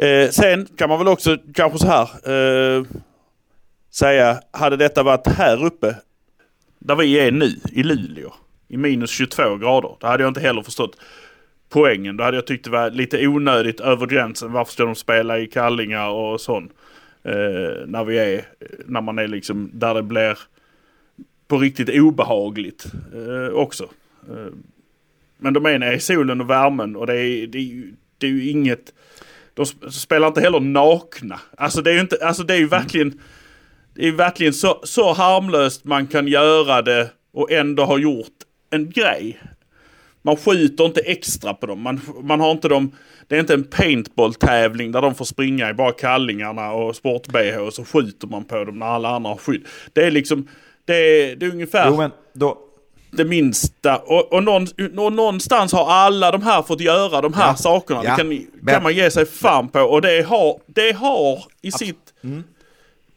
Eh, 0.06 0.30
sen 0.30 0.66
kan 0.66 0.88
man 0.88 0.98
väl 0.98 1.08
också 1.08 1.36
kanske 1.54 1.78
så 1.78 1.86
här 1.86 2.08
eh, 2.30 2.84
säga, 3.90 4.40
hade 4.50 4.76
detta 4.76 5.02
varit 5.02 5.26
här 5.26 5.64
uppe 5.64 5.94
där 6.78 6.94
vi 6.94 7.20
är 7.20 7.30
nu 7.30 7.60
i 7.72 7.82
Luleå 7.82 8.32
i 8.68 8.76
minus 8.76 9.10
22 9.10 9.56
grader. 9.56 9.96
Då 10.00 10.06
hade 10.06 10.22
jag 10.22 10.30
inte 10.30 10.40
heller 10.40 10.62
förstått 10.62 10.96
poängen. 11.68 12.16
Då 12.16 12.24
hade 12.24 12.36
jag 12.36 12.46
tyckt 12.46 12.64
det 12.64 12.70
var 12.70 12.90
lite 12.90 13.26
onödigt 13.26 13.80
över 13.80 14.06
gränsen. 14.06 14.52
Varför 14.52 14.72
ska 14.72 14.84
de 14.84 14.94
spela 14.94 15.38
i 15.38 15.46
kallingar 15.46 16.08
och 16.08 16.40
sånt? 16.40 16.72
Eh, 17.22 17.86
när 17.86 18.04
vi 18.04 18.18
är, 18.18 18.44
när 18.86 19.00
man 19.00 19.18
är 19.18 19.28
liksom 19.28 19.70
där 19.72 19.94
det 19.94 20.02
blir 20.02 20.38
på 21.48 21.58
riktigt 21.58 21.88
obehagligt 21.88 22.86
eh, 23.14 23.54
också. 23.54 23.84
Eh, 24.30 24.52
men 25.38 25.52
de 25.52 25.66
är 25.66 25.78
nere 25.78 25.94
i 25.94 26.00
solen 26.00 26.40
och 26.40 26.50
värmen 26.50 26.96
och 26.96 27.06
det 27.06 27.20
är, 27.20 27.46
det 27.46 27.58
är, 27.58 27.62
ju, 27.62 27.94
det 28.18 28.26
är 28.26 28.30
ju 28.30 28.50
inget... 28.50 28.94
De 29.54 29.64
sp- 29.64 29.90
spelar 29.90 30.28
inte 30.28 30.40
heller 30.40 30.60
nakna. 30.60 31.40
Alltså 31.56 31.82
det 31.82 31.90
är 31.90 31.94
ju 31.94 32.00
inte, 32.00 32.18
alltså 32.22 32.42
det 32.42 32.54
är 32.54 32.58
ju 32.58 32.66
verkligen... 32.66 33.20
Det 33.94 34.08
är 34.08 34.12
verkligen 34.12 34.52
så, 34.52 34.80
så 34.84 35.12
harmlöst 35.12 35.84
man 35.84 36.06
kan 36.06 36.28
göra 36.28 36.82
det 36.82 37.10
och 37.32 37.52
ändå 37.52 37.84
ha 37.84 37.98
gjort 37.98 38.34
en 38.70 38.90
grej. 38.90 39.40
Man 40.22 40.36
skjuter 40.36 40.84
inte 40.84 41.00
extra 41.00 41.54
på 41.54 41.66
dem. 41.66 41.80
Man, 41.82 42.00
man 42.22 42.40
har 42.40 42.50
inte 42.50 42.68
dem, 42.68 42.92
det 43.28 43.36
är 43.36 43.40
inte 43.40 43.54
en 43.54 43.64
paintball-tävling 43.64 44.92
där 44.92 45.02
de 45.02 45.14
får 45.14 45.24
springa 45.24 45.70
i 45.70 45.74
bara 45.74 45.92
kallingarna 45.92 46.72
och 46.72 46.96
sport-bh 46.96 47.56
och 47.58 47.74
så 47.74 47.84
skjuter 47.84 48.26
man 48.26 48.44
på 48.44 48.64
dem 48.64 48.78
när 48.78 48.86
alla 48.86 49.08
andra 49.08 49.30
har 49.30 49.36
skydd. 49.36 49.66
Det 49.92 50.04
är 50.04 50.10
liksom, 50.10 50.48
det 50.84 50.94
är, 50.94 51.36
det 51.36 51.46
är 51.46 51.50
ungefär 51.50 51.86
Jo 51.88 51.96
men 51.96 52.10
då, 52.34 52.58
det 53.10 53.24
minsta. 53.24 53.96
Och, 53.96 54.32
och, 54.32 54.42
någon, 54.42 54.66
och 54.98 55.12
någonstans 55.12 55.72
har 55.72 55.90
alla 55.90 56.30
de 56.30 56.42
här 56.42 56.62
fått 56.62 56.80
göra 56.80 57.20
de 57.20 57.32
här 57.34 57.48
Ja. 57.48 57.54
sakerna. 57.56 58.00
Ja. 58.04 58.10
Det 58.10 58.16
kan, 58.16 58.28
Men- 58.28 58.74
kan 58.74 58.82
man 58.82 58.94
ge 58.94 59.10
sig 59.10 59.26
fan 59.26 59.68
på. 59.68 59.80
Och 59.80 60.02
det 60.02 60.22
har, 60.26 60.60
det 60.66 60.92
har 60.96 61.44
i 61.62 61.72
sitt... 61.72 62.14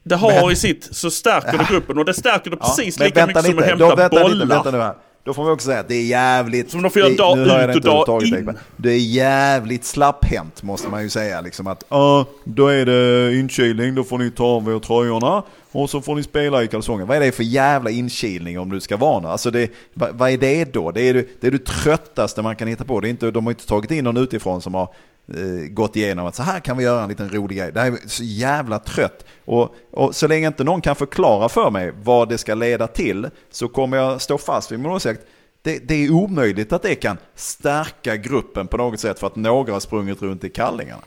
Det 0.03 0.15
har 0.15 0.41
Men- 0.41 0.51
i 0.51 0.55
sitt 0.55 0.89
så 0.91 1.11
stärker 1.11 1.57
det 1.57 1.67
gruppen 1.69 1.97
och 1.97 2.05
det 2.05 2.13
stärker 2.13 2.51
det 2.51 2.57
precis 2.57 2.99
men 2.99 3.05
lika 3.07 3.27
mycket 3.27 3.45
som 3.45 3.59
att 3.59 3.65
hämta 3.65 4.09
bollar. 4.09 4.29
Lite, 4.29 4.45
vänta 4.45 4.71
nu 4.71 4.77
här. 4.77 4.95
Då 5.23 5.33
får 5.33 5.45
vi 5.45 5.51
också 5.51 5.65
säga 5.65 5.79
att 5.79 5.87
det 5.87 5.95
är 5.95 6.05
jävligt... 6.05 6.71
Som 6.71 6.81
de 6.81 6.91
får 6.91 6.99
göra 6.99 7.09
det- 7.09 7.15
dag 7.17 7.37
nu 7.37 7.43
ut 7.43 7.49
och 7.49 7.51
dag 7.51 7.61
överhuvudtaget, 7.61 8.39
in. 8.39 8.57
Det 8.77 8.91
är 8.91 8.97
jävligt 8.99 9.85
slapphänt 9.85 10.63
måste 10.63 10.89
man 10.89 11.03
ju 11.03 11.09
säga. 11.09 11.41
Liksom 11.41 11.67
att 11.67 11.83
ja, 11.89 12.25
då 12.43 12.67
är 12.67 12.85
det 12.85 13.35
inkilning, 13.39 13.95
då 13.95 14.03
får 14.03 14.17
ni 14.17 14.31
ta 14.31 14.45
av 14.45 14.75
er 14.75 14.79
tröjorna 14.79 15.43
och 15.71 15.89
så 15.89 16.01
får 16.01 16.15
ni 16.15 16.23
spela 16.23 16.63
i 16.63 16.67
kalsonger. 16.67 17.05
Vad 17.05 17.17
är 17.17 17.21
det 17.21 17.31
för 17.31 17.43
jävla 17.43 17.89
inkilning 17.89 18.59
om 18.59 18.69
du 18.69 18.79
ska 18.79 18.97
vara 18.97 19.19
någon? 19.19 19.31
Alltså 19.31 19.51
det, 19.51 19.71
vad, 19.93 20.15
vad 20.15 20.29
är 20.29 20.37
det 20.37 20.73
då? 20.73 20.91
Det 20.91 21.01
är 21.01 21.13
det, 21.13 21.25
det 21.41 21.47
är 21.47 21.51
det 21.51 21.65
tröttaste 21.65 22.41
man 22.41 22.55
kan 22.55 22.67
hitta 22.67 22.83
på. 22.83 22.99
Det 22.99 23.07
är 23.07 23.09
inte, 23.09 23.31
de 23.31 23.45
har 23.45 23.51
inte 23.51 23.67
tagit 23.67 23.91
in 23.91 24.03
någon 24.03 24.17
utifrån 24.17 24.61
som 24.61 24.73
har 24.73 24.87
Eh, 25.27 25.69
gått 25.69 25.95
igenom 25.95 26.25
att 26.25 26.35
så 26.35 26.43
här 26.43 26.59
kan 26.59 26.77
vi 26.77 26.83
göra 26.83 27.03
en 27.03 27.09
liten 27.09 27.29
rolig 27.29 27.57
grej. 27.57 27.71
Det 27.71 27.79
här 27.79 27.91
är 27.91 28.07
så 28.07 28.23
jävla 28.23 28.79
trött. 28.79 29.25
Och, 29.45 29.75
och 29.91 30.15
så 30.15 30.27
länge 30.27 30.47
inte 30.47 30.63
någon 30.63 30.81
kan 30.81 30.95
förklara 30.95 31.49
för 31.49 31.71
mig 31.71 31.93
vad 32.03 32.29
det 32.29 32.37
ska 32.37 32.53
leda 32.53 32.87
till 32.87 33.29
så 33.51 33.67
kommer 33.67 33.97
jag 33.97 34.21
stå 34.21 34.37
fast 34.37 34.71
vid 34.71 34.79
min 34.79 34.91
åsikt. 34.91 35.21
Det, 35.61 35.87
det 35.87 36.05
är 36.05 36.11
omöjligt 36.11 36.73
att 36.73 36.81
det 36.81 36.95
kan 36.95 37.17
stärka 37.35 38.15
gruppen 38.15 38.67
på 38.67 38.77
något 38.77 38.99
sätt 38.99 39.19
för 39.19 39.27
att 39.27 39.35
några 39.35 39.73
har 39.73 39.79
sprungit 39.79 40.21
runt 40.21 40.43
i 40.43 40.49
kallingarna. 40.49 41.01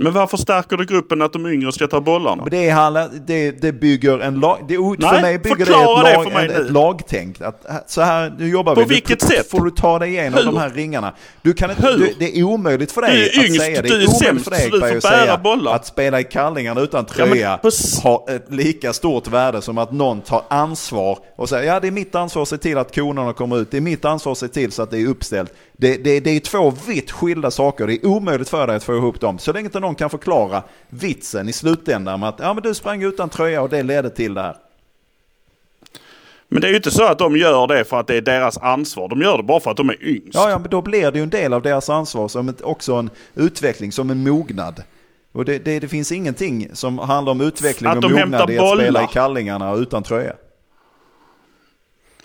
Men 0.00 0.12
varför 0.12 0.36
stärker 0.36 0.76
det 0.76 0.84
gruppen 0.84 1.22
att 1.22 1.32
de 1.32 1.46
yngre 1.46 1.72
ska 1.72 1.86
ta 1.86 2.00
bollarna? 2.00 2.42
Men 2.42 2.50
det, 2.50 2.68
handlar, 2.70 3.08
det, 3.26 3.50
det 3.50 3.72
bygger 3.72 4.18
en 4.18 4.40
lag... 4.40 4.58
Det, 4.68 4.78
Nej, 4.78 4.96
för 5.10 5.20
mig 5.22 5.38
bygger 5.38 5.56
det 5.56 5.62
ett, 5.62 5.68
det 5.68 6.14
lag, 6.14 6.24
för 6.24 6.30
mig 6.30 6.44
en, 6.54 6.64
ett 6.64 6.70
lagtänk. 6.70 7.40
Att, 7.40 7.90
så 7.90 8.00
här, 8.00 8.34
nu 8.38 8.48
jobbar 8.48 8.74
På 8.74 8.80
vi. 8.80 8.86
Vilket 8.86 9.20
p- 9.20 9.26
sätt? 9.26 9.50
får 9.50 9.64
du 9.64 9.70
ta 9.70 9.98
dig 9.98 10.08
igenom 10.10 10.38
Hur? 10.38 10.44
de 10.46 10.56
här 10.56 10.70
ringarna. 10.70 11.14
Du 11.42 11.52
kan 11.52 11.70
Hur? 11.70 11.98
du, 11.98 12.14
det 12.18 12.38
är 12.38 12.42
omöjligt 12.42 12.92
för 12.92 13.02
dig 13.02 13.10
Du 13.16 13.24
är 13.24 13.28
att 13.40 13.44
yngst, 13.46 13.60
säga 13.60 13.82
det. 13.82 13.88
du 13.88 14.02
är 14.02 14.06
sämst, 14.06 14.44
för 14.44 14.50
dig 14.50 14.60
så 14.70 14.76
du 14.76 14.80
får 14.80 14.96
att 14.96 15.02
bära 15.02 15.36
bollar. 15.38 15.74
att 15.74 15.86
spela 15.86 16.20
i 16.20 16.24
kallingarna 16.24 16.80
utan 16.80 17.04
Ja, 17.08 17.14
tröja 17.26 17.60
s- 17.64 18.00
har 18.02 18.30
ett 18.30 18.46
lika 18.52 18.92
stort 18.92 19.28
värde 19.28 19.62
som 19.62 19.78
att 19.78 19.92
någon 19.92 20.20
tar 20.20 20.42
ansvar 20.48 21.18
och 21.36 21.48
säger 21.48 21.72
ja 21.72 21.80
det 21.80 21.86
är 21.86 21.90
mitt 21.92 22.14
ansvar 22.14 22.42
att 22.42 22.48
se 22.48 22.58
till 22.58 22.78
att 22.78 22.94
konerna 22.94 23.32
kommer 23.32 23.58
ut. 23.60 23.70
Det 23.70 23.76
är 23.76 23.80
mitt 23.80 24.04
ansvar 24.04 24.32
att 24.32 24.38
se 24.38 24.48
till 24.48 24.72
så 24.72 24.82
att 24.82 24.90
det 24.90 24.98
är 25.00 25.06
uppställt. 25.06 25.52
Det, 25.80 25.96
det, 26.04 26.20
det 26.20 26.30
är 26.30 26.40
två 26.40 26.70
vitt 26.86 27.10
skilda 27.10 27.50
saker. 27.50 27.86
Det 27.86 27.94
är 27.94 28.06
omöjligt 28.06 28.48
för 28.48 28.66
dig 28.66 28.76
att 28.76 28.84
få 28.84 28.96
ihop 28.96 29.20
dem. 29.20 29.38
Så 29.38 29.52
länge 29.52 29.64
inte 29.64 29.80
någon 29.80 29.94
kan 29.94 30.10
förklara 30.10 30.62
vitsen 30.88 31.48
i 31.48 31.52
slutändan 31.52 32.20
med 32.20 32.28
att 32.28 32.40
ja, 32.40 32.54
men 32.54 32.62
du 32.62 32.74
sprang 32.74 33.02
utan 33.02 33.28
tröja 33.28 33.62
och 33.62 33.68
det 33.68 33.82
ledde 33.82 34.10
till 34.10 34.34
det 34.34 34.42
här. 34.42 34.56
Men 36.48 36.60
det 36.60 36.66
är 36.66 36.70
ju 36.70 36.76
inte 36.76 36.90
så 36.90 37.04
att 37.04 37.18
de 37.18 37.36
gör 37.36 37.66
det 37.66 37.84
för 37.84 38.00
att 38.00 38.06
det 38.06 38.14
är 38.14 38.20
deras 38.20 38.58
ansvar. 38.58 39.08
De 39.08 39.20
gör 39.20 39.36
det 39.36 39.42
bara 39.42 39.60
för 39.60 39.70
att 39.70 39.76
de 39.76 39.88
är 39.88 40.04
yngst. 40.04 40.34
Ja, 40.34 40.50
ja, 40.50 40.58
men 40.58 40.70
då 40.70 40.82
blir 40.82 41.10
det 41.10 41.18
ju 41.18 41.22
en 41.22 41.30
del 41.30 41.52
av 41.52 41.62
deras 41.62 41.90
ansvar 41.90 42.28
som 42.28 42.48
ett, 42.48 42.60
också 42.60 42.94
en 42.94 43.10
utveckling, 43.34 43.92
som 43.92 44.10
en 44.10 44.22
mognad. 44.22 44.82
Och 45.32 45.44
det, 45.44 45.58
det, 45.58 45.80
det 45.80 45.88
finns 45.88 46.12
ingenting 46.12 46.68
som 46.72 46.98
handlar 46.98 47.30
om 47.30 47.40
utveckling 47.40 47.90
Att 47.90 47.96
och 47.96 48.02
de 48.02 48.12
mognad 48.12 48.50
i 48.50 48.58
att 48.58 48.68
spela 48.68 48.92
bollar. 48.92 49.04
i 49.04 49.06
kallingarna 49.12 49.74
utan 49.74 50.02
tröja. 50.02 50.32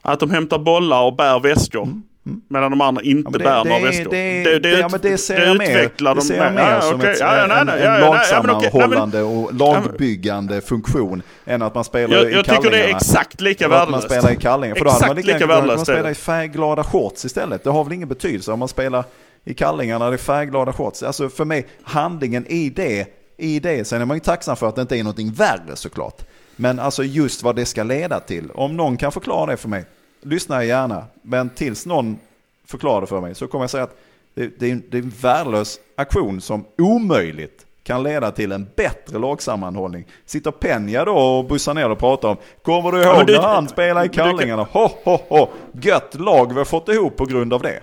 Att 0.02 0.20
de 0.20 0.30
hämtar 0.32 0.60
bollar 0.60 1.04
och 1.04 1.16
bär 1.16 1.40
väskor. 1.40 2.02
Medan 2.50 2.72
de 2.72 2.82
andra 2.82 3.02
inte 3.04 3.32
men 3.32 3.40
det- 3.40 3.46
bär 3.46 3.66
några 3.66 3.80
väskor. 3.86 4.12
det- 4.12 4.60
det- 4.60 4.70
ja, 4.80 4.88
men 4.92 5.00
det 5.02 5.18
ser 5.18 5.46
jag 5.48 5.58
mer- 5.58 5.70
utvecklar 5.70 6.16
de 6.16 6.22
ser 6.22 6.44
jag 6.44 6.54
mer 6.54 6.62
Ja, 6.72 6.82
som 6.82 6.96
okej. 7.00 7.12
ett, 7.12 7.20
Ja, 7.20 7.38
ja, 7.38 7.48
nej, 7.48 7.58
en, 7.62 7.70
en 7.70 7.80
ja, 7.80 7.86
ja, 7.86 8.00
ja, 8.00 8.14
lagsammanhållande 8.14 9.22
och 9.22 9.54
lagbyggande 9.54 10.62
funktion 10.62 11.22
än 11.46 11.62
att 11.62 11.76
man 11.76 11.84
spelar 11.84 12.18
Jag, 12.18 12.32
i 12.32 12.34
jag 12.34 12.46
kallingarna. 12.46 12.64
tycker 12.64 12.78
det 12.78 12.92
är 12.92 12.96
exakt 12.96 13.42
lika 13.42 13.66
att 13.66 13.72
man 13.72 13.80
värdelöst. 13.80 14.06
spelar 14.06 14.32
i 14.32 14.36
kallingar. 14.36 14.76
För 14.76 14.86
då 14.86 14.92
hade 14.92 15.08
man 15.08 15.16
lika 15.16 15.34
lika 15.34 15.48
värdelöst 15.48 15.90
är 15.90 15.94
spela 15.94 16.12
i 16.12 16.16
färgglada 16.16 16.84
shorts 16.84 17.26
istället. 17.26 17.64
Det 17.64 17.70
har 17.70 17.84
väl 17.84 17.94
ingen 17.94 18.08
betydelse 18.08 18.52
om 18.52 18.60
man 18.60 18.68
spelar 18.68 19.04
i 19.46 19.54
kallingarna 19.54 20.06
eller 20.06 20.16
i 20.16 20.18
färgglada 20.20 20.74
shorts. 20.74 21.04
Alltså 21.04 21.30
för 21.30 21.46
mig, 21.46 21.68
handlingen 21.84 22.46
i 22.48 22.70
det, 22.70 23.08
i 23.38 23.60
det, 23.60 23.88
sen 23.88 24.02
är 24.02 24.06
man 24.06 24.18
ju 24.18 24.22
tacksam 24.22 24.56
för 24.56 24.68
att 24.70 24.76
det 24.76 24.82
inte 24.82 24.96
är 24.98 25.04
någonting 25.04 25.32
värre 25.34 25.76
såklart. 25.76 26.22
Men 26.56 26.80
alltså 26.80 27.04
just 27.04 27.44
vad 27.44 27.56
det 27.56 27.66
ska 27.66 27.84
leda 27.84 28.20
till. 28.20 28.52
Om 28.54 28.78
någon 28.78 28.98
kan 28.98 29.12
förklara 29.12 29.52
det 29.52 29.58
för 29.58 29.70
mig, 29.70 29.86
lyssnar 30.26 30.56
jag 30.56 30.66
gärna. 30.66 31.06
Men 31.22 31.50
tills 31.50 31.86
någon 31.86 32.20
förklarar 32.66 33.02
det 33.02 33.08
för 33.08 33.22
mig 33.22 33.36
så 33.36 33.48
kommer 33.48 33.64
jag 33.64 33.70
säga 33.70 33.84
att 33.84 33.98
det, 34.34 34.60
det, 34.60 34.68
är, 34.68 34.72
en- 34.72 34.84
det 34.90 34.98
är 34.98 35.02
en 35.02 35.14
värdelös 35.22 35.80
aktion 35.96 36.42
som 36.42 36.66
omöjligt 36.78 37.66
kan 37.84 38.04
leda 38.04 38.32
till 38.32 38.52
en 38.52 38.68
bättre 38.76 39.20
lagsammanhållning. 39.20 40.06
Sitter 40.26 40.52
Penja 40.52 41.06
då 41.06 41.12
och 41.18 41.46
bussar 41.46 41.74
ner 41.74 41.90
och 41.90 42.00
pratar 42.00 42.30
om, 42.30 42.38
kommer 42.62 42.92
du 42.92 43.02
ihåg 43.04 43.18
men 43.18 43.26
du- 43.26 43.34
när 43.34 43.42
han 43.48 43.68
spelade 43.70 44.06
i 44.06 44.10
kallingarna? 44.10 44.64
Ho, 44.72 44.90
ho, 45.04 45.18
ho. 45.30 45.48
Gött 45.82 46.16
lag 46.20 46.52
vi 46.54 46.58
har 46.58 46.66
fått 46.66 46.90
ihop 46.90 47.16
på 47.16 47.26
grund 47.26 47.54
av 47.54 47.62
det. 47.62 47.80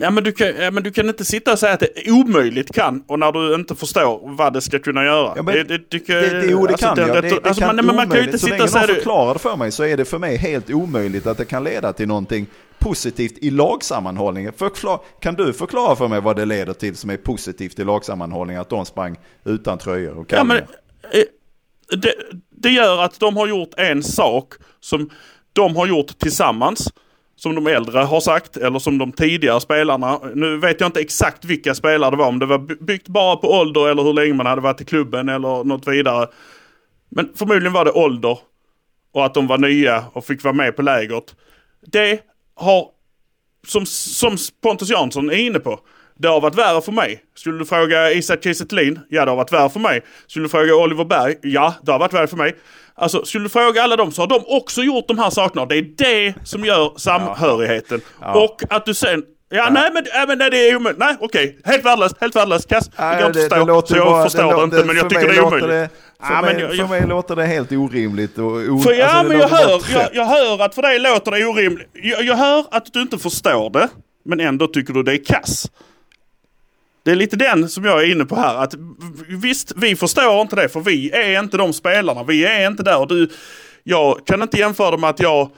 Ja 0.00 0.10
men, 0.10 0.24
du 0.24 0.32
kan, 0.32 0.48
ja, 0.56 0.70
men 0.70 0.82
du 0.82 0.90
kan 0.90 1.08
inte 1.08 1.24
sitta 1.24 1.52
och 1.52 1.58
säga 1.58 1.72
att 1.72 1.80
det 1.80 2.10
omöjligt 2.10 2.72
kan 2.74 3.02
och 3.06 3.18
när 3.18 3.32
du 3.32 3.54
inte 3.54 3.74
förstår 3.74 4.20
vad 4.36 4.52
det 4.52 4.60
ska 4.60 4.78
kunna 4.78 5.04
göra. 5.04 5.32
Ja, 5.36 5.42
men 5.42 5.54
det, 5.54 5.62
det, 5.64 5.78
Det, 5.90 6.06
det, 6.06 6.40
det 6.46 6.54
alltså, 6.54 6.76
kan 6.86 6.96
den 6.96 7.08
jag. 7.08 7.16
Det, 7.22 7.28
rätt- 7.28 7.42
det 7.42 7.48
alltså, 7.48 7.60
kan 7.64 7.76
man, 7.76 7.86
men 7.86 7.96
man 7.96 8.08
kan 8.10 8.16
ju 8.16 8.22
omöjligt. 8.22 8.26
inte 8.34 8.38
Så 8.38 8.44
sitta 8.46 8.54
länge 8.56 8.64
och 8.64 8.70
säga 8.70 8.80
någon 8.80 8.88
det. 8.88 8.94
förklarar 8.94 9.32
det 9.34 9.38
för 9.40 9.56
mig 9.56 9.72
så 9.72 9.84
är 9.84 9.96
det 9.96 10.04
för 10.04 10.18
mig 10.18 10.36
helt 10.36 10.70
omöjligt 10.70 11.26
att 11.26 11.38
det 11.38 11.44
kan 11.44 11.64
leda 11.64 11.92
till 11.92 12.08
någonting 12.08 12.46
positivt 12.78 13.38
i 13.38 13.50
lagsammanhållningen. 13.50 14.52
Förklar, 14.56 15.00
kan 15.20 15.34
du 15.34 15.52
förklara 15.52 15.96
för 15.96 16.08
mig 16.08 16.20
vad 16.20 16.36
det 16.36 16.44
leder 16.44 16.72
till 16.72 16.96
som 16.96 17.10
är 17.10 17.16
positivt 17.16 17.78
i 17.78 17.84
lagsammanhållningen? 17.84 18.60
Att 18.60 18.70
de 18.70 18.86
sprang 18.86 19.16
utan 19.44 19.78
tröjor 19.78 20.18
och 20.18 20.26
Ja, 20.32 20.44
men, 20.44 20.56
kallingar? 20.56 20.68
eh, 21.12 21.98
det, 21.98 22.14
det 22.50 22.68
gör 22.70 23.02
att 23.02 23.20
de 23.20 23.36
har 23.36 23.46
gjort 23.46 23.70
en 23.76 24.02
sak 24.02 24.52
som 24.80 25.10
de 25.52 25.76
har 25.76 25.86
gjort 25.86 26.18
tillsammans. 26.18 26.88
Som 27.36 27.54
de 27.54 27.66
äldre 27.66 27.98
har 27.98 28.20
sagt 28.20 28.56
eller 28.56 28.78
som 28.78 28.98
de 28.98 29.12
tidigare 29.12 29.60
spelarna. 29.60 30.20
Nu 30.34 30.56
vet 30.56 30.80
jag 30.80 30.88
inte 30.88 31.00
exakt 31.00 31.44
vilka 31.44 31.74
spelare 31.74 32.10
det 32.10 32.16
var. 32.16 32.28
Om 32.28 32.38
det 32.38 32.46
var 32.46 32.84
byggt 32.84 33.08
bara 33.08 33.36
på 33.36 33.50
ålder 33.50 33.88
eller 33.88 34.02
hur 34.02 34.12
länge 34.12 34.34
man 34.34 34.46
hade 34.46 34.60
varit 34.60 34.80
i 34.80 34.84
klubben 34.84 35.28
eller 35.28 35.64
något 35.64 35.88
vidare. 35.88 36.28
Men 37.08 37.32
förmodligen 37.34 37.72
var 37.72 37.84
det 37.84 37.92
ålder. 37.92 38.38
Och 39.12 39.24
att 39.24 39.34
de 39.34 39.46
var 39.46 39.58
nya 39.58 40.04
och 40.12 40.24
fick 40.24 40.44
vara 40.44 40.54
med 40.54 40.76
på 40.76 40.82
lägret. 40.82 41.34
Det 41.86 42.20
har, 42.54 42.88
som, 43.66 43.86
som 43.86 44.36
Pontus 44.62 44.90
Jansson 44.90 45.30
är 45.30 45.36
inne 45.36 45.58
på. 45.58 45.80
Det 46.18 46.28
har 46.28 46.40
varit 46.40 46.54
värre 46.54 46.80
för 46.80 46.92
mig. 46.92 47.22
Skulle 47.34 47.58
du 47.58 47.64
fråga 47.64 48.12
Isak 48.12 48.42
Kiese 48.42 48.66
Thelin? 48.66 49.00
Ja, 49.08 49.24
det 49.24 49.30
har 49.30 49.36
varit 49.36 49.52
värre 49.52 49.70
för 49.70 49.80
mig. 49.80 50.02
Skulle 50.26 50.44
du 50.44 50.48
fråga 50.48 50.74
Oliver 50.74 51.04
Berg? 51.04 51.36
Ja, 51.42 51.74
det 51.82 51.92
har 51.92 51.98
varit 51.98 52.12
värre 52.12 52.26
för 52.26 52.36
mig. 52.36 52.56
Alltså, 52.96 53.24
skulle 53.24 53.44
du 53.44 53.48
fråga 53.48 53.82
alla 53.82 53.96
dem 53.96 54.12
så 54.12 54.22
har 54.22 54.26
de 54.26 54.40
också 54.46 54.82
gjort 54.82 55.08
de 55.08 55.18
här 55.18 55.30
sakerna. 55.30 55.66
Det 55.66 55.76
är 55.78 55.82
det 55.98 56.34
som 56.44 56.64
gör 56.64 56.92
samhörigheten. 56.96 58.00
Och 58.34 58.62
att 58.70 58.86
du 58.86 58.94
sen... 58.94 59.22
Ja, 59.50 59.68
nej 59.70 59.90
men, 59.94 60.04
nej, 60.14 60.26
men 60.28 60.38
nej, 60.38 60.50
det 60.50 60.68
är 60.68 60.76
omöjligt. 60.76 60.98
Nej, 60.98 61.16
okej. 61.20 61.58
Helt 61.64 61.84
värdelöst, 61.84 62.16
helt 62.20 62.36
värdelöst. 62.36 62.68
Kass. 62.68 62.88
Det 62.88 62.92
Nej, 62.98 63.26
inte 63.26 63.28
att 63.28 63.36
förstå. 63.50 63.64
låter 63.64 63.88
så 63.88 63.96
jag 63.96 64.06
bara- 64.06 64.24
förstår 64.24 64.42
det, 64.42 64.48
lå- 64.54 64.64
inte, 64.64 64.84
men 64.84 64.96
jag 64.96 65.10
tycker 65.10 65.28
det 65.28 65.36
är 65.36 65.40
omöjligt. 65.46 65.68
Det, 65.70 65.88
för, 66.26 66.34
Ja, 66.34 66.42
mig, 66.42 66.56
jag- 66.60 66.70
för 66.70 66.76
jag- 66.76 66.90
mig 66.90 67.06
låter 67.06 67.36
det 67.36 67.44
helt 67.46 67.72
orimligt. 67.72 68.38
Och, 68.38 68.44
o, 68.44 68.78
För, 68.78 68.92
ja, 68.92 69.04
alltså, 69.06 69.22
det 69.22 69.28
men 69.28 69.38
jag 69.40 69.48
hör, 69.48 69.82
jag, 69.92 70.08
jag 70.14 70.24
hör 70.24 70.62
att 70.64 70.74
för 70.74 70.82
dig 70.82 70.98
låter 70.98 71.30
det 71.30 71.44
orimligt. 71.46 71.88
Jag, 71.92 72.24
jag 72.24 72.36
hör 72.36 72.64
att 72.70 72.92
du 72.92 73.02
inte 73.02 73.18
förstår 73.18 73.70
det, 73.70 73.88
men 74.24 74.40
ändå 74.40 74.66
tycker 74.66 74.92
du 74.92 75.02
det 75.02 75.12
är 75.12 75.24
kass. 75.24 75.66
Det 77.04 77.10
är 77.10 77.14
lite 77.14 77.36
den 77.36 77.68
som 77.68 77.84
jag 77.84 78.02
är 78.02 78.10
inne 78.12 78.24
på 78.24 78.36
här. 78.36 78.54
Att 78.56 78.74
visst, 79.28 79.72
vi 79.76 79.96
förstår 79.96 80.40
inte 80.40 80.56
det 80.56 80.68
för 80.68 80.80
vi 80.80 81.10
är 81.10 81.40
inte 81.40 81.56
de 81.56 81.72
spelarna. 81.72 82.22
Vi 82.22 82.44
är 82.44 82.66
inte 82.66 82.82
där. 82.82 82.98
Och 83.00 83.08
du, 83.08 83.28
jag 83.82 84.26
kan 84.26 84.42
inte 84.42 84.58
jämföra 84.58 84.90
det 84.90 84.96
med 84.98 85.10
att 85.10 85.20
jag 85.20 85.50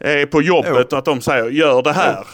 är 0.00 0.26
på 0.26 0.42
jobbet 0.42 0.72
Jo. 0.74 0.86
och 0.92 0.98
att 0.98 1.04
de 1.04 1.20
säger 1.20 1.50
gör 1.50 1.82
det 1.82 1.92
här. 1.92 2.26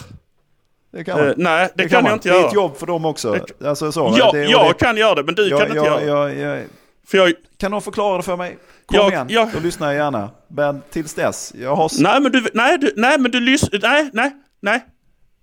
Det 0.93 1.05
kan 1.05 1.19
man. 1.19 1.29
Eh, 1.29 1.35
nej, 1.37 1.69
det, 1.75 1.83
Det 1.83 1.89
kan 1.89 2.03
man. 2.03 2.11
jag 2.11 2.17
inte 2.17 2.29
Det 2.29 2.35
är 2.35 2.39
göra. 2.39 2.49
ett 2.49 2.55
jobb 2.55 2.77
för 2.77 2.87
dem 2.87 3.05
också. 3.05 3.37
Alltså, 3.65 3.93
så, 3.93 4.15
Ja, 4.19 4.31
det, 4.33 4.45
jag 4.45 4.71
det, 4.71 4.85
kan 4.85 4.97
göra 4.97 5.15
det, 5.15 5.23
men 5.23 5.35
du 5.35 5.49
jag, 5.49 5.59
kan 5.61 5.69
inte 5.69 5.89
jag, 5.89 6.05
göra 6.07 6.29
det. 6.29 6.65
För 7.07 7.19
jag, 7.19 7.33
Kan 7.59 7.71
någon 7.71 7.83
förklara 7.83 8.17
det 8.17 8.23
för 8.23 8.37
mig? 8.37 8.59
Kom 8.87 8.97
Jag- 8.99 9.13
igen, 9.13 9.27
jag- 9.31 9.49
då 9.55 9.61
lyssnar 9.61 9.87
jag 9.87 9.97
gärna. 9.97 10.31
Men 10.49 10.83
tills 10.91 11.15
dess, 11.15 11.53
jag 11.61 11.77
har... 11.77 11.91
nej, 12.03 12.21
men 12.21 12.33
du, 12.33 12.47
nej, 12.55 12.79
du, 12.79 12.93
nej, 12.97 13.19
men 13.19 13.31
du 13.31 13.41
lyssnar, 13.41 13.81
nej, 13.83 14.11
nej, 14.13 14.31
nej. 14.61 14.85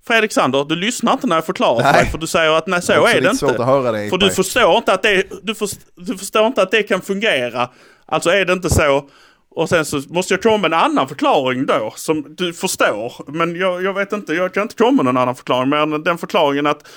Fredrik 0.07 0.31
Sander, 0.31 0.65
du 0.65 0.75
lyssnar 0.75 1.13
inte 1.13 1.27
när 1.27 1.35
jag 1.35 1.45
förklarar 1.45 1.83
för 1.83 1.93
dig 1.93 2.05
för 2.05 2.17
du 2.17 2.27
säger 2.27 2.51
att 2.51 2.67
nej 2.67 2.81
så 2.81 2.93
är 2.93 3.21
det 3.21 3.29
inte. 3.29 3.45
dig, 3.91 4.09
för 4.09 4.17
du 4.17 4.29
förstår 4.29 4.77
inte 4.77 4.93
att 4.93 5.03
det, 5.03 5.23
du, 5.43 5.55
först, 5.55 5.79
du 5.95 6.17
förstår 6.17 6.47
inte 6.47 6.61
att 6.61 6.71
det 6.71 6.83
kan 6.83 7.01
fungera. 7.01 7.69
Alltså 8.05 8.29
är 8.29 8.45
det 8.45 8.53
inte 8.53 8.69
så. 8.69 9.09
Och 9.49 9.69
sen 9.69 9.85
så 9.85 10.01
måste 10.07 10.33
jag 10.33 10.43
komma 10.43 10.57
med 10.57 10.73
en 10.73 10.79
annan 10.79 11.07
förklaring 11.07 11.65
då 11.65 11.93
som 11.95 12.35
du 12.35 12.53
förstår. 12.53 13.31
Men 13.31 13.55
jag, 13.55 13.83
jag 13.83 13.93
vet 13.93 14.13
inte, 14.13 14.33
jag 14.33 14.53
kan 14.53 14.63
inte 14.63 14.75
komma 14.75 14.91
med 14.91 15.05
någon 15.05 15.17
annan 15.17 15.35
förklaring. 15.35 15.69
Men 15.69 16.03
den 16.03 16.17
förklaringen 16.17 16.67
att 16.67 16.87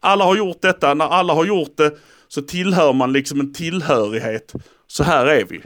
alla 0.00 0.24
har 0.24 0.36
gjort 0.36 0.62
detta, 0.62 0.94
när 0.94 1.08
alla 1.08 1.32
har 1.34 1.44
gjort 1.44 1.76
det 1.76 1.92
så 2.28 2.42
tillhör 2.42 2.92
man 2.92 3.12
liksom 3.12 3.40
en 3.40 3.52
tillhörighet. 3.52 4.52
Så 4.86 5.04
här 5.04 5.26
är 5.26 5.44
vi. 5.44 5.62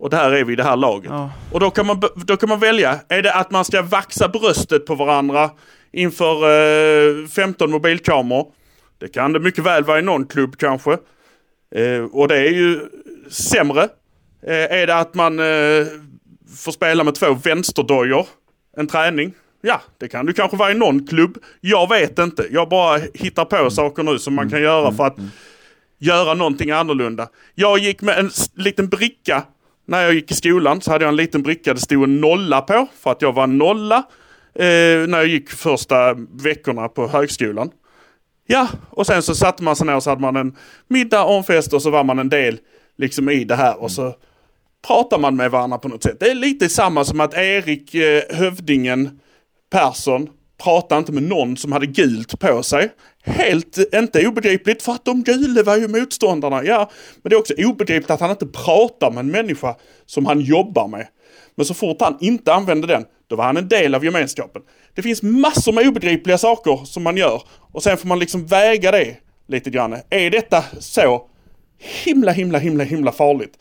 Och 0.00 0.10
där 0.10 0.32
är 0.32 0.44
vi 0.44 0.52
i 0.52 0.56
det 0.56 0.64
här 0.64 0.76
laget. 0.76 1.10
Ja. 1.10 1.30
Och 1.52 1.60
då 1.60 1.70
kan, 1.70 1.86
man, 1.86 2.02
då 2.16 2.36
kan 2.36 2.48
man 2.48 2.60
välja. 2.60 2.98
Är 3.08 3.22
det 3.22 3.34
att 3.34 3.50
man 3.50 3.64
ska 3.64 3.82
vaxa 3.82 4.28
bröstet 4.28 4.86
på 4.86 4.94
varandra 4.94 5.50
inför 5.92 6.34
eh, 7.22 7.26
15 7.26 7.70
mobilkameror? 7.70 8.46
Det 8.98 9.08
kan 9.08 9.32
det 9.32 9.40
mycket 9.40 9.64
väl 9.64 9.84
vara 9.84 9.98
i 9.98 10.02
någon 10.02 10.26
klubb 10.26 10.56
kanske. 10.58 10.92
Eh, 11.74 12.04
och 12.12 12.28
det 12.28 12.36
är 12.36 12.50
ju 12.50 12.80
sämre. 13.30 13.82
Eh, 14.46 14.80
är 14.80 14.86
det 14.86 14.96
att 14.96 15.14
man 15.14 15.38
eh, 15.38 15.86
får 16.56 16.72
spela 16.72 17.04
med 17.04 17.14
två 17.14 17.34
vänsterdojor 17.34 18.26
en 18.76 18.86
träning? 18.86 19.32
Ja, 19.62 19.80
det 19.98 20.08
kan 20.08 20.26
du 20.26 20.32
kanske 20.32 20.56
vara 20.56 20.70
i 20.70 20.74
någon 20.74 21.06
klubb. 21.06 21.38
Jag 21.60 21.88
vet 21.88 22.18
inte. 22.18 22.46
Jag 22.50 22.68
bara 22.68 23.00
hittar 23.14 23.44
på 23.44 23.70
saker 23.70 24.02
nu 24.02 24.18
som 24.18 24.34
man 24.34 24.50
kan 24.50 24.62
göra 24.62 24.92
för 24.92 25.04
att 25.04 25.16
göra 25.98 26.34
någonting 26.34 26.70
annorlunda. 26.70 27.28
Jag 27.54 27.78
gick 27.78 28.02
med 28.02 28.18
en 28.18 28.30
liten 28.54 28.88
bricka. 28.88 29.42
När 29.90 30.02
jag 30.02 30.14
gick 30.14 30.30
i 30.30 30.34
skolan 30.34 30.80
så 30.80 30.90
hade 30.90 31.04
jag 31.04 31.08
en 31.08 31.16
liten 31.16 31.42
bricka 31.42 31.74
det 31.74 31.80
stod 31.80 32.04
en 32.04 32.20
nolla 32.20 32.60
på 32.60 32.86
för 33.00 33.10
att 33.10 33.22
jag 33.22 33.32
var 33.32 33.44
en 33.44 33.58
nolla. 33.58 33.96
Eh, 34.54 35.06
när 35.08 35.18
jag 35.18 35.26
gick 35.26 35.50
första 35.50 36.14
veckorna 36.42 36.88
på 36.88 37.08
högskolan. 37.08 37.70
Ja, 38.46 38.68
och 38.90 39.06
sen 39.06 39.22
så 39.22 39.34
satte 39.34 39.62
man 39.62 39.76
sig 39.76 39.86
ner 39.86 39.96
och 39.96 40.02
så 40.02 40.10
hade 40.10 40.22
man 40.22 40.36
en 40.36 40.56
middag 40.88 41.24
och 41.24 41.34
en 41.34 41.44
fest 41.44 41.72
och 41.72 41.82
så 41.82 41.90
var 41.90 42.04
man 42.04 42.18
en 42.18 42.28
del 42.28 42.58
liksom 42.98 43.28
i 43.28 43.44
det 43.44 43.56
här 43.56 43.82
och 43.82 43.90
så 43.90 44.14
pratar 44.86 45.18
man 45.18 45.36
med 45.36 45.50
varandra 45.50 45.78
på 45.78 45.88
något 45.88 46.02
sätt. 46.02 46.20
Det 46.20 46.30
är 46.30 46.34
lite 46.34 46.68
samma 46.68 47.04
som 47.04 47.20
att 47.20 47.34
Erik 47.34 47.94
eh, 47.94 48.22
Hövdingen 48.30 49.20
Persson 49.70 50.28
Prata 50.62 50.98
inte 50.98 51.12
med 51.12 51.22
någon 51.22 51.56
som 51.56 51.72
hade 51.72 51.86
gult 51.86 52.40
på 52.40 52.62
sig. 52.62 52.90
Helt 53.22 53.78
inte 53.94 54.26
obegripligt 54.26 54.82
för 54.82 54.92
att 54.92 55.04
de 55.04 55.22
gula 55.22 55.62
var 55.62 55.76
ju 55.76 55.88
motståndarna. 55.88 56.64
Ja, 56.64 56.90
men 57.22 57.30
det 57.30 57.36
är 57.36 57.40
också 57.40 57.54
obegripligt 57.58 58.10
att 58.10 58.20
han 58.20 58.30
inte 58.30 58.46
pratar 58.46 59.10
med 59.10 59.20
en 59.20 59.30
människa 59.30 59.76
som 60.06 60.26
han 60.26 60.40
jobbar 60.40 60.88
med. 60.88 61.06
Men 61.54 61.66
så 61.66 61.74
fort 61.74 61.96
han 62.00 62.16
inte 62.20 62.54
använde 62.54 62.86
den, 62.86 63.04
då 63.28 63.36
var 63.36 63.44
han 63.44 63.56
en 63.56 63.68
del 63.68 63.94
av 63.94 64.04
gemenskapen. 64.04 64.62
Det 64.94 65.02
finns 65.02 65.22
massor 65.22 65.72
med 65.72 65.88
obegripliga 65.88 66.38
saker 66.38 66.84
som 66.84 67.02
man 67.02 67.16
gör 67.16 67.42
och 67.72 67.82
sen 67.82 67.96
får 67.96 68.08
man 68.08 68.18
liksom 68.18 68.46
väga 68.46 68.90
det 68.90 69.16
lite 69.48 69.70
grann. 69.70 69.96
Är 70.10 70.30
detta 70.30 70.64
så 70.78 71.26
himla, 71.78 72.32
himla, 72.32 72.58
himla, 72.58 72.84
himla 72.84 73.12
farligt. 73.12 73.58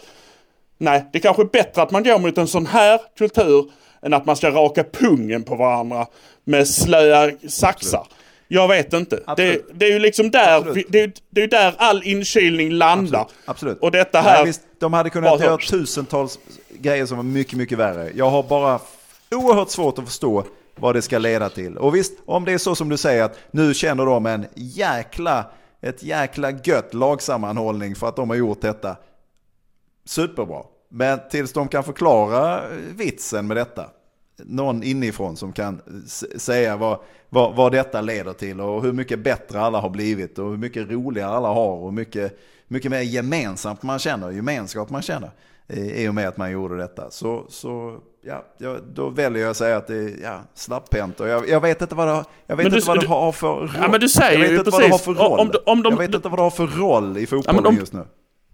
Nej, 0.78 1.06
det 1.14 1.20
kanske 1.20 1.42
är 1.42 1.46
bättre 1.46 1.82
att 1.82 1.92
man 1.92 2.04
går 2.04 2.20
mot 2.20 2.38
en 2.38 2.48
sån 2.48 2.66
här 2.66 3.02
kultur 3.18 3.72
än 4.02 4.14
att 4.14 4.26
man 4.26 4.36
ska 4.36 4.50
raka 4.52 4.84
pungen 4.84 5.44
på 5.44 5.56
varandra 5.56 6.08
med 6.44 6.68
slöa 6.68 7.32
saxar. 7.50 8.08
Jag 8.48 8.68
vet 8.68 8.94
inte. 8.94 9.16
Det, 9.16 9.24
Absolut. 9.28 9.70
det 9.74 9.86
är 9.86 9.90
ju 9.92 10.00
liksom 10.00 10.32
där, 10.32 10.58
Absolut. 10.58 10.78
vi- 10.78 10.86
det 10.90 11.00
är, 11.02 11.12
det 11.30 11.44
är 11.44 11.48
där 11.48 11.74
all 11.78 12.04
inkilning 12.04 12.72
landar. 12.72 13.28
Absolut. 13.46 13.80
Och 13.80 13.92
detta 13.92 14.22
här... 14.22 14.36
Nej, 14.38 14.46
visst, 14.46 14.62
de 14.80 14.94
hade 14.94 15.10
kunnat 15.10 15.40
göra 15.40 15.52
hörs. 15.52 15.68
tusentals 15.68 16.40
grejer 16.70 17.06
som 17.06 17.18
var 17.18 17.24
mycket, 17.24 17.58
mycket 17.58 17.78
värre. 17.78 18.12
Jag 18.16 18.30
har 18.30 18.44
bara 18.44 18.80
oerhört 19.32 19.70
svårt 19.70 20.00
att 20.00 20.06
förstå 20.06 20.44
vad 20.76 20.96
det 20.96 21.02
ska 21.02 21.18
leda 21.18 21.50
till. 21.50 21.78
Och 21.78 21.96
visst, 21.96 22.14
om 22.26 22.46
det 22.46 22.52
är 22.54 22.58
så 22.58 22.76
som 22.76 22.90
du 22.90 22.98
säger 22.98 23.24
att 23.24 23.38
nu 23.52 23.74
känner 23.74 24.06
de 24.06 24.26
en 24.26 24.46
jäkla, 24.56 25.46
ett 25.82 26.04
jäkla 26.04 26.52
gött 26.64 26.94
lagsammanhållning 26.94 27.96
för 27.96 28.08
att 28.08 28.16
de 28.16 28.30
har 28.30 28.38
gjort 28.38 28.62
detta. 28.62 28.96
Superbra. 30.06 30.64
Men 30.90 31.20
tills 31.32 31.54
de 31.54 31.68
kan 31.68 31.84
förklara 31.84 32.62
vitsen 32.96 33.48
med 33.48 33.58
detta. 33.58 33.86
Någon 34.44 34.84
inifrån 34.84 35.36
som 35.38 35.54
kan 35.54 35.82
säga 36.38 36.78
vad, 36.78 37.00
vad, 37.30 37.56
vad 37.56 37.72
detta 37.72 38.02
leder 38.02 38.34
till 38.34 38.62
och 38.62 38.84
hur 38.84 38.94
mycket 38.94 39.20
bättre 39.24 39.62
alla 39.62 39.80
har 39.80 39.90
blivit 39.90 40.40
och 40.40 40.50
hur 40.50 40.58
mycket 40.58 40.90
roligare 40.90 41.32
alla 41.32 41.48
har 41.48 41.72
och 41.76 41.86
hur 41.86 41.92
mycket, 41.92 42.40
mycket 42.68 42.92
mer 42.92 43.02
gemensamt 43.02 43.84
man 43.84 44.00
känner, 44.00 44.32
gemenskap 44.32 44.90
man 44.90 45.02
känner 45.02 45.32
eh, 45.68 46.04
i 46.04 46.08
och 46.10 46.16
med 46.16 46.28
att 46.28 46.38
man 46.38 46.52
gjorde 46.52 46.78
detta. 46.78 47.12
Så, 47.12 47.46
så 47.50 47.98
ja, 48.22 48.44
då 48.94 49.10
väljer 49.10 49.42
jag 49.44 49.52
att 49.52 49.58
säga 49.58 49.78
att 49.78 49.88
det 49.88 49.96
är 49.96 50.14
ja, 50.24 50.40
slapphänt 50.54 51.20
och 51.20 51.28
jag, 51.28 51.50
jag 51.50 51.62
vet 51.62 51.82
inte 51.82 51.96
vad 51.96 52.08
det 52.08 52.24
jag 52.48 52.56
vet 52.56 52.70
du- 52.70 52.76
inte 52.76 52.88
vad 52.88 53.00
det 53.00 53.08
har 53.08 53.32
för 53.32 53.48
roll. 53.56 53.70
Ja, 53.82 53.88
men 53.92 54.00
du 54.00 54.10
säger 54.10 54.32
jag 54.32 54.40
vet 54.40 54.52
ju 54.52 54.58
inte 54.58 54.70
vad 54.72 54.82
det 54.82 54.86
har 54.86 54.90
precis, 54.92 55.06
för 55.06 55.14
roll. 55.14 55.40
om 55.40 55.52
om 55.66 55.84
de- 55.84 55.90
jag 55.94 55.98
vet 56.00 56.16
inte 56.16 56.30
vad 56.30 56.40
det 56.40 56.44
har 56.44 56.50
för 56.50 56.68
roll 56.68 57.18
i 57.18 57.26
fotbollen 57.28 57.66
om- 57.66 57.76
just 57.76 57.94
nu. 57.94 58.06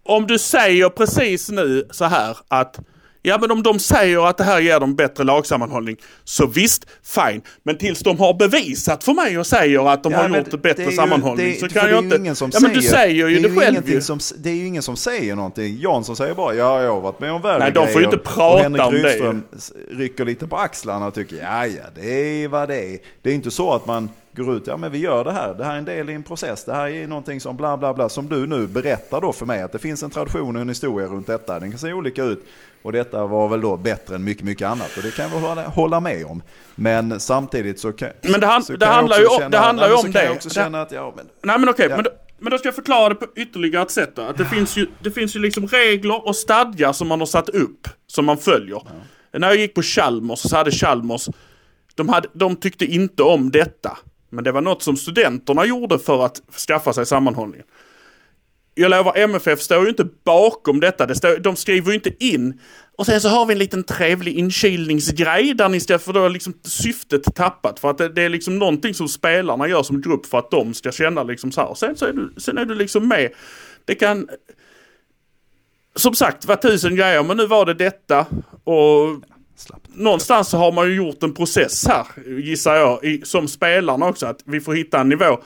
Om 0.05 0.27
du 0.27 0.39
säger 0.39 0.89
precis 0.89 1.49
nu 1.49 1.87
så 1.91 2.05
här 2.05 2.37
att 2.47 2.79
Ja 3.27 3.37
men 3.41 3.51
om 3.51 3.63
de 3.63 3.79
säger 3.79 4.27
att 4.29 4.37
det 4.37 4.43
här 4.43 4.59
ger 4.59 4.79
dem 4.79 4.95
bättre 4.95 5.23
lagsammanhållning 5.23 5.97
så 6.23 6.47
visst, 6.47 6.85
fine. 7.03 7.41
Men 7.63 7.77
tills 7.77 7.99
de 7.99 8.19
har 8.19 8.33
bevisat 8.33 9.03
för 9.03 9.13
mig 9.13 9.39
och 9.39 9.47
säger 9.47 9.89
att 9.93 10.03
de 10.03 10.11
Ja, 10.13 10.17
har 10.21 10.37
gjort 10.37 10.51
det 10.51 10.57
bättre 10.57 10.83
ju- 10.83 10.91
sammanhållning 10.91 11.51
det, 11.53 11.59
så 11.59 11.67
kan 11.69 11.85
det 11.85 11.91
jag 11.91 12.03
inte... 12.03 12.15
Ingen 12.15 12.35
som 12.35 12.49
ja 12.53 12.59
men 12.59 12.73
du 12.73 12.81
säger 12.81 13.27
ju 13.27 13.39
det, 13.41 13.47
det 13.49 13.55
själv 13.55 13.89
ju. 13.89 14.01
som, 14.01 14.19
det 14.37 14.49
är 14.49 14.53
ju 14.53 14.65
ingen 14.67 14.83
som 14.83 14.95
säger 14.95 15.35
någonting. 15.35 15.77
Jansson 15.79 16.15
säger 16.15 16.33
bara 16.33 16.53
ja, 16.55 16.81
jag 16.83 16.93
har 16.93 17.01
varit 17.01 17.19
med 17.19 17.31
om 17.31 17.41
värre 17.41 17.59
Nej, 17.59 17.71
de 17.71 17.87
får 17.87 18.01
ju 18.01 18.05
inte 18.05 18.17
prata 18.17 18.65
om 18.65 18.73
det. 18.73 18.89
Rydström 18.89 19.43
s- 19.57 19.71
rycker 19.91 20.25
lite 20.25 20.47
på 20.47 20.57
axlarna 20.57 21.07
och 21.07 21.13
tycker 21.13 21.35
ja, 21.35 21.65
ja, 21.67 21.83
det 21.95 22.43
är 22.43 22.47
vad 22.47 22.67
det 22.69 22.79
är. 22.93 22.97
Det 23.21 23.29
är 23.29 23.33
inte 23.33 23.51
så 23.51 23.73
att 23.73 23.85
man 23.87 24.09
går 24.35 24.55
ut, 24.57 24.67
ja 24.67 24.77
men 24.77 24.91
vi 24.91 24.97
gör 24.97 25.23
det 25.23 25.31
här, 25.31 25.53
det 25.53 25.63
här 25.65 25.73
är 25.73 25.77
en 25.77 25.85
del 25.85 26.09
i 26.09 26.13
en 26.13 26.23
process, 26.23 26.65
det 26.65 26.73
här 26.73 26.87
är 26.87 27.07
någonting 27.07 27.41
som 27.41 27.57
bla 27.57 27.77
bla 27.77 27.93
bla, 27.93 28.09
som 28.09 28.27
du 28.29 28.47
nu 28.47 28.67
berättar 28.67 29.21
då 29.21 29.33
för 29.33 29.45
mig 29.45 29.61
att 29.61 29.71
det 29.71 29.79
finns 29.79 30.03
en 30.03 30.09
tradition 30.09 30.55
och 30.55 30.61
en 30.61 30.69
historia 30.69 31.07
runt 31.07 31.27
detta. 31.27 31.59
Den 31.59 31.69
kan 31.71 31.79
se 31.79 31.93
olika 31.93 32.23
ut 32.23 32.45
och 32.81 32.91
detta 32.91 33.25
var 33.25 33.47
väl 33.49 33.61
då 33.61 33.77
bättre 33.77 34.15
än 34.15 34.23
mycket, 34.23 34.43
mycket 34.43 34.67
annat 34.67 34.97
och 34.97 35.03
det 35.03 35.11
kan 35.15 35.29
jag 35.31 35.39
hålla, 35.39 35.63
hålla 35.67 35.99
med 35.99 36.25
om. 36.25 36.41
Men 36.75 37.19
samtidigt 37.19 37.79
så 37.79 37.91
kan, 37.91 38.09
Men 38.21 38.39
det 38.39 38.47
han- 38.47 38.63
så 38.63 38.73
det 38.73 38.79
kan 38.79 38.87
jag 38.87 38.95
handlar 38.95 39.15
också 39.17 39.21
ju 39.21 39.27
om- 39.27 39.39
känna- 39.39 39.49
det 39.49 39.57
handlar 39.57 39.87
ju 39.89 39.93
nej, 39.95 40.03
om 40.05 40.11
det. 40.11 40.23
Jag 40.25 40.35
också 40.35 40.49
känna 40.49 40.81
att, 40.81 40.91
ja 40.91 41.13
men 41.15 41.25
Nej 41.43 41.59
men 41.59 41.69
okej, 41.69 41.87
Ja. 41.89 41.95
men, 41.95 42.03
då, 42.03 42.09
men 42.39 42.51
då 42.51 42.57
ska 42.57 42.67
jag 42.67 42.75
förklara 42.75 43.09
det 43.09 43.15
på 43.15 43.25
ytterligare 43.35 43.83
ett 43.83 43.91
sätt 43.91 44.11
då. 44.15 44.21
Att 44.21 44.37
det 44.37 44.45
finns 44.45 44.77
ju, 44.77 44.87
det 45.03 45.11
finns 45.11 45.35
ju 45.35 45.39
liksom 45.39 45.67
regler 45.67 46.27
och 46.27 46.35
stadgar 46.35 46.93
som 46.93 47.07
man 47.07 47.19
har 47.19 47.25
satt 47.27 47.49
upp, 47.49 47.87
som 48.07 48.25
man 48.25 48.37
följer. 48.37 48.81
När 49.37 49.47
jag 49.47 49.57
gick 49.57 49.73
på 49.73 49.81
Chalmers 49.81 50.39
så 50.39 50.55
hade 50.55 50.71
Chalmers, 50.71 51.29
de, 51.95 52.09
hade, 52.09 52.27
de 52.33 52.55
tyckte 52.55 52.85
inte 52.85 53.23
om 53.23 53.51
detta. 53.51 53.97
Men 54.29 54.43
det 54.43 54.51
var 54.51 54.61
något 54.61 54.83
som 54.83 54.97
studenterna 54.97 55.65
gjorde 55.65 55.99
för 55.99 56.25
att 56.25 56.41
skaffa 56.67 56.93
sig 56.93 57.05
sammanhållningen. 57.05 57.65
Jag 58.77 58.91
lovar, 58.91 59.17
MFF 59.17 59.61
står 59.61 59.83
ju 59.83 59.89
inte 59.89 60.07
bakom 60.23 60.79
detta. 60.79 61.05
Det 61.05 61.15
står, 61.15 61.37
de 61.37 61.55
skriver 61.55 61.89
ju 61.89 61.95
inte 61.95 62.25
in. 62.25 62.59
Och 62.97 63.05
sen 63.05 63.21
så 63.21 63.29
har 63.29 63.45
vi 63.45 63.53
en 63.53 63.59
liten 63.59 63.83
trevlig 63.83 64.33
inkilningsgrej 64.33 65.53
där 65.53 65.69
ni 65.69 65.79
ska, 65.79 65.99
för 65.99 66.13
då 66.13 66.25
är 66.25 66.29
liksom 66.29 66.53
syftet 66.63 67.35
tappat. 67.35 67.79
För 67.79 67.89
att 67.89 67.97
det, 67.97 68.09
det 68.09 68.21
är 68.21 68.29
liksom 68.29 68.59
någonting 68.59 68.93
som 68.93 69.07
spelarna 69.07 69.67
gör 69.67 69.83
som 69.83 70.01
grupp 70.01 70.25
för 70.25 70.39
att 70.39 70.51
de 70.51 70.73
ska 70.73 70.91
känna 70.91 71.23
liksom 71.23 71.51
så 71.51 71.61
här. 71.61 71.73
Sen, 71.73 71.95
så 71.95 72.05
är 72.05 72.13
du, 72.13 72.33
sen 72.37 72.57
är 72.57 72.65
du 72.65 72.75
liksom 72.75 73.07
med. 73.07 73.31
Det 73.85 73.95
kan... 73.95 74.29
Som 75.95 76.15
sagt, 76.15 76.45
var 76.45 76.55
tusen 76.55 76.95
grejer, 76.95 77.23
men 77.23 77.37
nu 77.37 77.47
var 77.47 77.65
det 77.65 77.73
detta. 77.73 78.25
Och 78.63 79.09
Slappt. 79.57 79.87
någonstans 79.95 80.49
så 80.49 80.57
har 80.57 80.71
man 80.71 80.87
ju 80.89 80.95
gjort 80.95 81.23
en 81.23 81.33
process 81.33 81.87
här, 81.87 82.05
gissar 82.39 82.75
jag, 82.75 83.03
i, 83.03 83.21
som 83.23 83.47
spelarna 83.47 84.05
också. 84.07 84.25
Att 84.25 84.39
vi 84.45 84.61
får 84.61 84.73
hitta 84.73 84.99
en 84.99 85.09
nivå 85.09 85.39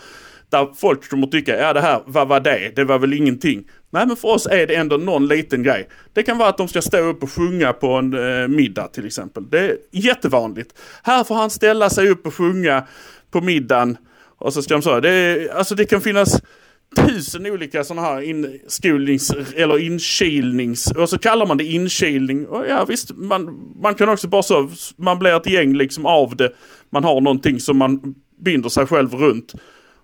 där 0.49 0.68
folk 0.78 1.10
kommer 1.10 1.28
tycka, 1.28 1.57
ja 1.60 1.74
det 1.74 1.82
här, 1.82 2.01
vad 2.05 2.28
var 2.28 2.39
det? 2.39 2.72
Det 2.76 2.84
var 2.84 2.99
väl 2.99 3.14
ingenting. 3.14 3.64
Nej 3.89 4.07
men 4.07 4.16
för 4.16 4.28
oss 4.28 4.45
är 4.47 4.68
det 4.68 4.76
ändå 4.76 4.97
någon 4.97 5.28
liten 5.28 5.64
grej. 5.64 5.89
Det 6.14 6.24
kan 6.24 6.38
vara 6.38 6.49
att 6.49 6.57
de 6.57 6.68
ska 6.68 6.82
stå 6.82 6.97
upp 6.97 7.24
och 7.24 7.32
sjunga 7.32 7.74
på 7.74 7.88
en 7.93 8.14
eh, 8.41 8.47
middag 8.47 8.88
till 8.88 9.05
exempel. 9.05 9.49
Det 9.49 9.60
är 9.60 9.78
jättevanligt. 9.91 10.74
Här 11.03 11.24
får 11.24 11.36
han 11.36 11.49
ställa 11.49 11.89
sig 11.89 12.10
upp 12.10 12.28
och 12.28 12.34
sjunga 12.34 12.84
på 13.32 13.41
middagen. 13.41 13.97
Och 14.38 14.53
så 14.53 14.62
ska 14.62 14.74
de 14.74 14.82
säga, 14.82 15.01
det, 15.01 15.10
är- 15.10 15.53
alltså 15.53 15.76
det 15.76 15.86
kan 15.86 16.01
finnas 16.01 16.41
tusen 16.96 17.46
olika 17.46 17.84
sådana 17.84 18.08
här 18.08 18.22
inskolnings 18.22 19.32
eller 19.56 19.80
inkilnings 19.80 20.92
och 20.92 21.10
så 21.10 21.18
kallar 21.18 21.46
man 21.46 21.58
det 21.58 21.64
inkilning. 21.64 22.46
Och 22.48 22.66
ja 22.68 22.86
visst, 22.86 23.12
man, 23.16 23.72
man 23.82 23.96
kan 23.96 24.10
också 24.10 24.28
bara 24.28 24.44
så, 24.44 24.70
man 24.98 25.20
blir 25.20 25.38
ett 25.38 25.48
gäng 25.48 25.74
liksom 25.74 26.06
av 26.06 26.36
det. 26.36 26.52
Man 26.90 27.04
har 27.04 27.22
någonting 27.22 27.60
som 27.60 27.78
man 27.78 28.16
binder 28.44 28.70
sig 28.70 28.86
själv 28.86 29.14
runt. 29.14 29.54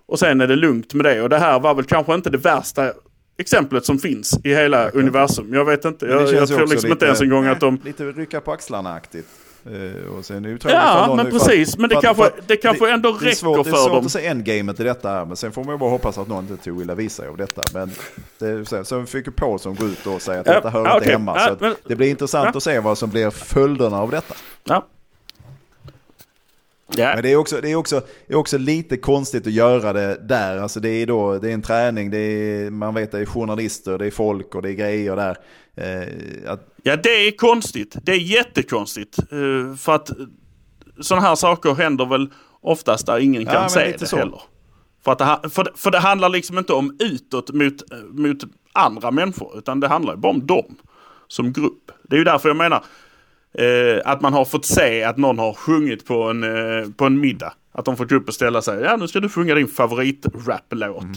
Och 0.07 0.19
sen 0.19 0.41
är 0.41 0.47
det 0.47 0.55
lugnt 0.55 0.93
med 0.93 1.05
det. 1.05 1.21
Och 1.21 1.29
det 1.29 1.37
här 1.37 1.59
var 1.59 1.75
väl 1.75 1.85
kanske 1.85 2.13
inte 2.15 2.29
det 2.29 2.37
värsta 2.37 2.91
exemplet 3.37 3.85
som 3.85 3.99
finns 3.99 4.39
i 4.43 4.49
hela 4.49 4.89
universum. 4.89 5.53
Jag 5.53 5.65
vet 5.65 5.85
inte, 5.85 6.05
jag, 6.05 6.21
jag 6.33 6.47
tror 6.47 6.59
liksom 6.59 6.75
lite- 6.75 6.87
inte 6.87 7.05
ens 7.05 7.21
en 7.21 7.29
gång 7.29 7.45
att 7.45 7.59
de... 7.59 7.79
Lite 7.85 8.03
rycka 8.03 8.41
på 8.41 8.51
axlarna-aktigt. 8.51 9.27
Eh, 9.71 10.17
och 10.17 10.25
sen 10.25 10.45
är 10.45 10.57
för 10.57 10.69
Ja, 10.69 11.13
men 11.15 11.25
för 11.25 11.31
precis. 11.31 11.73
att- 11.73 11.79
Men 11.79 11.89
det 11.89 11.93
för 11.95 11.97
att- 11.99 12.03
kanske, 12.03 12.23
för 12.23 12.39
att 12.39 12.47
det 12.47 12.57
kanske 12.57 12.91
ändå 12.91 13.17
det 13.21 13.29
är 13.29 13.35
svårt, 13.35 13.57
räcker 13.57 13.63
Det 13.63 13.69
är 13.69 13.71
för 13.73 13.83
svårt 13.83 13.93
dem. 13.93 14.05
att 14.05 14.11
se 14.11 14.25
endgamet 14.27 14.79
i 14.79 14.83
detta 14.83 15.25
men 15.25 15.35
sen 15.37 15.51
får 15.51 15.63
man 15.63 15.73
ju 15.73 15.79
bara 15.79 15.89
hoppas 15.89 16.17
att 16.17 16.27
någon 16.27 16.47
inte 16.51 16.63
tog 16.63 16.81
illa 16.81 16.95
vid 16.95 17.11
sig 17.11 17.27
av 17.27 17.37
detta. 17.37 17.61
Men 17.73 17.91
det 18.39 18.65
så, 18.69 18.83
så 18.83 19.05
fick 19.05 19.27
ju 19.27 19.31
på 19.33 19.57
som 19.57 19.75
går 19.75 19.87
ut 19.87 20.07
och 20.07 20.21
säger 20.21 20.41
att 20.41 20.47
Ja, 20.47 20.53
detta 20.53 20.69
hör 20.69 20.85
ja, 20.85 20.97
inte 20.97 21.09
hemma. 21.11 21.35
Ja, 21.39 21.47
Så 21.47 21.55
men- 21.59 21.75
det 21.87 21.95
blir 21.95 22.09
intressant 22.09 22.55
att 22.55 22.63
se 22.63 22.79
vad 22.79 22.97
som 22.97 23.09
blir 23.09 23.29
följderna 23.29 23.97
av 24.01 24.11
detta. 24.11 24.35
Ja. 24.63 24.85
Ja. 26.97 27.11
Men 27.13 27.23
det 27.23 27.31
är 27.31 27.35
också, 27.35 27.61
det 27.61 27.71
är 27.71 27.75
också, 27.75 28.01
det 28.27 28.33
är 28.33 28.37
också 28.37 28.57
lite 28.57 28.97
konstigt 28.97 29.47
att 29.47 29.53
göra 29.53 29.93
det 29.93 30.15
där. 30.27 30.57
Alltså 30.57 30.79
det 30.79 30.89
är, 30.89 31.07
då, 31.07 31.39
det 31.39 31.49
är 31.49 31.53
en 31.53 31.61
träning, 31.61 32.11
det 32.11 32.17
är, 32.17 32.69
man 32.69 32.93
vet 32.93 33.11
det 33.11 33.19
är 33.19 33.25
journalister, 33.25 33.97
det 33.97 34.05
är 34.05 34.11
folk 34.11 34.55
och 34.55 34.61
det 34.61 34.69
är 34.69 34.73
grejer 34.73 35.15
där. 35.15 35.37
Eh, 35.77 36.51
att, 36.51 36.71
Ja, 36.83 36.95
det 36.95 37.27
är 37.27 37.31
konstigt. 37.31 37.95
Det 38.03 38.11
är 38.11 38.17
jättekonstigt. 38.19 39.17
Eh, 39.19 39.75
för 39.77 39.95
att 39.95 40.11
sådana 41.01 41.27
här 41.27 41.35
saker 41.35 41.73
händer 41.75 42.05
väl 42.05 42.29
oftast 42.61 43.05
där 43.05 43.19
ingen 43.19 43.41
Ja, 43.43 43.51
kan 43.51 43.61
men 43.61 43.69
se 43.69 43.95
det 43.99 44.05
så. 44.05 44.17
heller. 44.17 44.41
För, 45.03 45.11
att 45.11 45.17
det, 45.43 45.49
för, 45.49 45.71
för 45.75 45.91
det 45.91 45.99
handlar 45.99 46.29
liksom 46.29 46.57
inte 46.57 46.73
om 46.73 46.97
utåt 46.99 47.53
mot, 47.53 47.73
mot 48.11 48.37
andra 48.73 49.11
människor, 49.11 49.57
utan 49.57 49.79
det 49.79 49.87
handlar 49.87 50.13
ju 50.13 50.19
bara 50.19 50.31
om 50.31 50.47
dem 50.47 50.75
som 51.27 51.53
grupp. 51.53 51.91
Det 52.03 52.15
är 52.15 52.17
ju 52.17 52.23
därför 52.23 52.49
jag 52.49 52.55
menar 52.57 52.83
eh, 53.57 54.01
att 54.05 54.21
man 54.21 54.33
har 54.33 54.45
fått 54.45 54.65
se 54.65 55.03
att 55.03 55.17
någon 55.17 55.39
har 55.39 55.53
sjungit 55.53 56.05
på 56.05 56.23
en, 56.23 56.43
eh, 56.43 56.89
på 56.97 57.05
en 57.05 57.19
middag. 57.19 57.53
Att 57.71 57.85
de 57.85 57.97
fått 57.97 58.09
gå 58.09 58.15
upp 58.15 58.27
och 58.27 58.33
ställa 58.33 58.61
sig. 58.61 58.81
Ja, 58.81 58.97
nu 58.97 59.07
ska 59.07 59.19
du 59.19 59.29
sjunga 59.29 59.55
din 59.55 59.67
favoritrap-låt. 59.67 61.03
Mm. 61.03 61.15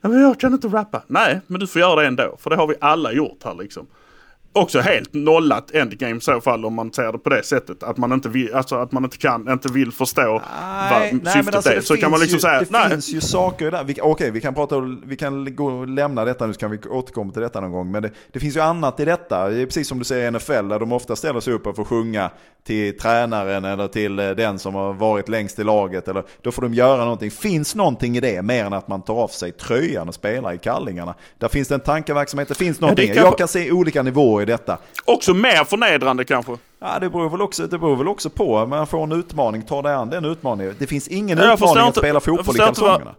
Ja, 0.00 0.08
men 0.08 0.20
jag 0.20 0.40
kan 0.40 0.52
inte 0.52 0.68
rappa. 0.68 1.02
Nej, 1.06 1.40
men 1.46 1.60
du 1.60 1.66
får 1.66 1.80
göra 1.80 2.00
det 2.00 2.06
ändå. 2.06 2.36
För 2.40 2.50
det 2.50 2.56
har 2.56 2.66
vi 2.66 2.74
alla 2.80 3.12
gjort 3.12 3.44
här 3.44 3.54
liksom. 3.54 3.86
Också 4.52 4.80
helt 4.80 5.14
nollat 5.14 5.70
endgame 5.74 6.16
i 6.16 6.20
så 6.20 6.40
fall 6.40 6.64
om 6.64 6.74
man 6.74 6.92
ser 6.92 7.12
det 7.12 7.18
på 7.18 7.30
det 7.30 7.42
sättet. 7.42 7.82
Att 7.82 7.96
man 7.96 8.12
inte 8.12 8.28
vill, 8.28 8.54
alltså 8.54 8.76
att 8.76 8.92
man 8.92 9.04
inte 9.04 9.18
kan, 9.18 9.48
inte 9.48 9.68
vill 9.72 9.92
förstå 9.92 10.42
vad 10.90 11.32
syftet 11.32 11.54
alltså, 11.54 11.70
är. 11.70 11.76
det 11.76 11.82
Så 11.82 11.96
kan 11.96 12.10
man 12.10 12.20
finns 12.20 12.32
liksom 12.32 12.50
ju, 12.50 12.58
säga, 12.58 12.60
Det 12.60 12.70
nej. 12.70 12.90
finns 12.90 13.08
ju 13.14 13.20
saker 13.20 13.70
där. 13.70 13.94
Okej, 14.02 14.30
vi 14.30 14.40
kan 14.40 14.54
prata, 14.54 14.80
vi 15.04 15.16
kan 15.16 15.56
gå 15.56 15.66
och 15.66 15.88
lämna 15.88 16.24
detta 16.24 16.46
nu 16.46 16.52
så 16.52 16.60
kan 16.60 16.70
vi 16.70 16.78
återkomma 16.78 17.32
till 17.32 17.42
detta 17.42 17.60
någon 17.60 17.72
gång. 17.72 17.90
Men 17.90 18.02
det, 18.02 18.10
det 18.32 18.40
finns 18.40 18.56
ju 18.56 18.60
annat 18.60 19.00
i 19.00 19.04
detta. 19.04 19.48
Det 19.48 19.66
precis 19.66 19.88
som 19.88 19.98
du 19.98 20.04
säger 20.04 20.28
i 20.28 20.30
NFL 20.30 20.68
där 20.68 20.78
de 20.78 20.92
ofta 20.92 21.16
ställer 21.16 21.40
sig 21.40 21.52
upp 21.52 21.66
och 21.66 21.76
får 21.76 21.84
sjunga 21.84 22.30
till 22.64 22.98
tränaren 22.98 23.64
eller 23.64 23.88
till 23.88 24.18
eh, 24.18 24.30
den 24.30 24.58
som 24.58 24.74
har 24.74 24.92
varit 24.92 25.28
längst 25.28 25.58
i 25.58 25.64
laget. 25.64 26.08
Eller, 26.08 26.24
då 26.42 26.52
får 26.52 26.62
de 26.62 26.74
göra 26.74 27.02
någonting. 27.04 27.30
Finns 27.30 27.74
någonting 27.74 28.16
i 28.16 28.20
det 28.20 28.42
mer 28.42 28.64
än 28.64 28.72
att 28.72 28.88
man 28.88 29.02
tar 29.02 29.14
av 29.14 29.28
sig 29.28 29.52
tröjan 29.52 30.08
och 30.08 30.14
spelar 30.14 30.52
i 30.52 30.58
kallingarna? 30.58 31.14
Där 31.38 31.48
finns 31.48 31.68
det 31.68 31.74
en 31.74 31.80
tankeverksamhet, 31.80 32.48
det 32.48 32.54
finns 32.54 32.80
någonting. 32.80 33.06
kanske- 33.06 33.24
Jag 33.24 33.38
kan 33.38 33.48
se 33.48 33.72
olika 33.72 34.02
nivåer 34.02 34.42
i 34.42 34.44
detta. 34.46 34.78
Också 35.04 35.34
mer 35.34 35.64
förnedrande 35.64 36.24
kanske. 36.24 36.52
Ja, 36.80 36.98
det 37.00 37.10
beror, 37.10 37.28
väl 37.30 37.42
också, 37.42 37.66
det 37.66 37.78
beror 37.78 37.96
väl 37.96 38.08
också 38.08 38.30
på. 38.30 38.66
Man 38.66 38.86
får 38.86 39.02
en 39.02 39.12
utmaning, 39.12 39.62
ta 39.62 39.82
dig 39.82 39.94
an 39.94 40.10
den 40.10 40.24
utmaningen. 40.24 40.74
Det 40.78 40.86
finns 40.86 41.08
ingen 41.08 41.38
Jag 41.38 41.54
utmaning 41.54 41.80
att 41.82 41.86
inte- 41.86 42.00
spela 42.00 42.20
fotboll 42.20 42.40
i 42.40 42.44
förstår 42.44 42.68
inte 42.68 42.80
kalsongerna. 42.80 43.14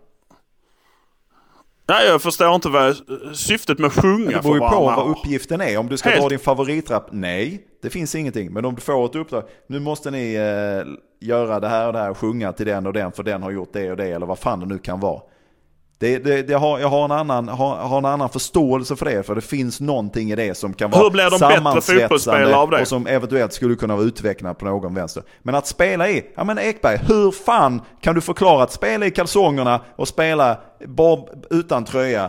Nej, 1.89 2.07
jag 2.07 2.21
förstår 2.21 2.55
inte 2.55 2.69
vad 2.69 2.95
syftet 3.33 3.79
med 3.79 3.87
att 3.87 3.93
sjunga 3.93 4.31
Det 4.31 4.41
beror 4.41 4.55
ju 4.55 4.61
för 4.61 4.69
på 4.69 4.83
vad 4.85 5.09
uppgiften 5.09 5.61
är. 5.61 5.77
Om 5.77 5.87
du 5.87 5.97
ska 5.97 6.09
Helt- 6.09 6.21
dra 6.21 6.29
din 6.29 6.39
favoritrap, 6.39 7.07
nej. 7.11 7.67
Det 7.81 7.89
finns 7.89 8.15
ingenting. 8.15 8.53
Men 8.53 8.65
om 8.65 8.75
du 8.75 8.81
får 8.81 9.05
ett 9.05 9.15
uppdrag, 9.15 9.43
nu 9.67 9.79
måste 9.79 10.11
ni 10.11 10.33
eh, 10.33 11.27
göra 11.27 11.59
det 11.59 11.67
här 11.67 11.87
och 11.87 11.93
det 11.93 11.99
här, 11.99 12.13
sjunga 12.13 12.53
till 12.53 12.65
den 12.65 12.87
och 12.87 12.93
den 12.93 13.11
för 13.11 13.23
den 13.23 13.43
har 13.43 13.51
gjort 13.51 13.73
det 13.73 13.91
och 13.91 13.97
det 13.97 14.07
eller 14.11 14.25
vad 14.25 14.39
fan 14.39 14.59
det 14.59 14.65
nu 14.65 14.77
kan 14.77 14.99
vara. 14.99 15.21
Det, 16.01 16.17
det, 16.17 16.43
det 16.43 16.53
har, 16.53 16.79
jag 16.79 16.87
har 16.87 17.05
en, 17.05 17.11
annan, 17.11 17.47
har, 17.49 17.75
har 17.75 17.97
en 17.97 18.05
annan 18.05 18.29
förståelse 18.29 18.95
för 18.95 19.05
det, 19.05 19.23
för 19.23 19.35
det 19.35 19.41
finns 19.41 19.79
någonting 19.79 20.31
i 20.31 20.35
det 20.35 20.57
som 20.57 20.73
kan 20.73 20.91
vara 20.91 21.03
Hur 21.03 21.09
blir 21.09 21.23
de 21.23 21.39
bättre 21.39 21.55
sammansvetsande 21.55 22.55
av 22.55 22.69
det? 22.69 22.81
och 22.81 22.87
som 22.87 23.07
eventuellt 23.07 23.53
skulle 23.53 23.75
kunna 23.75 23.95
vara 23.95 24.05
utvecklad 24.05 24.57
på 24.57 24.65
någon 24.65 24.93
vänster. 24.95 25.23
Men 25.41 25.55
att 25.55 25.67
spela 25.67 26.09
i, 26.09 26.25
ja 26.35 26.43
men 26.43 26.59
Ekberg, 26.59 26.97
hur 27.07 27.31
fan 27.31 27.81
kan 28.01 28.15
du 28.15 28.21
förklara 28.21 28.63
att 28.63 28.71
spela 28.71 29.05
i 29.05 29.11
kalsongerna 29.11 29.81
och 29.95 30.07
spela 30.07 30.57
bara 30.85 31.21
utan 31.49 31.85
tröja? 31.85 32.23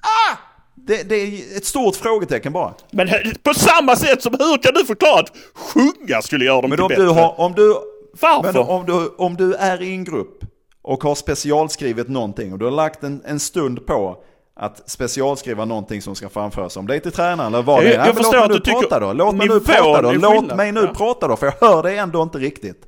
Ah! 0.00 0.36
Det, 0.74 1.08
det 1.08 1.16
är 1.16 1.56
ett 1.56 1.66
stort 1.66 1.96
frågetecken 1.96 2.52
bara. 2.52 2.74
Men 2.90 3.08
på 3.42 3.54
samma 3.54 3.96
sätt 3.96 4.22
som 4.22 4.32
hur 4.32 4.62
kan 4.62 4.74
du 4.74 4.84
förklara 4.84 5.20
att 5.20 5.32
sjunga 5.54 6.22
skulle 6.22 6.44
göra 6.44 6.60
dem 6.60 6.70
Men 6.70 6.76
till 6.76 6.82
om 6.82 6.88
bättre? 6.88 7.02
du, 7.02 7.08
har, 7.08 7.40
om, 7.40 7.52
du, 7.52 7.74
Varför? 8.20 8.52
men 8.52 8.62
om, 8.62 8.86
du, 8.86 9.08
om 9.18 9.36
du 9.36 9.54
är 9.54 9.82
i 9.82 9.90
en 9.90 10.04
grupp 10.04 10.44
och 10.84 11.02
har 11.04 11.14
specialskrivit 11.14 12.08
någonting 12.08 12.52
och 12.52 12.58
du 12.58 12.64
har 12.64 12.72
lagt 12.72 13.02
en, 13.04 13.22
en 13.24 13.40
stund 13.40 13.86
på 13.86 14.16
att 14.56 14.90
specialskriva 14.90 15.64
någonting 15.64 16.02
som 16.02 16.14
ska 16.14 16.28
framföras. 16.28 16.76
Om 16.76 16.86
det 16.86 16.96
är 16.96 17.00
till 17.00 17.12
tränaren 17.12 17.54
eller 17.54 17.62
vad 17.64 17.76
Jag- 17.76 17.84
det 17.84 17.94
är. 17.94 17.96
jag 17.98 18.06
men 18.06 18.14
förstår 18.16 18.32
låt 18.32 18.42
att 18.42 18.48
mig 18.50 18.58
du 18.58 18.58
nu 18.58 18.60
tycker 18.60 18.80
prata 18.88 19.00
då. 19.00 19.12
Låt 19.12 19.34
mig 19.34 19.48
nu 19.48 19.60
prata 19.60 20.02
då. 20.02 20.12
Låt 20.12 20.56
mig 20.56 20.72
nu 20.72 20.80
Ja. 20.80 20.92
prata 20.94 21.28
då, 21.28 21.36
för 21.36 21.46
jag 21.60 21.68
hör 21.68 21.82
det 21.82 21.96
ändå 21.96 22.22
inte 22.22 22.38
riktigt. 22.38 22.86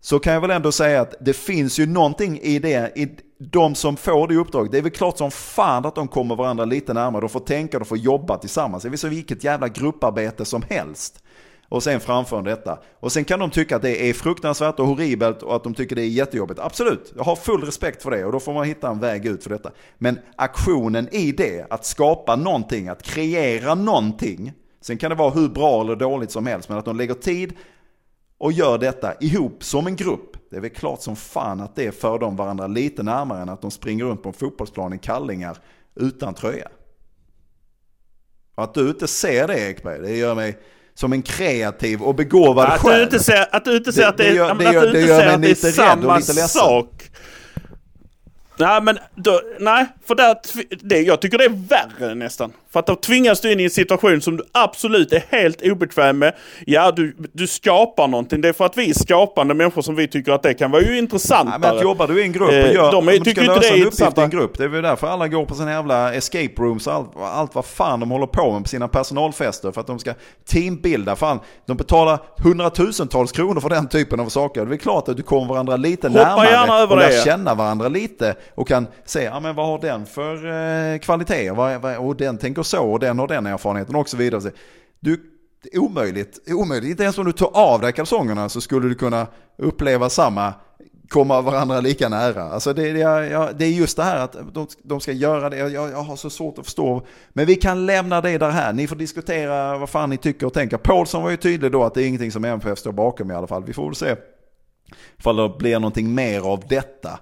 Så 0.00 0.18
kan 0.18 0.32
jag 0.32 0.40
väl 0.40 0.50
ändå 0.50 0.72
säga 0.72 1.00
att 1.00 1.14
det 1.20 1.32
finns 1.32 1.78
ju 1.78 1.86
någonting 1.86 2.38
i 2.42 2.58
det, 2.58 2.92
i 2.96 3.08
de 3.38 3.74
som 3.74 3.96
får 3.96 4.28
det 4.28 4.36
uppdraget. 4.36 4.72
Det 4.72 4.78
är 4.78 4.82
väl 4.82 4.90
klart 4.90 5.18
som 5.18 5.30
fan 5.30 5.86
att 5.86 5.94
de 5.94 6.08
kommer 6.08 6.36
varandra 6.36 6.64
lite 6.64 6.94
närmare. 6.94 7.20
De 7.20 7.28
får 7.28 7.40
tänka, 7.40 7.78
de 7.78 7.84
får 7.84 7.98
jobba 7.98 8.38
tillsammans. 8.38 8.82
Det 8.82 8.88
är 8.88 8.90
väl 8.90 8.98
så 8.98 9.08
vilket 9.08 9.44
jävla 9.44 9.68
grupparbete 9.68 10.44
som 10.44 10.62
helst. 10.68 11.21
Och 11.72 11.82
sen 11.82 12.00
framför 12.00 12.42
detta. 12.42 12.78
Och 13.00 13.12
sen 13.12 13.24
kan 13.24 13.38
de 13.38 13.50
tycka 13.50 13.76
att 13.76 13.82
det 13.82 14.10
är 14.10 14.12
fruktansvärt 14.12 14.78
och 14.78 14.86
horribelt 14.86 15.42
och 15.42 15.56
att 15.56 15.64
de 15.64 15.74
tycker 15.74 15.96
det 15.96 16.02
är 16.02 16.08
jättejobbigt. 16.08 16.60
Absolut, 16.60 17.12
jag 17.16 17.24
har 17.24 17.36
full 17.36 17.62
respekt 17.64 18.02
för 18.02 18.10
det 18.10 18.24
och 18.24 18.32
då 18.32 18.40
får 18.40 18.54
man 18.54 18.64
hitta 18.64 18.90
en 18.90 19.00
väg 19.00 19.26
ut 19.26 19.42
för 19.42 19.50
detta. 19.50 19.70
Men 19.98 20.18
aktionen 20.36 21.08
i 21.14 21.32
det, 21.32 21.66
att 21.70 21.84
skapa 21.86 22.36
någonting, 22.36 22.88
att 22.88 23.02
kreera 23.02 23.74
någonting. 23.74 24.52
Sen 24.80 24.98
kan 24.98 25.10
det 25.10 25.14
vara 25.14 25.30
hur 25.30 25.48
bra 25.48 25.80
eller 25.80 25.96
dåligt 25.96 26.30
som 26.30 26.46
helst, 26.46 26.68
men 26.68 26.78
att 26.78 26.84
de 26.84 26.96
lägger 26.96 27.14
tid 27.14 27.52
och 28.38 28.52
gör 28.52 28.78
detta 28.78 29.14
ihop 29.20 29.64
som 29.64 29.86
en 29.86 29.96
grupp. 29.96 30.36
Det 30.50 30.56
är 30.56 30.60
väl 30.60 30.70
klart 30.70 31.02
som 31.02 31.16
fan 31.16 31.60
att 31.60 31.76
det 31.76 31.92
för 31.92 32.18
dem 32.18 32.36
varandra 32.36 32.66
lite 32.66 33.02
närmare 33.02 33.42
än 33.42 33.48
att 33.48 33.62
de 33.62 33.70
springer 33.70 34.04
runt 34.04 34.22
på 34.22 34.28
en 34.28 34.34
fotbollsplan 34.34 34.92
i 34.92 34.98
kallingar 34.98 35.58
utan 35.94 36.34
tröja. 36.34 36.68
Och 38.54 38.64
att 38.64 38.74
du 38.74 38.88
inte 38.88 39.08
ser 39.08 39.48
det 39.48 39.70
Ekberg, 39.70 40.00
det 40.00 40.16
gör 40.16 40.34
mig 40.34 40.58
som 41.02 41.12
en 41.12 41.22
kreativ 41.22 42.02
och 42.02 42.14
begåvad 42.14 42.68
Att 42.68 42.80
själ. 42.80 42.96
du 42.98 43.02
inte 43.02 43.18
ser 43.20 43.46
att, 43.56 43.64
du 43.64 43.76
inte 43.76 43.92
ser 43.92 44.02
Det- 44.02 44.08
att 44.08 44.16
det, 44.16 44.22
det 44.24 44.30
är, 44.30 44.34
gör- 44.34 44.48
ja, 44.48 44.54
men 44.54 44.58
det 44.64 44.68
att 44.68 44.74
gör- 44.74 44.86
du 44.86 44.92
det 44.92 44.98
inte 45.00 45.12
gör 45.12 45.18
ser 45.20 45.26
mig 45.26 45.34
att 45.34 45.42
det 45.42 45.46
är 45.46 45.48
lite 45.48 45.66
rädd 45.66 45.72
och 45.72 46.02
samma 46.02 46.16
lite 46.16 46.32
ledsen. 46.32 46.48
sak. 46.48 46.88
Nej 48.56 48.82
men 48.82 48.98
då, 49.14 49.40
nej, 49.60 49.86
för 50.06 50.14
det, 50.14 50.34
det, 50.82 51.00
jag 51.02 51.20
tycker 51.20 51.38
det 51.38 51.44
är 51.44 51.48
värre 51.68 52.14
nästan. 52.14 52.52
För 52.72 52.80
att 52.80 52.86
då 52.86 52.96
tvingas 52.96 53.40
du 53.40 53.52
in 53.52 53.60
i 53.60 53.64
en 53.64 53.70
situation 53.70 54.20
som 54.22 54.36
du 54.36 54.44
absolut 54.52 55.12
är 55.12 55.22
helt 55.28 55.62
obekväm 55.62 56.18
med. 56.18 56.34
Ja, 56.66 56.90
du, 56.90 57.16
du 57.32 57.46
skapar 57.46 58.08
någonting. 58.08 58.40
Det 58.40 58.48
är 58.48 58.52
för 58.52 58.66
att 58.66 58.78
vi 58.78 58.90
är 58.90 58.94
skapande 58.94 59.54
människor 59.54 59.82
som 59.82 59.94
vi 59.96 60.08
tycker 60.08 60.32
att 60.32 60.42
det 60.42 60.54
kan 60.54 60.70
vara 60.70 60.82
ju 60.82 60.98
intressantare. 60.98 61.58
Nej, 61.58 61.68
men 61.68 61.76
att 61.76 61.82
jobbar 61.82 62.06
du 62.08 62.20
i 62.20 62.22
en 62.22 62.32
grupp 62.32 62.48
och 62.48 62.54
Eh, 62.54 62.72
gör, 62.74 62.92
de 62.92 63.08
är- 63.08 63.12
om 63.18 63.22
du 63.24 63.30
ska 63.30 63.40
lösa 63.42 63.74
en 63.74 63.82
uppgift 63.82 64.18
i 64.18 64.20
en 64.20 64.30
grupp. 64.30 64.58
Det 64.58 64.64
är 64.64 64.68
väl 64.68 64.82
därför 64.82 65.06
alla 65.06 65.28
går 65.28 65.44
på 65.44 65.54
sina 65.54 65.70
jävla 65.70 66.14
escape 66.14 66.52
rooms 66.58 66.86
och 66.86 66.92
allt, 66.92 67.10
allt 67.16 67.54
vad 67.54 67.64
fan 67.64 68.00
de 68.00 68.10
håller 68.10 68.26
på 68.26 68.52
med 68.52 68.62
på 68.62 68.68
sina 68.68 68.88
personalfester. 68.88 69.72
För 69.72 69.80
att 69.80 69.86
de 69.86 69.98
ska 69.98 70.14
teambilda. 70.48 71.16
Fan, 71.16 71.40
de 71.66 71.76
betalar 71.76 72.18
hundratusentals 72.36 73.32
kronor 73.32 73.60
för 73.60 73.68
den 73.68 73.88
typen 73.88 74.20
av 74.20 74.28
saker. 74.28 74.66
Det 74.66 74.74
är 74.74 74.78
klart 74.78 75.08
att 75.08 75.16
du 75.16 75.22
kommer 75.22 75.46
varandra 75.46 75.76
lite 75.76 76.08
Hoppa 76.08 76.24
närmare 76.24 76.50
gärna 76.50 76.78
över 76.78 76.94
och 76.94 77.00
lär 77.02 77.08
det, 77.08 77.24
känna 77.24 77.54
varandra 77.54 77.88
lite. 77.88 78.34
Och 78.54 78.68
kan 78.68 78.86
säga, 79.04 79.30
ja 79.30 79.40
men 79.40 79.54
vad 79.54 79.66
har 79.66 79.78
den 79.78 80.06
för 80.06 80.34
eh, 80.94 80.98
kvaliteter? 80.98 81.98
Och 81.98 82.16
den 82.16 82.38
tänker 82.38 82.62
så 82.62 82.92
och 82.92 82.98
den 82.98 83.18
har 83.18 83.28
den 83.28 83.46
erfarenheten 83.46 83.96
och 83.96 84.08
så 84.08 84.16
vidare. 84.16 84.50
Du, 85.00 85.20
det 85.62 85.74
är 85.74 85.78
omöjligt, 85.78 86.38
omöjligt. 86.50 86.90
Inte 86.90 87.02
ens 87.02 87.18
om 87.18 87.24
du 87.24 87.32
tar 87.32 87.50
av 87.56 87.80
dig 87.80 87.92
kalsongerna 87.92 88.48
så 88.48 88.60
skulle 88.60 88.88
du 88.88 88.94
kunna 88.94 89.26
uppleva 89.56 90.10
samma 90.10 90.54
komma 91.12 91.40
varandra 91.40 91.80
lika 91.80 92.08
nära. 92.08 92.42
Alltså 92.42 92.72
det, 92.72 92.92
det, 92.92 92.98
ja, 92.98 93.50
det 93.52 93.64
är 93.64 93.70
just 93.70 93.96
det 93.96 94.02
här 94.02 94.16
att 94.16 94.54
de, 94.54 94.66
de 94.82 95.00
ska 95.00 95.12
göra 95.12 95.50
det. 95.50 95.56
Jag, 95.56 95.72
jag 95.72 96.02
har 96.02 96.16
så 96.16 96.30
svårt 96.30 96.58
att 96.58 96.64
förstå. 96.64 97.06
Men 97.32 97.46
vi 97.46 97.54
kan 97.54 97.86
lämna 97.86 98.20
det 98.20 98.38
där 98.38 98.50
här. 98.50 98.72
Ni 98.72 98.86
får 98.86 98.96
diskutera 98.96 99.78
vad 99.78 99.88
fan 99.88 100.10
ni 100.10 100.16
tycker 100.16 100.46
och 100.46 100.52
tänker. 100.52 100.76
Paulsson 100.76 101.22
var 101.22 101.30
ju 101.30 101.36
tydlig 101.36 101.72
då 101.72 101.84
att 101.84 101.94
det 101.94 102.02
är 102.02 102.06
ingenting 102.06 102.32
som 102.32 102.44
MFF 102.44 102.78
står 102.78 102.92
bakom 102.92 103.30
i 103.30 103.34
alla 103.34 103.46
fall. 103.46 103.64
Vi 103.64 103.72
får 103.72 103.84
väl 103.84 103.94
se 103.94 104.16
ifall 105.18 105.36
det 105.36 105.48
blir 105.58 105.78
någonting 105.78 106.14
mer 106.14 106.40
av 106.40 106.64
detta. 106.68 107.18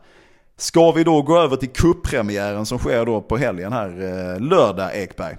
Ska 0.61 0.92
vi 0.92 1.04
då 1.04 1.22
gå 1.22 1.38
över 1.38 1.56
till 1.56 1.68
kuppremiären 1.68 2.66
som 2.66 2.78
sker 2.78 3.06
då 3.06 3.20
på 3.20 3.36
helgen 3.36 3.72
här 3.72 3.88
eh, 3.88 4.40
lördag 4.40 4.96
Ekberg? 4.96 5.36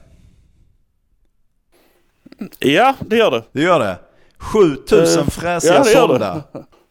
Ja, 2.59 2.95
det 2.99 3.17
gör 3.17 3.32
det. 3.32 3.43
Det 3.51 3.61
gör 3.61 3.80
det. 3.80 3.99
7000 4.38 5.19
Eh, 5.19 5.30
fräsiga 5.30 5.74
ja, 5.74 5.84
sålda. 5.84 6.43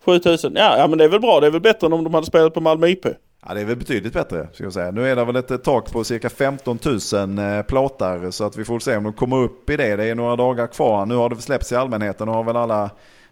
7000. 0.04 0.52
Ja, 0.56 0.78
ja, 0.78 0.86
men 0.86 0.98
det 0.98 1.04
är 1.04 1.08
väl 1.08 1.20
bra. 1.20 1.40
Det 1.40 1.46
är 1.46 1.50
väl 1.50 1.60
bättre 1.60 1.86
än 1.86 1.92
om 1.92 2.04
de 2.04 2.14
hade 2.14 2.26
spelat 2.26 2.54
på 2.54 2.60
Malmö 2.60 2.88
IP. 2.88 3.06
Ja, 3.46 3.54
det 3.54 3.60
är 3.60 3.64
väl 3.64 3.76
betydligt 3.76 4.12
bättre, 4.12 4.48
ska 4.52 4.64
jag 4.64 4.72
säga. 4.72 4.90
Nu 4.90 5.08
är 5.10 5.16
det 5.16 5.24
väl 5.24 5.36
ett 5.36 5.64
tak 5.64 5.92
på 5.92 6.04
cirka 6.04 6.30
15 6.30 6.78
000 6.84 7.38
eh, 7.38 7.62
plåtar, 7.62 8.30
så 8.30 8.44
att 8.44 8.56
vi 8.56 8.64
får 8.64 8.78
se 8.78 8.96
om 8.96 9.04
de 9.04 9.12
kommer 9.12 9.36
upp 9.36 9.70
i 9.70 9.76
det. 9.76 9.96
Det 9.96 10.04
är 10.04 10.14
några 10.14 10.36
dagar 10.36 10.66
kvar. 10.66 11.06
Nu 11.06 11.14
har 11.14 11.28
det 11.28 11.36
släppts 11.36 11.72
i 11.72 11.76
allmänheten 11.76 12.28
och 12.28 12.34
har 12.34 12.44
väl 12.44 12.56
alla 12.56 12.90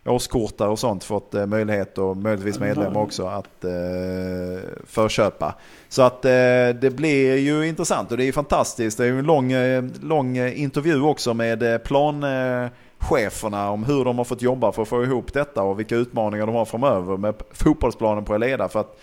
årskortar 0.09 0.68
och 0.68 0.78
sånt 0.78 1.04
fått 1.04 1.34
eh, 1.34 1.46
möjlighet 1.46 1.98
och 1.98 2.16
möjligtvis 2.16 2.61
medlemmar 2.61 3.00
också 3.00 3.26
att 3.26 3.64
eh, 3.64 3.70
förköpa. 4.86 5.54
Så 5.88 6.02
att 6.02 6.24
eh, 6.24 6.30
det 6.80 6.96
blir 6.96 7.36
ju 7.36 7.68
intressant 7.68 8.11
och 8.11 8.16
det 8.16 8.24
är 8.24 8.32
fantastiskt. 8.32 8.98
Det 8.98 9.04
är 9.04 9.09
ju 9.09 9.18
en 9.18 9.24
lång, 9.24 9.52
eh, 9.52 9.84
lång 10.00 10.36
intervju 10.38 11.02
också 11.02 11.34
med 11.34 11.62
eh, 11.62 11.78
plancheferna 11.78 13.70
om 13.70 13.84
hur 13.84 14.04
de 14.04 14.18
har 14.18 14.24
fått 14.24 14.42
jobba 14.42 14.72
för 14.72 14.82
att 14.82 14.88
få 14.88 15.04
ihop 15.04 15.32
detta 15.32 15.62
och 15.62 15.78
vilka 15.78 15.96
utmaningar 15.96 16.46
de 16.46 16.54
har 16.54 16.64
framöver 16.64 17.16
med 17.16 17.34
fotbollsplanen 17.50 18.24
på 18.24 18.34
Eleda. 18.34 18.68
För 18.68 18.80
att 18.80 19.00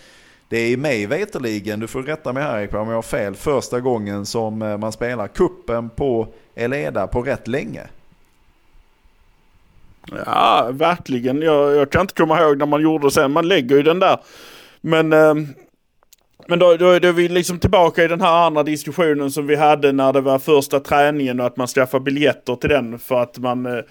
det 0.50 0.58
är 0.58 0.78
mig 0.78 1.06
veterligen, 1.06 1.80
du 1.80 1.88
får 1.88 2.04
rätta 2.04 2.34
mig 2.34 2.44
här 2.44 2.76
om 2.76 2.88
jag 2.88 2.96
har 2.96 3.02
fel, 3.02 3.36
första 3.36 3.80
gången 3.80 4.26
som 4.26 4.58
man 4.58 4.92
spelar 4.92 5.28
kuppen 5.28 5.90
på 5.90 6.28
Eleda 6.56 7.08
på 7.08 7.22
rätt 7.22 7.48
länge. 7.48 7.82
Ja, 10.26 10.70
verkligen. 10.74 11.42
Jag, 11.42 11.76
jag 11.76 11.90
kan 11.92 12.02
inte 12.02 12.14
komma 12.14 12.42
ihåg 12.42 12.58
när 12.58 12.66
man 12.66 12.82
gjorde 12.82 13.08
det 13.08 13.12
sen. 13.12 13.32
Man 13.32 13.48
lägger 13.48 13.76
ju 13.76 13.84
den 13.84 14.00
där. 14.00 14.18
Men, 14.82 15.14
eh, 15.14 15.34
men 16.48 16.60
då, 16.60 16.78
då, 16.78 17.00
då 17.00 17.08
är 17.08 17.12
vi 17.12 17.28
liksom 17.28 17.60
tillbaka 17.60 18.04
i 18.04 18.08
den 18.08 18.22
här 18.22 18.46
andra 18.46 18.64
diskussionen 18.64 19.32
som 19.32 19.48
vi 19.48 19.56
hade 19.56 19.92
när 19.92 20.14
det 20.14 20.22
var 20.22 20.40
första 20.40 20.80
träningen 20.80 21.40
och 21.40 21.46
att 21.46 21.58
man 21.58 21.68
skaffar 21.68 22.00
biljetter 22.00 22.56
till 22.56 22.70
den 22.70 23.00
för 23.00 23.22
att 23.22 23.38
man 23.38 23.66
eh, 23.66 23.84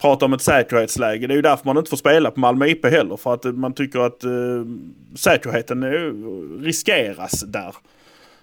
pratar 0.00 0.26
om 0.26 0.32
ett 0.32 0.42
säkerhetsläge. 0.42 1.26
Det 1.26 1.34
är 1.34 1.36
ju 1.36 1.42
därför 1.42 1.66
man 1.66 1.78
inte 1.78 1.90
får 1.90 1.96
spela 1.96 2.30
på 2.30 2.40
Malmö 2.40 2.66
IP 2.66 2.86
heller. 2.86 3.16
För 3.16 3.34
att 3.34 3.44
man 3.44 3.72
tycker 3.72 3.98
att 3.98 4.24
eh, 4.24 4.30
säkerheten 5.16 5.84
riskeras 6.62 7.40
där. 7.40 7.74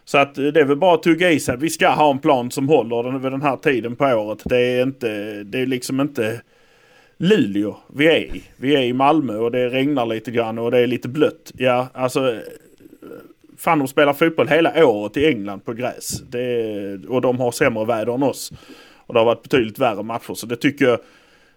Så 0.05 0.17
att 0.17 0.38
eh, 0.38 0.45
det 0.45 0.59
är 0.59 0.65
väl 0.65 0.78
bara 0.78 0.93
att 0.93 1.03
tugga 1.03 1.32
i 1.32 1.39
sig. 1.39 1.57
Vi 1.57 1.69
ska 1.69 1.89
ha 1.89 2.11
en 2.11 2.19
plan 2.19 2.51
som 2.51 2.69
håller 2.69 3.03
den, 3.03 3.21
vid 3.21 3.32
den 3.32 3.41
här 3.41 3.57
tiden 3.57 3.95
på 3.95 4.05
året. 4.05 4.41
Det 4.45 4.57
är 4.57 4.84
inte, 4.84 5.43
det 5.43 5.59
är 5.59 5.65
liksom 5.65 6.01
inte 6.01 6.41
Luleå 7.18 7.78
vi 7.88 8.07
är 8.07 8.36
i. 8.36 8.43
Vi 8.57 8.76
är 8.76 8.82
i 8.82 8.93
Malmö 8.93 9.38
och 9.38 9.51
det 9.51 9.70
regnar 9.70 10.05
lite 10.05 10.32
grann 10.32 10.59
och 10.59 10.72
det 10.72 10.80
är 10.80 10.88
lite 10.88 11.07
blött. 11.07 11.51
Ja, 11.57 11.88
alltså. 11.93 12.39
Fan 13.57 13.80
de 13.80 13.88
spelar 13.88 14.13
fotboll 14.13 14.47
hela 14.47 14.86
året 14.86 15.18
i 15.18 15.26
England 15.26 15.66
på 15.66 15.74
gräs. 15.74 16.22
Det 16.30 16.41
är, 16.41 17.11
och 17.11 17.22
de 17.22 17.39
har 17.39 17.51
sämre 17.51 17.86
väder 17.86 18.13
än 18.13 18.24
oss. 18.24 18.51
Och 18.95 19.13
det 19.13 19.20
har 19.20 19.26
varit 19.26 19.43
betydligt 19.43 19.80
värre 19.80 20.03
matcher. 20.03 20.34
Så 20.34 20.47
det 20.47 20.55
tycker 20.55 20.86
jag, 20.86 20.99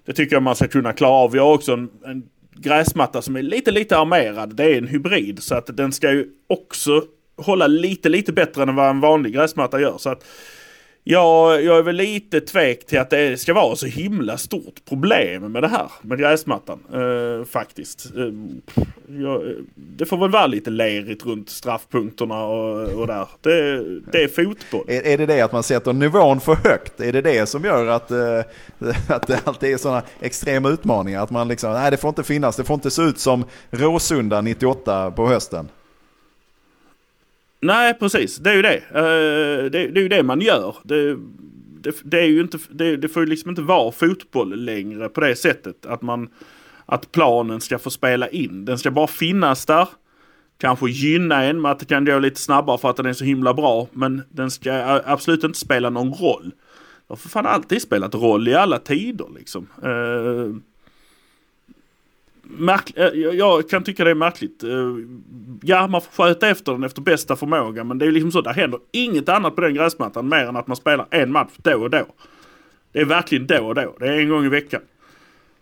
det 0.04 0.12
tycker 0.12 0.36
jag 0.36 0.42
man 0.42 0.56
ska 0.56 0.68
kunna 0.68 0.92
klara 0.92 1.12
av. 1.12 1.32
Vi 1.32 1.38
har 1.38 1.54
också 1.54 1.72
en, 1.72 1.90
en 2.04 2.28
gräsmatta 2.56 3.22
som 3.22 3.36
är 3.36 3.42
lite, 3.42 3.70
lite 3.70 3.98
armerad. 3.98 4.56
Det 4.56 4.64
är 4.64 4.78
en 4.78 4.86
hybrid. 4.86 5.42
Så 5.42 5.54
att 5.54 5.76
den 5.76 5.92
ska 5.92 6.12
ju 6.12 6.28
också 6.46 7.04
hålla 7.36 7.66
lite, 7.66 8.08
lite 8.08 8.32
bättre 8.32 8.62
än 8.62 8.74
vad 8.74 8.90
en 8.90 9.00
vanlig 9.00 9.34
gräsmatta 9.34 9.80
gör. 9.80 9.98
Så 9.98 10.10
att 10.10 10.24
jag, 11.10 11.64
jag 11.64 11.78
är 11.78 11.82
väl 11.82 11.96
lite 11.96 12.40
tvek 12.40 12.86
till 12.86 12.98
att 12.98 13.10
det 13.10 13.40
ska 13.40 13.54
vara 13.54 13.76
så 13.76 13.86
himla 13.86 14.38
stort 14.38 14.84
problem 14.88 15.52
med 15.52 15.62
det 15.62 15.68
här 15.68 15.90
med 16.02 16.18
gräsmattan. 16.18 16.78
Eh, 16.92 17.44
faktiskt. 17.44 18.12
Eh, 18.16 18.32
jag, 19.22 19.54
det 19.74 20.06
får 20.06 20.16
väl 20.16 20.30
vara 20.30 20.46
lite 20.46 20.70
lerigt 20.70 21.26
runt 21.26 21.50
straffpunkterna 21.50 22.44
och, 22.44 22.88
och 22.88 23.06
där. 23.06 23.28
Det, 23.40 23.84
det 24.12 24.22
är 24.22 24.28
fotboll. 24.28 24.84
Är, 24.88 25.06
är 25.06 25.18
det 25.18 25.26
det 25.26 25.40
att 25.40 25.52
man 25.52 25.62
sätter 25.62 25.92
nivån 25.92 26.40
för 26.40 26.54
högt? 26.54 27.00
Är 27.00 27.12
det 27.12 27.22
det 27.22 27.46
som 27.46 27.64
gör 27.64 27.86
att, 27.86 28.10
eh, 28.10 28.40
att 29.08 29.26
det 29.26 29.40
alltid 29.44 29.72
är 29.72 29.76
sådana 29.76 30.02
extrema 30.20 30.68
utmaningar? 30.68 31.22
Att 31.22 31.30
man 31.30 31.48
liksom, 31.48 31.72
nej 31.72 31.90
det 31.90 31.96
får 31.96 32.08
inte 32.08 32.22
finnas, 32.22 32.56
det 32.56 32.64
får 32.64 32.74
inte 32.74 32.90
se 32.90 33.02
ut 33.02 33.18
som 33.18 33.44
Råsunda 33.70 34.40
98 34.40 35.10
på 35.10 35.26
hösten. 35.26 35.68
Nej, 37.60 37.94
precis. 37.94 38.36
Det 38.36 38.50
är 38.50 38.54
ju 38.54 38.62
det. 38.62 38.76
Eh, 38.76 39.70
det, 39.70 39.88
det 39.88 40.00
är 40.00 40.02
ju 40.02 40.08
det 40.08 40.22
man 40.22 40.40
gör. 40.40 40.76
Det, 40.82 41.16
det, 41.80 41.94
det 42.04 42.20
är 42.20 42.26
ju 42.26 42.40
inte, 42.40 42.58
det, 42.70 42.96
det 42.96 43.08
får 43.08 43.22
ju 43.22 43.28
liksom 43.28 43.50
inte 43.50 43.62
vara 43.62 43.92
fotboll 43.92 44.64
längre 44.64 45.08
på 45.08 45.20
det 45.20 45.36
sättet. 45.36 45.86
Att, 45.86 46.02
man, 46.02 46.28
att 46.86 47.12
planen 47.12 47.60
ska 47.60 47.78
få 47.78 47.90
spela 47.90 48.28
in. 48.28 48.64
Den 48.64 48.78
ska 48.78 48.90
bara 48.90 49.06
finnas 49.06 49.66
där. 49.66 49.88
kanske 50.58 50.90
gynna 50.90 51.44
en 51.44 51.60
med 51.60 51.70
att 51.70 51.78
det 51.78 51.86
kan 51.86 52.04
gå 52.04 52.18
lite 52.18 52.40
snabbare 52.40 52.78
för 52.78 52.90
att 52.90 52.96
den 52.96 53.06
är 53.06 53.12
så 53.12 53.24
himla 53.24 53.54
bra. 53.54 53.88
Men 53.92 54.22
den 54.28 54.50
ska 54.50 55.00
absolut 55.04 55.44
inte 55.44 55.58
spela 55.58 55.90
någon 55.90 56.12
roll. 56.12 56.52
Det 57.06 57.12
har 57.12 57.16
för 57.16 57.28
fan 57.28 57.46
alltid 57.46 57.82
spelat 57.82 58.14
roll 58.14 58.48
i 58.48 58.54
alla 58.54 58.78
tider 58.78 59.26
liksom. 59.38 59.66
Eh, 59.82 60.56
Märk- 62.50 62.92
eh, 62.96 63.06
jag- 63.34 63.68
kan 63.70 63.84
tycka 63.84 64.04
det 64.04 64.10
är 64.10 64.14
märkligt. 64.14 64.62
Eh, 64.62 64.70
ja, 65.62 65.86
man 65.86 66.00
får 66.00 66.10
sköta 66.24 66.48
efter 66.48 66.72
den 66.72 66.84
efter 66.84 67.02
bästa 67.02 67.36
förmåga. 67.36 67.84
Men 67.84 67.98
det 67.98 68.06
är 68.06 68.10
liksom 68.10 68.32
så, 68.32 68.40
det 68.40 68.52
händer 68.52 68.80
inget 68.92 69.28
annat 69.28 69.54
på 69.54 69.60
den 69.60 69.74
gräsmattan 69.74 70.28
mer 70.28 70.44
än 70.46 70.56
att 70.56 70.66
man 70.66 70.76
spelar 70.76 71.06
en 71.10 71.32
match 71.32 71.50
då 71.56 71.82
och 71.82 71.90
då. 71.90 72.06
Det 72.92 73.00
är 73.00 73.04
verkligen 73.04 73.46
då 73.46 73.64
och 73.66 73.74
då. 73.74 73.96
Det 74.00 74.06
är 74.06 74.12
en 74.20 74.28
gång 74.28 74.44
i 74.44 74.48
veckan. 74.48 74.80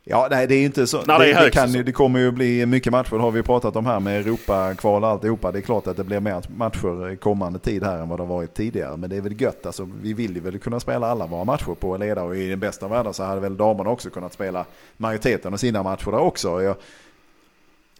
Ja, 0.08 0.28
nej 0.30 0.46
det 0.46 0.54
är 0.54 0.58
ju 0.58 0.64
inte 0.64 0.86
så. 0.86 1.02
När 1.02 1.18
det 1.18 1.24
det, 1.24 1.44
det, 1.44 1.50
kan, 1.50 1.72
det 1.72 1.92
kommer 1.92 2.20
ju 2.20 2.30
bli 2.30 2.66
mycket 2.66 2.92
matcher, 2.92 3.10
det 3.10 3.22
har 3.22 3.30
vi 3.30 3.42
pratat 3.42 3.76
om 3.76 3.86
här 3.86 4.00
med 4.00 4.20
Europa-kval 4.20 5.04
och 5.04 5.10
alltihopa. 5.10 5.52
Det 5.52 5.58
är 5.58 5.62
klart 5.62 5.86
att 5.86 5.96
det 5.96 6.04
blir 6.04 6.20
mer 6.20 6.42
matcher 6.56 7.10
i 7.10 7.16
kommande 7.16 7.58
tid 7.58 7.82
här 7.82 7.98
än 7.98 8.08
vad 8.08 8.18
det 8.18 8.22
har 8.22 8.28
varit 8.28 8.54
tidigare. 8.54 8.96
Men 8.96 9.10
det 9.10 9.16
är 9.16 9.20
väl 9.20 9.40
gött, 9.40 9.66
alltså, 9.66 9.88
vi 10.02 10.12
vill 10.12 10.34
ju 10.34 10.40
väl 10.40 10.58
kunna 10.58 10.80
spela 10.80 11.06
alla 11.06 11.26
våra 11.26 11.44
matcher 11.44 11.74
på 11.74 11.96
leda 11.96 12.22
och 12.22 12.36
i 12.36 12.48
den 12.48 12.60
bästa 12.60 12.86
av 12.86 12.92
världar 12.92 13.12
så 13.12 13.22
hade 13.22 13.40
väl 13.40 13.56
damerna 13.56 13.90
också 13.90 14.10
kunnat 14.10 14.32
spela 14.32 14.64
majoriteten 14.96 15.52
av 15.52 15.56
sina 15.56 15.82
matcher 15.82 16.10
där 16.10 16.18
också. 16.18 16.62
Jag, 16.62 16.76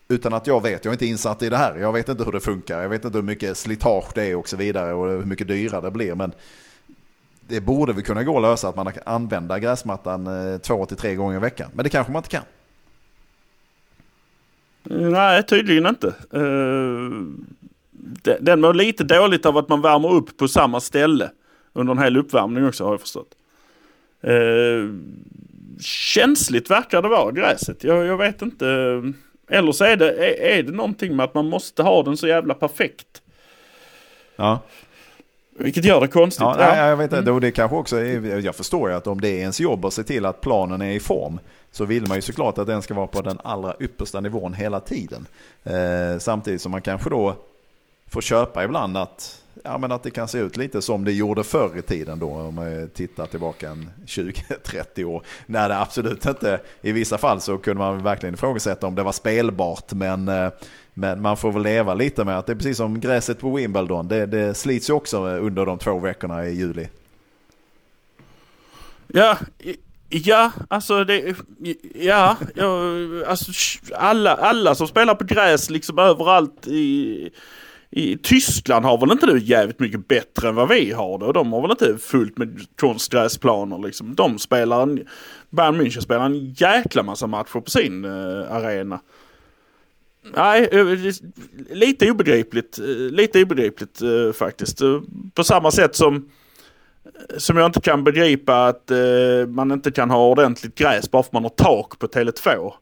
utan 0.09 0.35
att 0.35 0.47
jag 0.47 0.63
vet, 0.63 0.85
jag 0.85 0.93
är 0.93 0.95
inte 0.95 1.07
insatt 1.07 1.43
i 1.43 1.49
det 1.49 1.57
här. 1.57 1.77
Jag 1.77 1.93
vet 1.93 2.09
inte 2.09 2.25
hur 2.25 2.33
det 2.33 2.41
funkar, 2.41 2.83
jag 2.83 2.89
vet 2.89 3.05
inte 3.05 3.19
hur 3.19 3.23
mycket 3.23 3.57
slitage 3.57 4.11
det 4.15 4.25
är 4.25 4.37
och 4.37 4.49
så 4.49 4.57
vidare 4.57 4.95
och 4.95 5.09
hur 5.09 5.25
mycket 5.25 5.49
dyrare 5.49 5.81
det 5.81 5.91
blir. 5.91 6.15
Men 6.15 6.33
det 7.49 7.61
borde 7.61 7.93
vi 7.93 8.03
kunna 8.03 8.25
gå 8.25 8.37
att 8.37 8.43
lösa 8.43 8.69
att 8.69 8.77
man 8.77 8.93
kan 8.93 9.03
använda 9.07 9.59
gräsmattan 9.59 10.27
eh, 10.27 10.59
två 10.59 10.87
till 10.87 10.97
tre 10.97 11.15
gånger 11.15 11.37
i 11.37 11.41
veckan. 11.41 11.71
Men 11.75 11.85
det 11.85 11.91
kanske 11.91 12.13
man 12.13 12.21
inte 12.21 12.29
kan. 12.29 12.43
Nej, 14.89 15.43
tydligen 15.43 15.87
inte. 15.87 16.07
Uh, 16.37 17.23
den, 18.41 18.61
mår 18.61 18.75
lite 18.75 19.05
dåligt 19.05 19.47
av 19.47 19.57
att 19.57 19.69
man 19.69 19.83
värmer 19.83 20.13
upp 20.13 20.37
på 20.37 20.49
samma 20.49 20.81
ställe 20.81 21.31
under 21.73 21.93
en 21.93 21.99
hel 21.99 22.17
uppvärmning 22.17 22.67
också 22.67 22.85
har 22.85 22.93
jag 22.93 23.01
förstått. 23.01 23.29
Uh, 24.29 24.95
känsligt 25.81 26.71
verkar 26.71 27.03
det 27.03 27.09
vara, 27.09 27.33
gräset. 27.33 27.85
Jag, 27.85 28.07
jag 28.07 28.17
vet 28.17 28.43
inte. 28.43 28.67
Eller 29.49 29.73
så 29.73 29.85
är 29.85 29.97
det, 29.97 30.11
är, 30.11 30.59
är 30.59 30.63
det 30.63 30.73
någonting 30.73 31.17
med 31.17 31.25
att 31.25 31.35
man 31.35 31.49
måste 31.49 31.83
ha 31.83 32.03
den 32.03 32.17
så 32.17 32.27
jävla 32.27 32.55
perfekt. 32.55 33.23
Ja. 34.37 34.61
Vilket 35.59 35.85
gör 35.85 36.01
det 36.01 36.09
konstigt. 36.09 36.41
Ja, 36.43 36.57
Ja. 36.59 36.67
nej, 36.67 36.79
jag 36.89 36.97
vet 36.97 37.13
inte. 37.13 37.31
Och 37.31 37.41
det 37.41 37.51
kanske 37.51 37.77
också 37.77 37.97
är, 37.97 38.41
jag 38.45 38.55
förstår 38.55 38.91
ju 38.91 38.97
att 38.97 39.07
om 39.07 39.21
det 39.21 39.29
är 39.29 39.39
ens 39.39 39.61
jobb 39.61 39.85
att 39.85 39.93
se 39.93 40.03
till 40.03 40.27
att 40.27 40.41
planen 40.41 40.83
är 40.83 40.91
i 40.91 41.01
form 41.01 41.39
så 41.73 41.85
vill 41.85 42.07
man 42.09 42.17
ju 42.17 42.23
såklart 42.23 42.59
att 42.59 42.67
den 42.67 42.83
ska 42.83 42.95
vara 42.95 43.07
på 43.07 43.23
den 43.23 43.39
allra 43.45 43.75
yppersta 43.81 44.21
nivån 44.21 44.55
hela 44.55 44.81
tiden. 44.81 45.27
Eh, 45.65 46.19
samtidigt 46.19 46.63
som 46.63 46.73
man 46.73 46.83
kanske 46.83 47.11
då 47.11 47.35
får 48.11 48.21
köpa 48.21 48.65
ibland 48.65 48.97
att, 48.97 49.43
ja, 49.65 49.79
men 49.79 49.93
att 49.93 50.03
det 50.03 50.11
kan 50.11 50.29
se 50.29 50.39
ut 50.39 50.57
lite 50.57 50.83
som 50.83 51.05
det 51.05 51.13
gjorde 51.13 51.45
förr 51.45 51.79
i 51.79 51.83
tiden 51.83 52.19
då 52.19 52.31
om 52.31 52.55
man 52.55 52.91
tittar 52.95 53.27
tillbaka 53.27 53.69
en 53.71 53.91
20-30 54.07 55.05
år. 55.05 55.23
När 55.47 55.69
det 55.69 55.81
absolut 55.81 56.27
inte, 56.27 56.61
i 56.83 56.93
vissa 56.93 57.19
fall 57.19 57.41
så 57.41 57.59
kunde 57.59 57.79
man 57.79 58.03
verkligen 58.03 58.35
ifrågasätta 58.35 58.87
om 58.87 58.95
det 58.95 59.03
var 59.03 59.13
spelbart 59.13 59.93
men 59.93 60.29
eh, 60.29 60.49
men 60.99 61.23
man 61.23 61.37
får 61.37 61.53
väl 61.53 61.63
leva 61.63 61.95
lite 61.95 62.25
med 62.25 62.39
att 62.39 62.47
det 62.47 62.53
är 62.53 62.57
precis 62.57 62.77
som 62.77 63.01
gräset 63.01 63.41
på 63.41 63.57
Wimbledon. 63.57 64.09
Det, 64.09 64.27
det 64.27 64.55
slits 64.55 64.91
ju 64.91 64.95
också 64.95 65.17
eh, 65.17 65.45
under 65.45 65.67
de 65.67 65.79
två 65.79 65.99
veckorna 65.99 66.47
i 66.47 66.55
juli. 66.55 66.89
Ja, 69.07 69.39
ja, 70.09 70.53
alltså 70.69 71.05
det... 71.05 71.35
Ja, 71.95 72.37
ja 72.55 72.81
alltså 73.27 73.53
alla, 73.95 74.35
alla 74.35 74.75
som 74.75 74.89
spelar 74.89 75.15
på 75.15 75.25
gräs 75.25 75.71
liksom 75.71 75.99
överallt 75.99 76.67
i... 76.67 77.31
I 77.91 78.19
Tyskland 78.19 78.85
har 78.85 78.99
väl 78.99 79.13
inte 79.13 79.27
det 79.27 79.39
jävligt 79.39 79.81
mycket 79.81 80.09
bättre 80.09 80.49
än 80.49 80.55
vad 80.55 80.69
vi 80.69 80.93
har 80.93 81.19
det. 81.19 81.25
Och 81.25 81.33
de 81.33 81.53
har 81.53 81.63
väl 81.63 81.71
inte 81.71 81.99
fullt 81.99 82.39
med 82.39 82.61
konstgräsplaner 82.81 83.79
liksom. 83.79 84.15
De 84.15 84.39
spelar 84.39 84.83
en... 84.83 85.07
Bayern 85.51 85.81
München 85.81 86.01
spelar 86.01 86.27
en 86.27 86.53
jäkla 86.53 87.03
massa 87.03 87.27
matcher 87.27 87.61
på 87.61 87.71
sin 87.71 88.05
uh, 88.05 88.53
arena. 88.53 89.01
Nej, 90.35 90.69
eh, 90.73 90.87
lite 91.71 92.11
obegripligt. 92.11 92.79
Eh, 92.79 92.85
lite 92.95 93.43
obegripligt 93.43 94.03
eh, 94.03 94.33
faktiskt. 94.33 94.81
På 95.35 95.45
samma 95.45 95.71
sätt 95.71 95.97
som 95.97 96.29
som 97.37 97.57
jag 97.57 97.67
inte 97.67 97.81
kan 97.81 98.05
begripa 98.05 98.67
att 98.67 98.91
man 99.49 99.73
inte 99.73 99.91
kan 99.91 100.11
ha 100.11 100.27
ordentligt 100.29 100.75
gräs 100.75 101.11
bara 101.11 101.23
för 101.23 101.29
att 101.29 101.33
man 101.33 101.43
har 101.43 101.51
tak 101.51 101.99
på 101.99 102.07
Tele2. 102.07 102.73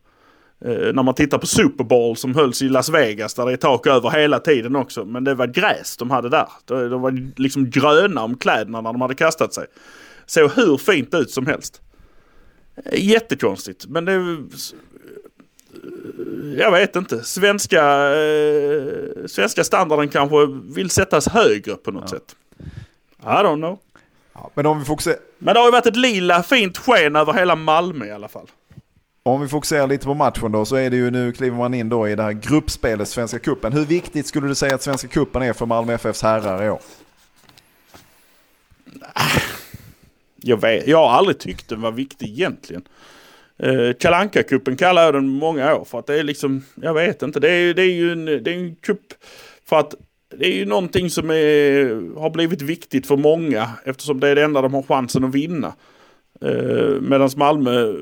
När 0.93 1.03
man 1.03 1.15
tittar 1.15 1.39
på 1.39 1.47
Super 1.47 1.85
Bowl 1.85 2.17
som 2.17 2.35
hölls 2.35 2.63
i 2.63 2.69
Las 2.69 2.89
Vegas 2.89 3.35
där 3.35 3.47
det 3.47 3.53
är 3.53 3.57
tak 3.57 3.87
över 3.87 4.11
hela 4.11 4.39
tiden 4.39 4.77
också. 4.77 5.05
Men 5.05 5.25
det 5.25 5.35
var 5.35 5.47
gräs 5.47 5.97
de 5.97 6.11
hade 6.11 6.29
där. 6.29 6.49
De, 6.65 7.03
var 7.03 7.41
liksom 7.41 7.71
gröna 7.71 8.25
om 8.25 8.37
kläderna 8.37 8.81
när 8.81 8.93
de 8.93 9.01
hade 9.01 9.15
kastat 9.15 9.55
sig. 9.55 9.67
Såg 10.27 10.51
hur 10.51 10.77
fint 10.77 11.15
ut 11.15 11.31
som 11.31 11.47
helst. 11.47 11.83
Jättekonstigt. 12.93 13.87
Men 13.87 14.05
det... 14.05 14.37
Jag 16.59 16.71
vet 16.71 16.97
inte. 16.97 17.25
Svenska, 17.25 18.15
eh, 18.17 19.27
svenska 19.27 19.65
standarden 19.65 20.09
kanske 20.09 20.37
vill 20.75 20.91
sättas 20.91 21.29
högre 21.29 21.75
på 21.75 21.91
något 21.91 22.11
sätt. 22.11 22.37
I 23.23 23.27
don't 23.27 23.57
know. 23.57 23.79
Ja, 24.35 24.51
men 24.55 24.67
om 24.67 24.79
vi, 24.79 24.85
fokuserar, 24.85 25.19
Men 25.39 25.55
det 25.55 25.61
har 25.61 25.67
ju 25.67 25.73
varit 25.73 25.87
ett 25.87 25.97
lila 25.97 26.43
fint 26.43 26.79
sken 26.79 27.17
över 27.17 27.33
hela 27.33 27.57
Malmö 27.57 28.07
i 28.07 28.11
alla 28.11 28.29
fall. 28.29 28.47
om 29.23 29.41
vi 29.41 29.49
fokuserar 29.49 29.87
lite 29.87 30.07
på 30.07 30.15
matchen 30.15 30.53
då 30.53 30.65
så 30.65 30.77
är 30.77 30.91
det 30.91 30.97
ju 30.97 31.11
nu 31.11 31.33
kliver 31.33 31.57
man 31.57 31.75
in 31.75 31.89
då 31.89 32.09
i 32.09 32.15
det 32.15 32.23
här 32.23 32.33
gruppspelet 32.33 33.09
Svenska 33.09 33.39
Cupen. 33.39 33.73
Hur 33.73 33.85
viktigt 33.85 34.27
skulle 34.27 34.49
du 34.49 34.55
säga 34.55 34.75
att 34.75 34.83
Svenska 34.83 35.09
Cupen 35.09 35.43
är 35.43 35.53
för 35.53 35.67
Malmö 35.67 35.93
FFs 35.95 36.23
herrar 36.23 36.65
i 36.65 36.71
år? 36.71 36.81
Jag, 40.37 40.61
vet, 40.61 40.87
jag 40.87 40.99
har 40.99 41.11
aldrig 41.11 41.39
tyckt 41.39 41.69
den 41.69 41.81
var 41.81 41.93
viktig 41.93 42.29
egentligen. 42.29 42.83
Eh, 43.59 43.93
Kalanka 43.93 44.43
kuppen 44.43 44.77
kallar 44.77 45.05
jag 45.05 45.15
den 45.15 45.29
många 45.29 45.75
år 45.75 45.85
för 45.85 45.99
att 45.99 46.07
det 46.07 46.19
är 46.19 46.23
liksom, 46.23 46.65
jag 46.75 46.95
vet 46.95 47.23
inte, 47.23 47.41
det 47.41 47.51
är, 47.51 47.75
det 47.75 47.83
är 47.83 47.95
ju 47.95 48.13
en, 48.13 48.25
det 48.25 48.51
är 48.51 48.55
en 48.55 48.77
kupp 48.77 49.15
för 49.65 49.81
att 49.81 49.95
det 50.39 50.47
är 50.47 50.57
ju 50.57 50.65
någonting 50.65 51.11
som 51.11 51.31
är, 51.31 52.21
har 52.21 52.31
blivit 52.31 52.63
viktigt 52.63 53.07
för 53.07 53.17
många 53.17 53.71
eftersom 53.85 54.21
det 54.21 54.29
är 54.29 54.35
det 54.35 54.45
enda 54.45 54.63
de 54.63 54.75
har 54.75 54.83
chansen 54.83 55.25
att 55.25 55.35
vinna. 55.35 55.75
Eh, 56.41 57.01
Medan 57.01 57.31
Malmö 57.37 57.95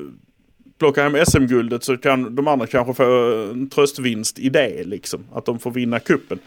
plockar 0.77 1.03
hem 1.03 1.25
SM-guldet 1.25 1.83
så 1.83 1.97
kan 1.97 2.35
de 2.35 2.47
andra 2.47 2.67
kanske 2.67 2.93
få 2.93 3.03
en 3.51 3.69
tröstvinst 3.69 4.39
i 4.39 4.49
det 4.49 4.83
liksom. 4.83 5.25
Att 5.33 5.45
de 5.45 5.59
får 5.59 5.71
vinna 5.71 5.99
kuppen. 5.99 6.39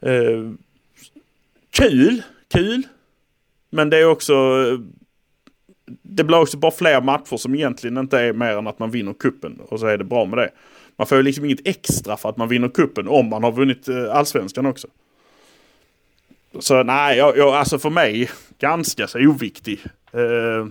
Eh, 0.00 0.50
kul, 1.70 2.22
kul. 2.48 2.82
Men 3.70 3.90
det 3.90 3.98
är 3.98 4.06
också 4.06 4.34
eh, 4.34 4.78
det 6.02 6.24
blir 6.24 6.38
också 6.38 6.56
bara 6.56 6.72
fler 6.72 7.00
matcher 7.00 7.36
som 7.36 7.54
egentligen 7.54 7.98
inte 7.98 8.20
är 8.20 8.32
mer 8.32 8.56
än 8.58 8.66
att 8.66 8.78
man 8.78 8.90
vinner 8.90 9.12
kuppen 9.12 9.60
och 9.68 9.80
så 9.80 9.86
är 9.86 9.98
det 9.98 10.04
bra 10.04 10.24
med 10.24 10.38
det. 10.38 10.50
Man 10.96 11.06
får 11.06 11.16
ju 11.16 11.22
liksom 11.22 11.44
inget 11.44 11.66
extra 11.66 12.16
för 12.16 12.28
att 12.28 12.36
man 12.36 12.48
vinner 12.48 12.68
kuppen 12.68 13.08
om 13.08 13.28
man 13.28 13.44
har 13.44 13.52
vunnit 13.52 13.88
eh, 13.88 14.16
allsvenskan 14.16 14.66
också. 14.66 14.88
Så 16.58 16.82
nej, 16.82 17.18
jag, 17.18 17.36
jag, 17.36 17.54
alltså 17.54 17.78
för 17.78 17.90
mig 17.90 18.30
ganska 18.58 19.06
så 19.06 19.18
oviktig. 19.18 19.80
Eh, 20.12 20.66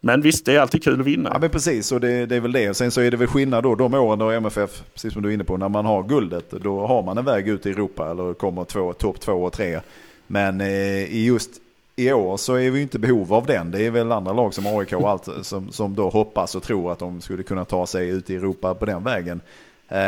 men 0.00 0.20
visst, 0.20 0.46
det 0.46 0.56
är 0.56 0.60
alltid 0.60 0.84
kul 0.84 1.00
att 1.00 1.06
vinna. 1.06 1.30
Ja 1.32 1.38
men 1.38 1.50
precis, 1.50 1.92
och 1.92 2.00
det, 2.00 2.26
det 2.26 2.36
är 2.36 2.40
väl 2.40 2.52
det. 2.52 2.70
Och 2.70 2.76
sen 2.76 2.90
så 2.90 3.00
är 3.00 3.10
det 3.10 3.16
väl 3.16 3.28
skillnad 3.28 3.62
då 3.62 3.74
de 3.74 3.94
åren 3.94 4.18
då 4.18 4.30
MFF, 4.30 4.82
precis 4.92 5.12
som 5.12 5.22
du 5.22 5.28
är 5.28 5.34
inne 5.34 5.44
på, 5.44 5.56
när 5.56 5.68
man 5.68 5.84
har 5.84 6.02
guldet, 6.02 6.50
då 6.50 6.86
har 6.86 7.02
man 7.02 7.18
en 7.18 7.24
väg 7.24 7.48
ut 7.48 7.66
i 7.66 7.70
Europa 7.70 8.10
eller 8.10 8.34
kommer 8.34 8.64
två, 8.64 8.92
topp 8.92 9.20
två 9.20 9.32
och 9.32 9.52
tre. 9.52 9.80
Men 10.26 10.60
eh, 10.60 11.14
i 11.14 11.24
just 11.26 11.50
i 11.96 12.12
år 12.12 12.36
så 12.36 12.54
är 12.54 12.70
vi 12.70 12.82
inte 12.82 12.96
i 12.96 13.00
behov 13.00 13.32
av 13.32 13.46
den. 13.46 13.70
Det 13.70 13.86
är 13.86 13.90
väl 13.90 14.12
andra 14.12 14.32
lag 14.32 14.54
som 14.54 14.66
AIK 14.66 14.92
och 14.92 15.10
allt 15.10 15.28
som, 15.42 15.72
som 15.72 15.94
då 15.94 16.08
hoppas 16.08 16.54
och 16.54 16.62
tror 16.62 16.92
att 16.92 16.98
de 16.98 17.20
skulle 17.20 17.42
kunna 17.42 17.64
ta 17.64 17.86
sig 17.86 18.08
ut 18.08 18.30
i 18.30 18.36
Europa 18.36 18.74
på 18.74 18.86
den 18.86 19.04
vägen. 19.04 19.40
Eh, 19.88 19.98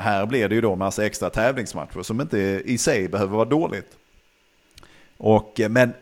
här 0.00 0.26
blir 0.26 0.48
det 0.48 0.54
ju 0.54 0.60
då 0.60 0.76
massa 0.76 1.06
extra 1.06 1.30
tävlingsmatcher 1.30 2.02
som 2.02 2.20
inte 2.20 2.38
i 2.64 2.78
sig 2.78 3.08
behöver 3.08 3.36
vara 3.36 3.44
dåligt. 3.44 3.96
Och, 5.16 5.60
eh, 5.60 5.68
men 5.68 5.92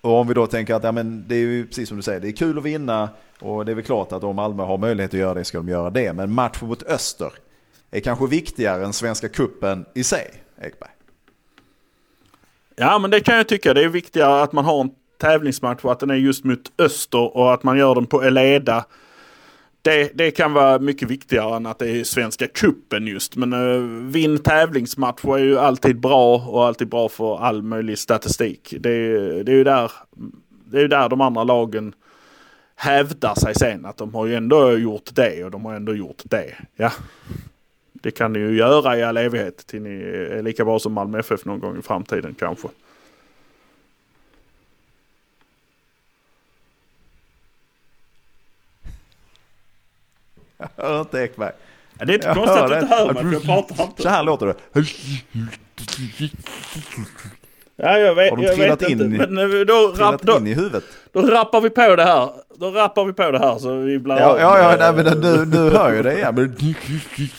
och 0.00 0.14
om 0.14 0.28
vi 0.28 0.34
då 0.34 0.46
tänker 0.46 0.74
att 0.74 0.84
ja, 0.84 0.92
men 0.92 1.24
det 1.28 1.34
är 1.34 1.38
ju 1.38 1.66
precis 1.66 1.88
som 1.88 1.96
du 1.96 2.02
säger, 2.02 2.20
det 2.20 2.28
är 2.28 2.32
kul 2.32 2.58
att 2.58 2.64
vinna 2.64 3.08
och 3.40 3.64
det 3.64 3.72
är 3.72 3.74
väl 3.74 3.84
klart 3.84 4.12
att 4.12 4.24
om 4.24 4.36
Malmö 4.36 4.62
har 4.62 4.78
möjlighet 4.78 5.14
att 5.14 5.20
göra 5.20 5.34
det 5.34 5.44
ska 5.44 5.58
de 5.58 5.68
göra 5.68 5.90
det. 5.90 6.12
Men 6.12 6.32
matchen 6.32 6.68
mot 6.68 6.82
Öster 6.82 7.32
är 7.90 8.00
kanske 8.00 8.26
viktigare 8.26 8.84
än 8.84 8.92
Svenska 8.92 9.28
Kuppen 9.28 9.84
i 9.94 10.04
sig, 10.04 10.30
Ekberg. 10.62 10.90
Ja, 12.80 12.98
men 12.98 13.10
det 13.10 13.20
kan 13.20 13.36
jag 13.36 13.48
tycka. 13.48 13.74
Det 13.74 13.84
är 13.84 13.88
viktigare 13.88 14.42
att 14.42 14.52
man 14.52 14.64
har 14.64 14.80
en 14.80 14.90
tävlingsmatch 15.20 15.84
och 15.84 15.92
att 15.92 16.00
den 16.00 16.10
är 16.10 16.14
just 16.14 16.44
mot 16.44 16.72
Öster 16.78 17.36
och 17.36 17.52
att 17.54 17.62
man 17.62 17.78
gör 17.78 17.94
den 17.94 18.06
på 18.06 18.22
Eleda. 18.22 18.84
Det, 19.82 20.10
det 20.14 20.30
kan 20.30 20.52
vara 20.52 20.78
mycket 20.78 21.10
viktigare 21.10 21.56
än 21.56 21.66
att 21.66 21.78
det 21.78 21.90
är 21.90 22.04
Svenska 22.04 22.46
Kuppen 22.46 23.06
just. 23.06 23.36
Men 23.36 23.52
uh, 23.52 24.06
vinn 24.10 24.38
tävlingsmatcher 24.38 25.34
är 25.38 25.44
ju 25.44 25.58
alltid 25.58 26.00
bra 26.00 26.36
och 26.48 26.66
alltid 26.66 26.88
bra 26.88 27.08
för 27.08 27.38
all 27.38 27.62
möjlig 27.62 27.98
statistik. 27.98 28.74
Det, 28.80 28.90
är- 28.90 29.44
det 29.44 29.52
är 29.52 29.56
ju 29.56 29.64
där, 29.64 29.92
det 30.64 30.76
är 30.76 30.82
ju 30.82 30.88
där 30.88 31.08
de 31.08 31.20
andra 31.20 31.44
lagen 31.44 31.92
hävdar 32.76 33.34
sig 33.34 33.54
sen. 33.54 33.86
Att 33.86 33.96
de 33.96 34.14
har 34.14 34.26
ju 34.26 34.34
ändå 34.34 34.72
gjort 34.78 35.10
det 35.14 35.44
och 35.44 35.50
de 35.50 35.64
har 35.64 35.74
ändå 35.74 35.94
gjort 35.94 36.22
det. 36.24 36.54
Ja. 36.76 36.90
Det 38.00 38.10
kan 38.10 38.32
ni 38.32 38.38
ju 38.38 38.56
göra 38.56 38.96
i 38.98 39.02
all 39.02 39.16
evighet 39.16 39.66
till 39.66 39.82
ni 39.82 40.02
är 40.02 40.42
lika 40.42 40.64
bra 40.64 40.78
som 40.78 40.92
Malmö 40.92 41.18
FF 41.18 41.44
någon 41.44 41.60
gång 41.60 41.78
i 41.78 41.82
framtiden 41.82 42.34
kanske. 42.38 42.68
Jag 50.56 50.68
hör 50.76 51.00
inte 51.00 51.18
Ekberg. 51.18 51.52
Ja, 51.98 52.04
det 52.04 52.12
är 52.12 52.14
inte 52.14 52.26
Jag 52.26 52.36
konstigt 52.36 52.56
hör 52.58 52.64
att 52.64 52.70
du 52.70 52.78
inte 52.80 52.94
hör 52.94 53.12
mig, 53.22 53.32
jag 53.32 53.42
pratar 53.42 53.84
inte. 53.84 54.02
Så 54.02 54.08
här 54.08 54.22
låter 54.22 54.46
det. 54.46 54.54
Ja, 57.76 57.98
jag 57.98 58.14
vet, 58.14 58.30
Har 58.30 58.36
de 58.36 58.42
jag 58.42 58.54
trillat 58.56 58.82
vet 58.82 58.90
in 58.90 59.00
inte. 59.12 59.26
Men 59.28 59.66
då, 59.66 59.94
rapp, 59.96 60.22
då, 60.22 60.36
in 60.36 60.46
i 60.46 60.54
huvudet. 60.54 60.84
då 61.12 61.22
rappar 61.22 61.60
vi 61.60 61.70
på 61.70 61.96
det 61.96 62.04
här. 62.04 62.30
Då 62.60 62.70
rappar 62.70 63.04
vi 63.04 63.12
på 63.12 63.30
det 63.30 63.38
här 63.38 63.58
så 63.58 63.74
vi 63.76 63.98
blir 63.98 64.16
Ja, 64.16 64.38
ja, 64.40 64.58
ja 64.58 64.92
nej, 64.92 65.04
men 65.04 65.20
du, 65.20 65.44
du 65.44 65.58
hör 65.76 65.92
ju 65.92 66.02
det. 66.02 66.32
Men 66.34 66.56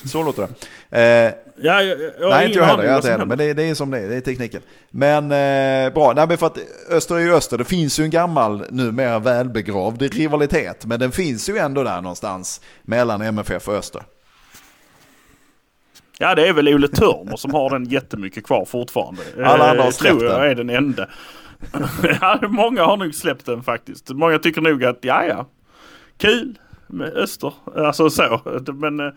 så 0.05 0.23
låter 0.23 0.47
det. 0.89 0.99
Eh, 1.27 1.33
Ja, 1.63 1.81
jag, 1.81 1.99
jag 2.19 2.29
nej, 2.29 2.47
inte 2.47 2.59
jag 2.59 2.65
heller. 2.65 2.83
Jag 2.83 2.95
inte 2.97 3.11
heller. 3.11 3.25
Men 3.25 3.37
det, 3.37 3.53
det 3.53 3.63
är 3.63 3.73
som 3.75 3.91
det 3.91 3.99
är. 3.99 4.09
Det 4.09 4.15
är 4.15 4.21
tekniken. 4.21 4.61
Men 4.89 5.23
eh, 5.23 5.93
bra. 5.93 6.13
Nej, 6.15 6.27
men 6.27 6.37
för 6.37 6.45
att 6.47 6.57
Öster 6.89 7.15
är 7.15 7.19
ju 7.19 7.33
Öster. 7.35 7.57
Det 7.57 7.63
finns 7.63 7.99
ju 7.99 8.03
en 8.03 8.09
gammal, 8.09 8.65
numera 8.69 9.19
välbegravd 9.19 10.01
rivalitet. 10.01 10.85
Men 10.85 10.99
den 10.99 11.11
finns 11.11 11.49
ju 11.49 11.57
ändå 11.57 11.83
där 11.83 12.01
någonstans 12.01 12.61
mellan 12.83 13.21
MFF 13.21 13.67
och 13.67 13.73
Öster. 13.75 14.01
Ja, 16.19 16.35
det 16.35 16.47
är 16.47 16.53
väl 16.53 16.67
Ole 16.67 16.87
Törner 16.87 17.35
som 17.37 17.53
har 17.53 17.69
den 17.69 17.85
jättemycket 17.85 18.43
kvar 18.45 18.65
fortfarande. 18.65 19.21
Alla 19.43 19.69
andra 19.69 19.83
har 19.83 19.87
Eh, 19.87 19.91
släppt 19.91 20.19
tror 20.19 20.31
jag 20.31 20.41
den. 20.41 20.51
är 20.51 20.55
den 20.55 20.69
enda 20.69 21.07
ja, 22.21 22.39
många 22.47 22.83
har 22.83 22.97
nog 22.97 23.15
släppt 23.15 23.45
den 23.45 23.63
faktiskt. 23.63 24.09
Många 24.09 24.39
tycker 24.39 24.61
nog 24.61 24.83
att, 24.83 24.99
ja 25.01 25.25
ja, 25.25 25.45
kul 26.17 26.59
med 26.87 27.13
Öster. 27.13 27.53
Alltså 27.75 28.09
så. 28.09 28.41
Men 28.73 28.99
eh, 28.99 29.11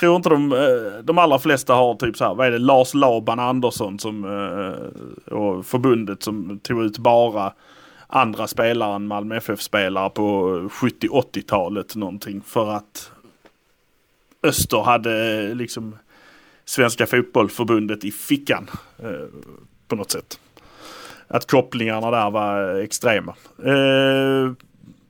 tror 0.00 0.16
inte 0.16 0.28
de, 0.28 0.52
eh, 0.52 1.02
de 1.02 1.18
allra 1.18 1.38
flesta 1.38 1.74
har 1.74 1.94
typ 1.94 2.16
så 2.16 2.24
här, 2.24 2.34
vad 2.34 2.46
är 2.46 2.50
det, 2.50 2.58
Lars 2.58 2.94
Laban 2.94 3.38
Andersson 3.38 3.98
som, 3.98 4.24
eh, 4.24 5.32
och 5.32 5.66
förbundet 5.66 6.22
som 6.22 6.58
tog 6.58 6.82
ut 6.82 6.98
bara 6.98 7.52
andra 8.06 8.46
spelare 8.46 8.94
än 8.94 9.06
Malmö 9.06 9.36
FF-spelare 9.36 10.10
på 10.10 10.58
70-80-talet 10.68 11.96
någonting 11.96 12.42
för 12.46 12.70
att 12.70 13.12
Öster 14.42 14.82
hade 14.82 15.42
eh, 15.48 15.54
liksom 15.54 15.96
Svenska 16.64 17.06
fotbollförbundet 17.06 18.04
i 18.04 18.10
fickan 18.10 18.70
eh, 18.98 19.26
på 19.88 19.96
något 19.96 20.10
sätt. 20.10 20.40
Att 21.32 21.46
kopplingarna 21.46 22.10
där 22.10 22.30
var 22.30 22.74
extrema. 22.74 23.34
Eh, 23.64 24.52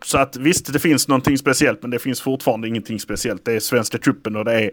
så 0.05 0.19
att 0.19 0.37
visst, 0.37 0.73
det 0.73 0.79
finns 0.79 1.09
någonting 1.09 1.39
speciellt 1.39 1.83
men 1.83 1.91
det 1.91 1.99
finns 1.99 2.21
fortfarande 2.21 2.69
ingenting 2.69 3.01
speciellt. 3.01 3.45
Det 3.45 3.53
är 3.53 3.61
Svenska 3.61 3.99
truppen 3.99 4.37
och 4.37 4.45
det 4.45 4.53
är 4.53 4.71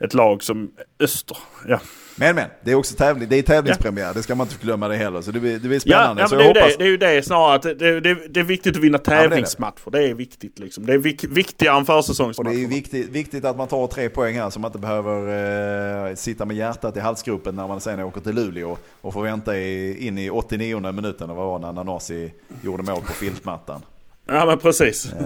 ett 0.00 0.14
lag 0.14 0.42
som 0.42 0.70
Öster. 1.00 1.36
Ja, 1.68 1.80
Men 2.16 2.34
men, 2.36 2.48
det 2.62 2.70
är 2.70 2.74
också 2.74 2.94
tävling, 2.96 3.28
det 3.28 3.36
är 3.38 3.42
tävlingspremiär. 3.42 4.14
Det 4.14 4.22
ska 4.22 4.34
man 4.34 4.46
inte 4.46 4.64
glömma 4.64 4.88
det 4.88 4.96
heller. 4.96 5.20
Så 5.20 5.30
det 5.30 5.40
blir, 5.40 5.52
det 5.52 5.58
blir 5.58 5.72
ja, 5.74 5.80
spännande. 5.80 6.22
ja 6.22 6.28
så 6.28 6.36
men 6.36 6.44
det, 6.44 6.50
är 6.50 6.62
hoppas... 6.62 6.76
det, 6.76 6.78
det 6.78 6.84
är 6.84 6.88
ju 6.88 6.96
det 6.96 7.22
snarare 7.22 7.54
att 7.54 7.62
det, 7.62 8.00
det, 8.00 8.14
det 8.28 8.40
är 8.40 8.44
viktigt 8.44 8.76
att 8.76 8.82
vinna 8.82 8.98
det 8.98 9.10
är 9.12 9.22
det. 9.22 9.28
tävlingsmatcher. 9.28 9.90
Det 9.90 10.08
är 10.08 10.14
viktigt 10.14 10.58
liksom. 10.58 10.86
Det 10.86 10.92
är 10.92 10.98
vik, 10.98 11.24
viktigare 11.24 11.76
än 11.76 11.80
Och 11.80 11.86
det 11.86 11.92
är 11.92 12.02
försäsongsmatcher. 12.02 12.68
viktigt, 12.68 13.08
viktigt 13.08 13.44
att 13.44 13.56
man 13.56 13.68
tar 13.68 13.86
tre 13.86 14.08
poäng 14.08 14.34
här 14.36 14.50
så 14.50 14.60
man 14.60 14.68
inte 14.68 14.78
behöver 14.78 16.08
eh, 16.08 16.14
sitta 16.14 16.44
med 16.44 16.56
hjärtat 16.56 16.96
i 16.96 17.00
halsgropen 17.00 17.56
när 17.56 17.68
man 17.68 17.80
sen 17.80 18.00
åker 18.00 18.20
till 18.20 18.34
Luleå 18.34 18.76
och 19.00 19.12
får 19.12 19.22
vänta 19.22 19.56
i, 19.58 20.06
in 20.06 20.18
i 20.18 20.30
89 20.30 20.92
minuten 20.92 21.28
vad 21.28 21.36
var 21.36 21.58
när 21.58 21.72
Nanasi 21.72 22.32
gjorde 22.62 22.82
mål 22.82 23.00
på 23.00 23.12
filtmattan. 23.12 23.82
Ja 24.26 24.46
men 24.46 24.58
precis. 24.58 25.12
Eh. 25.12 25.20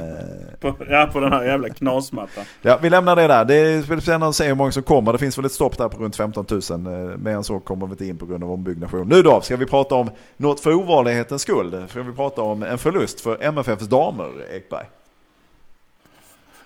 På, 0.61 0.77
ja 0.89 1.11
på 1.13 1.21
den 1.21 1.33
här 1.33 1.45
jävla 1.45 1.69
knasmattan. 1.69 2.45
Ja, 2.63 2.79
vi 2.83 2.91
lämnar 2.91 3.17
det 3.17 3.27
där. 3.27 3.45
Det 3.45 3.55
är 3.55 4.01
spännande 4.01 4.27
att 4.27 4.37
se 4.37 4.45
hur 4.49 4.55
många 4.55 4.73
som 4.73 4.83
kommer. 4.83 5.13
Det 5.13 5.19
finns 5.19 5.39
väl 5.39 5.45
ett 5.45 5.53
stopp 5.53 5.79
där 5.79 5.89
på 5.89 6.03
runt 6.03 6.17
15 6.17 6.47
000. 6.51 6.61
Eh, 6.71 7.17
Mer 7.19 7.31
än 7.31 7.45
så 7.45 7.61
kommer 7.61 7.87
vi 7.87 7.93
inte 7.93 8.07
in 8.07 8.19
på 8.19 8.27
grund 8.27 8.45
av 8.45 8.51
ombyggnation. 8.51 9.09
Nu 9.09 9.23
då, 9.23 9.41
ska 9.41 9.57
vi 9.57 9.67
prata 9.67 9.95
om 9.95 10.11
något 10.37 10.61
för 10.61 10.75
ovanlighetens 10.75 11.43
skull. 11.43 11.85
Ska 11.89 12.03
vi 12.03 12.13
prata 12.13 12.43
om 12.43 12.63
en 12.63 12.79
förlust 12.79 13.21
för 13.21 13.43
MFFs 13.43 13.89
damer, 13.89 14.31
Ekberg? 14.57 14.87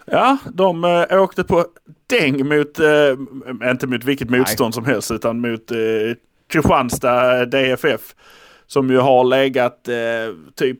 Ja, 0.04 0.36
de 0.52 0.84
äh, 0.84 1.22
åkte 1.22 1.44
på 1.44 1.66
däng 2.06 2.48
mot, 2.48 2.78
äh, 2.78 3.70
inte 3.70 3.86
mot 3.86 4.04
vilket 4.04 4.30
motstånd 4.30 4.74
som 4.74 4.84
helst, 4.84 5.10
utan 5.10 5.40
mot 5.40 5.70
äh, 5.70 5.76
Kristianstad 6.48 7.46
DFF. 7.46 8.14
Som 8.66 8.90
ju 8.90 8.98
har 8.98 9.24
legat 9.24 9.88
äh, 9.88 9.94
typ 10.54 10.78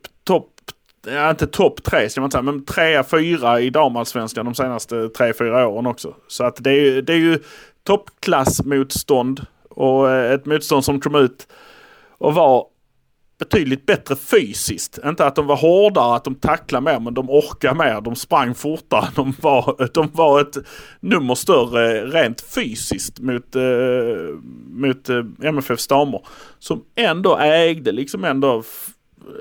ja 1.07 1.31
inte 1.31 1.47
topp 1.47 1.83
tre 1.83 2.09
ska 2.11 2.21
man 2.21 2.31
säga, 2.31 2.43
men 2.43 2.65
trea, 2.65 3.05
fyra 3.05 3.61
i 3.61 3.71
damallsvenskan 3.71 4.45
de 4.45 4.55
senaste 4.55 5.09
tre, 5.09 5.33
fyra 5.39 5.69
åren 5.69 5.87
också. 5.87 6.15
Så 6.29 6.45
att 6.45 6.57
det 6.65 6.71
är, 6.71 6.81
ju- 6.81 7.03
det 7.03 7.13
är 7.13 7.17
ju 7.19 7.39
toppklassmotstånd 7.87 9.47
och 9.71 10.11
eh, 10.11 10.33
ett 10.33 10.47
motstånd 10.47 10.85
som 10.85 11.01
kom 11.01 11.15
ut 11.15 11.47
och 12.19 12.35
var 12.35 12.67
betydligt 13.39 13.87
bättre 13.87 14.17
fysiskt. 14.17 14.99
Inte 15.05 15.27
att 15.27 15.37
de 15.37 15.47
var 15.47 15.57
hårdare, 15.57 16.15
att 16.17 16.25
de 16.25 16.35
tacklade 16.35 16.85
mer, 16.85 17.01
men 17.01 17.15
de 17.15 17.31
orkade 17.31 17.75
mer. 17.75 18.01
De 18.01 18.15
sprang 18.17 18.55
fortare. 18.55 19.09
De 19.15 19.35
var, 19.41 19.89
de 19.95 20.11
var 20.13 20.41
ett 20.41 20.57
nummer 21.01 21.35
större 21.35 22.07
rent 22.07 22.41
fysiskt 22.41 23.21
mot, 23.21 23.57
eh, 23.57 23.63
mot 24.71 25.09
eh, 25.09 25.23
MFFs 25.43 25.87
damer. 25.87 26.21
Som 26.59 26.85
ändå 26.95 27.37
ägde 27.39 27.93
liksom 27.93 28.25
ändå 28.25 28.63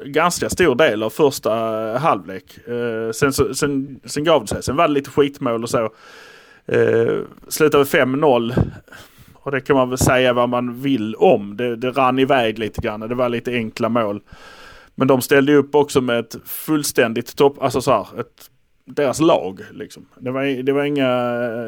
ganska 0.05 0.49
stor 0.49 0.75
del 0.75 1.03
av 1.03 1.09
första 1.09 1.51
eh, 1.93 1.99
halvlek. 1.99 2.57
Eh, 2.67 3.11
sen, 3.11 3.33
så- 3.33 3.53
sen, 3.53 3.99
sen 4.05 4.23
gav 4.23 4.41
det 4.41 4.47
sig. 4.47 4.63
Sen 4.63 4.75
var 4.75 4.87
det 4.87 4.93
lite 4.93 5.09
skitmål 5.09 5.63
och 5.63 5.69
så. 5.69 5.89
Eh, 6.65 7.13
slutade 7.47 7.83
5-0. 7.83 8.53
Och 9.33 9.51
det 9.51 9.61
kan 9.61 9.75
man 9.75 9.89
väl 9.89 9.97
säga 9.97 10.33
vad 10.33 10.49
man 10.49 10.81
vill 10.81 11.15
om. 11.15 11.57
Det, 11.57 11.75
det 11.75 11.91
rann 11.91 12.19
iväg 12.19 12.59
lite 12.59 12.81
grann. 12.81 12.99
Det 12.99 13.15
var 13.15 13.29
lite 13.29 13.51
enkla 13.51 13.89
mål. 13.89 14.21
Men 14.95 15.07
de 15.07 15.21
ställde 15.21 15.51
ju 15.51 15.57
upp 15.57 15.75
också 15.75 16.01
med 16.01 16.19
ett 16.19 16.35
fullständigt 16.45 17.35
topp, 17.35 17.61
alltså 17.61 17.81
så 17.81 17.91
här, 17.91 18.19
ett, 18.19 18.49
deras 18.85 19.19
lag 19.21 19.59
liksom. 19.71 20.05
Det 20.19 20.31
var, 20.31 20.63
det 20.63 20.71
var, 20.73 20.83
inga, 20.83 21.09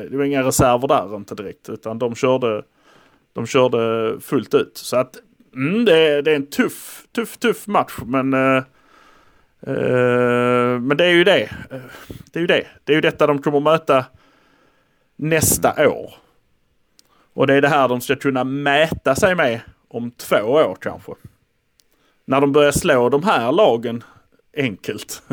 det 0.09 0.18
var 0.18 0.24
inga 0.24 0.43
reserver 0.43 0.88
där 0.88 1.16
inte 1.16 1.36
direkt. 1.36 1.70
Utan 1.70 1.99
de 1.99 2.16
körde, 2.16 2.63
de 3.34 3.45
körde 3.45 4.13
fullt 4.22 4.53
ut. 4.53 4.72
Så 4.78 4.97
att 4.97 5.18
mm, 5.56 5.86
det, 5.86 5.97
är- 5.97 6.22
det 6.22 6.32
är 6.32 6.36
en 6.36 6.45
tuff, 6.49 7.06
tuff, 7.16 7.38
tuff 7.38 7.68
match. 7.68 7.93
Men, 8.06 8.34
eh, 8.34 8.64
eh, 9.68 10.80
men 10.80 10.97
det 10.97 11.06
är 11.06 11.12
ju 11.14 11.24
det. 11.24 11.49
Det 12.32 12.39
är 12.39 12.41
ju 12.41 12.47
det. 12.47 12.68
Det 12.84 12.91
är 12.93 12.95
ju 12.95 13.01
detta 13.01 13.28
de 13.28 13.41
kommer 13.41 13.60
möta 13.60 14.06
nästa 15.16 15.89
år. 15.89 16.14
Och 17.34 17.47
det 17.47 17.53
är 17.53 17.62
det 17.62 17.68
här 17.70 17.88
de 17.88 18.01
ska 18.01 18.16
kunna 18.16 18.43
mäta 18.43 19.16
sig 19.16 19.36
med 19.36 19.62
om 19.88 20.12
två 20.12 20.38
år 20.38 20.78
kanske. 20.82 21.12
När 22.26 22.41
de 22.41 22.51
börjar 22.51 22.72
slå 22.72 23.10
de 23.10 23.24
här 23.24 23.51
lagen 23.51 24.03
enkelt. 24.58 25.24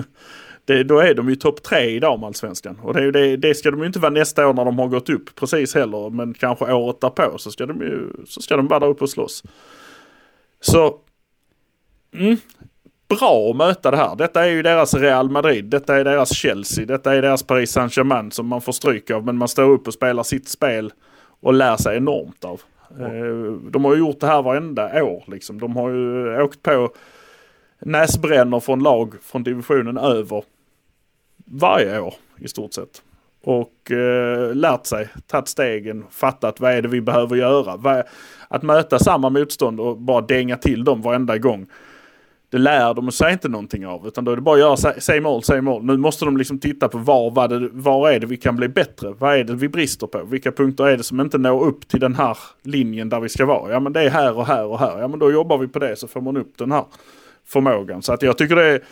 Det, 0.65 0.83
då 0.85 0.99
är 0.99 1.15
de 1.15 1.29
ju 1.29 1.37
topp 1.37 1.63
tre 1.63 1.81
i 1.81 1.99
damallsvenskan. 2.01 2.79
Och 2.83 2.95
det, 2.95 3.11
det, 3.11 3.37
det 3.37 3.55
ska 3.55 3.71
de 3.71 3.81
ju 3.81 3.87
inte 3.87 3.99
vara 3.99 4.11
nästa 4.13 4.49
år 4.49 4.55
när 4.55 4.65
de 4.65 4.79
har 4.79 4.87
gått 4.89 5.09
upp 5.09 5.35
precis 5.35 5.75
heller. 5.75 6.11
Men 6.11 6.35
kanske 6.35 6.73
året 6.73 7.01
därpå 7.01 7.39
så 7.39 7.51
ska 7.51 7.67
de 7.67 7.81
ju 7.81 8.09
så 8.27 8.43
ska 8.43 8.57
de 8.57 8.69
vara 8.69 8.81
där 8.81 8.87
uppe 8.87 9.05
och 9.05 9.11
slåss. 9.11 9.43
Så 10.63 10.99
mm, 12.15 12.37
bra 13.09 13.51
att 13.51 13.57
möta 13.57 13.91
det 13.91 13.97
här. 13.97 14.17
Detta 14.17 14.45
är 14.45 14.49
ju 14.49 14.63
deras 14.63 14.95
Real 14.95 15.31
Madrid. 15.31 15.65
Detta 15.65 15.97
är 15.97 16.05
deras 16.05 16.35
Chelsea. 16.35 16.87
Detta 16.87 17.15
är 17.15 17.23
deras 17.23 17.43
Paris 17.43 17.73
Saint-Germain 17.73 18.31
som 18.31 18.47
man 18.47 18.61
får 18.61 18.73
stryk 18.73 19.11
av. 19.11 19.25
Men 19.25 19.37
man 19.37 19.49
står 19.49 19.71
upp 19.71 19.87
och 19.87 19.95
spelar 19.95 20.23
sitt 20.23 20.49
spel 20.49 20.93
och 21.41 21.55
lär 21.55 21.77
sig 21.77 21.97
enormt 21.97 22.45
av. 22.45 22.61
Eh, 23.01 23.53
De 23.71 23.85
har 23.85 23.95
ju 23.95 23.99
gjort 23.99 24.21
det 24.21 24.27
här 24.27 24.43
varenda 24.43 25.05
år. 25.05 25.25
Liksom. 25.27 25.59
De 25.61 25.77
har 25.77 25.91
ju 25.91 26.43
åkt 26.43 26.63
på 26.63 26.91
näsbrännor 27.79 28.61
från 28.61 28.83
lag 28.83 29.15
från 29.23 29.43
divisionen 29.43 29.99
över 29.99 30.45
varje 31.45 32.01
år 32.01 32.15
i 32.39 32.49
stort 32.49 32.73
sett. 32.73 33.03
Och 33.45 33.91
eh, 33.91 34.55
lärt 34.55 34.87
sig, 34.87 35.09
tagit 35.27 35.49
stegen, 35.49 36.05
fattat 36.11 36.61
vad 36.61 36.73
är 36.73 36.83
det 36.83 36.89
vi 36.89 37.01
behöver 37.01 37.37
göra. 37.37 37.77
Vad, 37.77 38.03
att 38.49 38.63
möta 38.63 38.99
samma 38.99 39.31
motstånd 39.31 39.81
och 39.81 39.99
bara 39.99 40.21
dänga 40.21 40.57
till 40.57 40.85
dem 40.85 41.03
varenda 41.03 41.39
gång. 41.39 41.67
Det 42.51 42.59
lär 42.59 42.95
de 42.95 43.13
sig 43.13 43.33
inte 43.33 43.49
någonting 43.49 43.87
av. 43.87 44.07
Utan 44.07 44.25
då 44.25 44.33
är 44.33 44.37
det 44.37 44.43
bara 44.43 44.55
att 44.55 44.61
göra 44.81 45.01
same 45.01 45.29
old, 45.29 45.45
same 45.45 45.71
old. 45.71 45.85
Nu 45.85 45.97
måste 45.97 46.25
de 46.25 46.37
liksom 46.37 46.59
titta 46.59 46.89
på 46.89 46.99
var, 46.99 47.31
vad 47.31 47.51
det, 47.51 47.69
var 47.73 48.11
är 48.11 48.21
det 48.21 48.27
vi 48.27 48.37
kan 48.37 48.57
bli 48.57 48.69
bättre? 48.69 49.15
Vad 49.19 49.37
är 49.37 49.45
det 49.45 49.55
vi 49.55 49.69
brister 49.69 50.07
på? 50.07 50.25
Vilka 50.25 50.53
punkter 50.53 50.87
är 50.87 50.97
det 50.97 51.03
som 51.03 51.21
inte 51.21 51.39
når 51.39 51.65
upp 51.65 51.89
till 51.89 52.01
den 52.01 52.15
här 52.15 52.39
linjen 52.63 53.09
där 53.09 53.21
vi 53.21 53.29
ska 53.29 53.47
vara? 53.47 53.73
Ja 53.73 53.81
men 53.81 53.93
det 53.93 54.03
är 54.03 54.11
här 54.11 54.37
och 54.37 54.47
här 54.47 54.65
och 54.65 54.79
här. 54.79 54.99
Ja 54.99 55.09
men 55.09 55.19
då 55.19 55.33
jobbar 55.33 55.59
vi 55.59 55.69
på 55.69 55.79
det 55.79 55.97
så 55.97 56.09
får 56.09 56.21
man 56.21 56.37
upp 56.37 56.59
den 56.59 56.73
här 56.73 56.85
förmågan. 57.47 58.03
Så 58.03 58.13
att 58.13 58.23
jag 58.23 58.39
tycker 58.39 58.57
det 58.57 58.67
är 58.67 58.83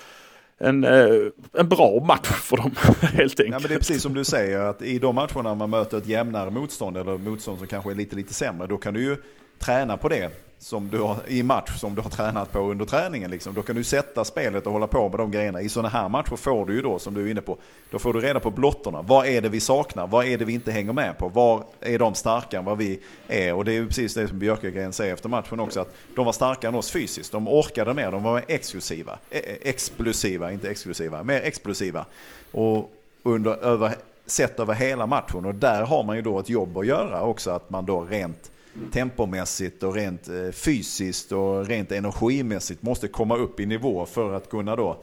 en, 0.61 0.85
eh, 0.85 1.11
en 1.53 1.69
bra 1.69 2.05
match 2.05 2.27
för 2.29 2.57
dem 2.57 2.71
helt 3.01 3.39
Ja, 3.39 3.45
enkelt. 3.45 3.63
men 3.63 3.69
det 3.69 3.75
är 3.75 3.79
precis 3.79 4.03
som 4.03 4.15
du 4.15 4.25
säger 4.25 4.59
att 4.61 4.83
i 4.83 4.99
de 4.99 5.15
matcherna 5.15 5.55
man 5.55 5.71
möter 5.71 5.99
ett 5.99 6.07
jämnare 6.07 6.51
motstånd 6.51 6.97
eller 6.97 7.19
motstånd 7.19 7.59
som 7.59 7.67
kanske 7.67 7.91
är 7.91 7.95
lite, 7.95 8.17
lite 8.17 8.35
sämre, 8.35 8.67
då 8.67 8.77
kan 8.77 8.95
du 8.95 9.01
ju 9.03 9.17
träna 9.59 9.97
på 9.97 10.09
det 10.09 10.31
som 10.63 10.89
du 10.89 10.99
har, 10.99 11.17
i 11.27 11.43
match 11.43 11.79
som 11.79 11.95
du 11.95 12.03
har 12.03 12.11
tränat 12.11 12.53
på 12.53 12.59
under 12.59 12.85
träningen. 12.85 13.31
Liksom. 13.31 13.55
Då 13.55 13.63
kan 13.63 13.77
du 13.77 13.85
sätta 13.85 14.25
spelet 14.25 14.67
och 14.67 14.73
hålla 14.73 14.87
på 14.87 15.09
med 15.09 15.19
de 15.19 15.31
grejerna. 15.31 15.61
I 15.61 15.69
sådana 15.69 15.89
här 15.89 16.09
matcher 16.09 16.37
får 16.37 16.67
du 16.67 16.75
ju 16.75 16.83
då, 16.83 16.99
som 16.99 17.15
du 17.15 17.27
är 17.27 17.31
inne 17.31 17.41
på, 17.41 17.57
då 17.91 17.99
får 17.99 18.13
du 18.13 18.21
reda 18.21 18.41
på 18.41 18.51
blottorna. 18.51 19.03
Vad 19.03 19.27
är 19.27 19.41
det 19.41 19.49
vi 19.49 19.61
saknar? 19.61 20.07
Vad 20.07 20.27
är 20.27 20.39
det 20.39 20.45
vi 20.45 20.53
inte 20.53 20.73
hänger 20.73 20.93
med 20.93 21.19
på? 21.19 21.29
Var 21.29 21.65
är 21.81 21.99
de 21.99 22.15
starkare 22.15 22.59
än 22.59 22.65
vad 22.65 22.79
vi 22.79 23.01
är? 23.29 23.55
Och 23.55 23.65
det 23.65 23.73
är 23.73 23.75
ju 23.75 23.87
precis 23.87 24.15
det 24.15 24.29
som 24.29 24.39
Björkegren 24.39 24.93
säger 24.93 25.15
efter 25.15 25.29
matchen 25.29 25.61
också, 25.61 25.81
att 25.81 25.95
de 26.17 26.25
var 26.25 26.33
starkare 26.33 26.69
än 26.69 26.75
oss 26.75 26.91
fysiskt. 26.91 27.33
De 27.33 27.49
orkade 27.49 27.95
mer, 27.95 28.11
de 28.11 28.23
var 28.23 28.35
mer 28.35 28.45
exklusiva. 28.49 29.19
E, 29.31 29.39
e, 29.39 29.59
explosiva, 29.63 30.53
inte 30.53 30.71
exklusiva, 30.71 31.23
mer 31.23 31.41
explosiva. 31.41 32.07
Och 32.53 32.93
under, 33.23 33.65
över, 33.65 33.95
sett 34.27 34.61
över 34.61 34.75
hela 34.75 35.07
matchen. 35.07 35.45
Och 35.45 35.55
där 35.55 35.83
har 35.83 36.03
man 36.03 36.17
ju 36.17 36.23
då 36.23 36.39
ett 36.39 36.49
jobb 36.49 36.79
att 36.79 36.87
göra 36.87 37.23
också, 37.23 37.51
att 37.51 37.71
man 37.71 37.87
då 37.87 38.01
rent 38.01 38.51
tempomässigt 38.93 39.83
och 39.83 39.95
rent 39.95 40.29
eh, 40.29 40.51
fysiskt 40.53 41.33
och 41.33 41.67
rent 41.67 41.93
energimässigt 41.93 42.83
måste 42.83 43.09
komma 43.09 43.37
upp 43.37 43.61
i 43.61 43.67
nivå 43.67 44.07
för 44.07 44.33
att 44.33 44.51
kunna 44.51 44.77
då 44.77 45.03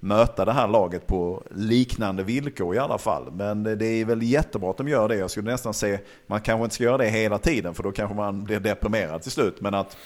möta 0.00 0.44
det 0.44 0.52
här 0.52 0.68
laget 0.68 1.06
på 1.06 1.42
liknande 1.50 2.22
villkor 2.22 2.74
i 2.74 2.78
alla 2.78 2.98
fall. 2.98 3.32
Men 3.32 3.62
det 3.62 3.86
är 3.86 4.04
väl 4.04 4.22
jättebra 4.22 4.70
att 4.70 4.76
de 4.76 4.88
gör 4.88 5.08
det. 5.08 5.16
Jag 5.16 5.30
skulle 5.30 5.50
nästan 5.50 5.74
säga, 5.74 5.98
man 6.26 6.40
kanske 6.40 6.64
inte 6.64 6.74
ska 6.74 6.84
göra 6.84 6.98
det 6.98 7.08
hela 7.08 7.38
tiden 7.38 7.74
för 7.74 7.82
då 7.82 7.92
kanske 7.92 8.16
man 8.16 8.44
blir 8.44 8.60
deprimerad 8.60 9.22
till 9.22 9.30
slut. 9.30 9.60
Men 9.60 9.74
att 9.74 9.96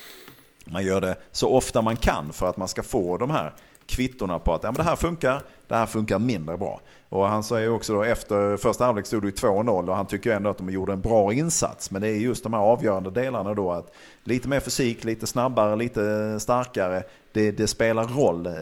man 0.65 0.85
gör 0.85 1.01
det 1.01 1.17
så 1.33 1.49
ofta 1.49 1.83
man 1.83 1.97
kan 1.97 2.33
för 2.33 2.49
att 2.49 2.57
man 2.57 2.69
ska 2.69 2.83
få 2.83 3.17
de 3.17 3.31
här 3.31 3.55
kvittorna 3.89 4.39
på 4.39 4.55
att 4.55 4.63
ja, 4.63 4.71
men 4.71 4.77
det 4.77 4.83
här 4.83 4.97
funkar, 4.97 5.43
det 5.67 5.75
här 5.75 5.87
funkar 5.87 6.19
mindre 6.19 6.57
bra. 6.57 6.81
Och 7.09 7.27
han 7.27 7.43
säger 7.43 7.71
också 7.71 7.93
då 7.93 8.03
efter 8.03 8.57
första 8.57 8.85
halvlek 8.85 9.07
stod 9.07 9.23
det 9.23 9.31
2-0 9.31 9.89
och 9.89 9.97
han 9.97 10.07
tycker 10.07 10.37
ändå 10.37 10.51
att 10.51 10.59
de 10.59 10.71
gjorde 10.71 10.93
en 10.93 11.01
bra 11.01 11.33
insats. 11.33 11.91
Men 11.91 12.03
det 12.03 12.09
är 12.09 12.17
just 12.17 12.43
de 12.43 12.53
här 12.53 12.61
avgörande 12.61 13.11
delarna 13.11 13.55
då 13.55 13.73
att 13.73 13.93
lite 14.25 14.49
mer 14.49 14.61
fysik, 14.61 15.05
lite 15.05 15.27
snabbare, 15.27 15.77
lite 15.77 16.41
starkare. 16.41 17.03
Det, 17.33 17.51
det 17.51 17.67
spelar 17.67 18.05
roll 18.05 18.47
eh, 18.47 18.53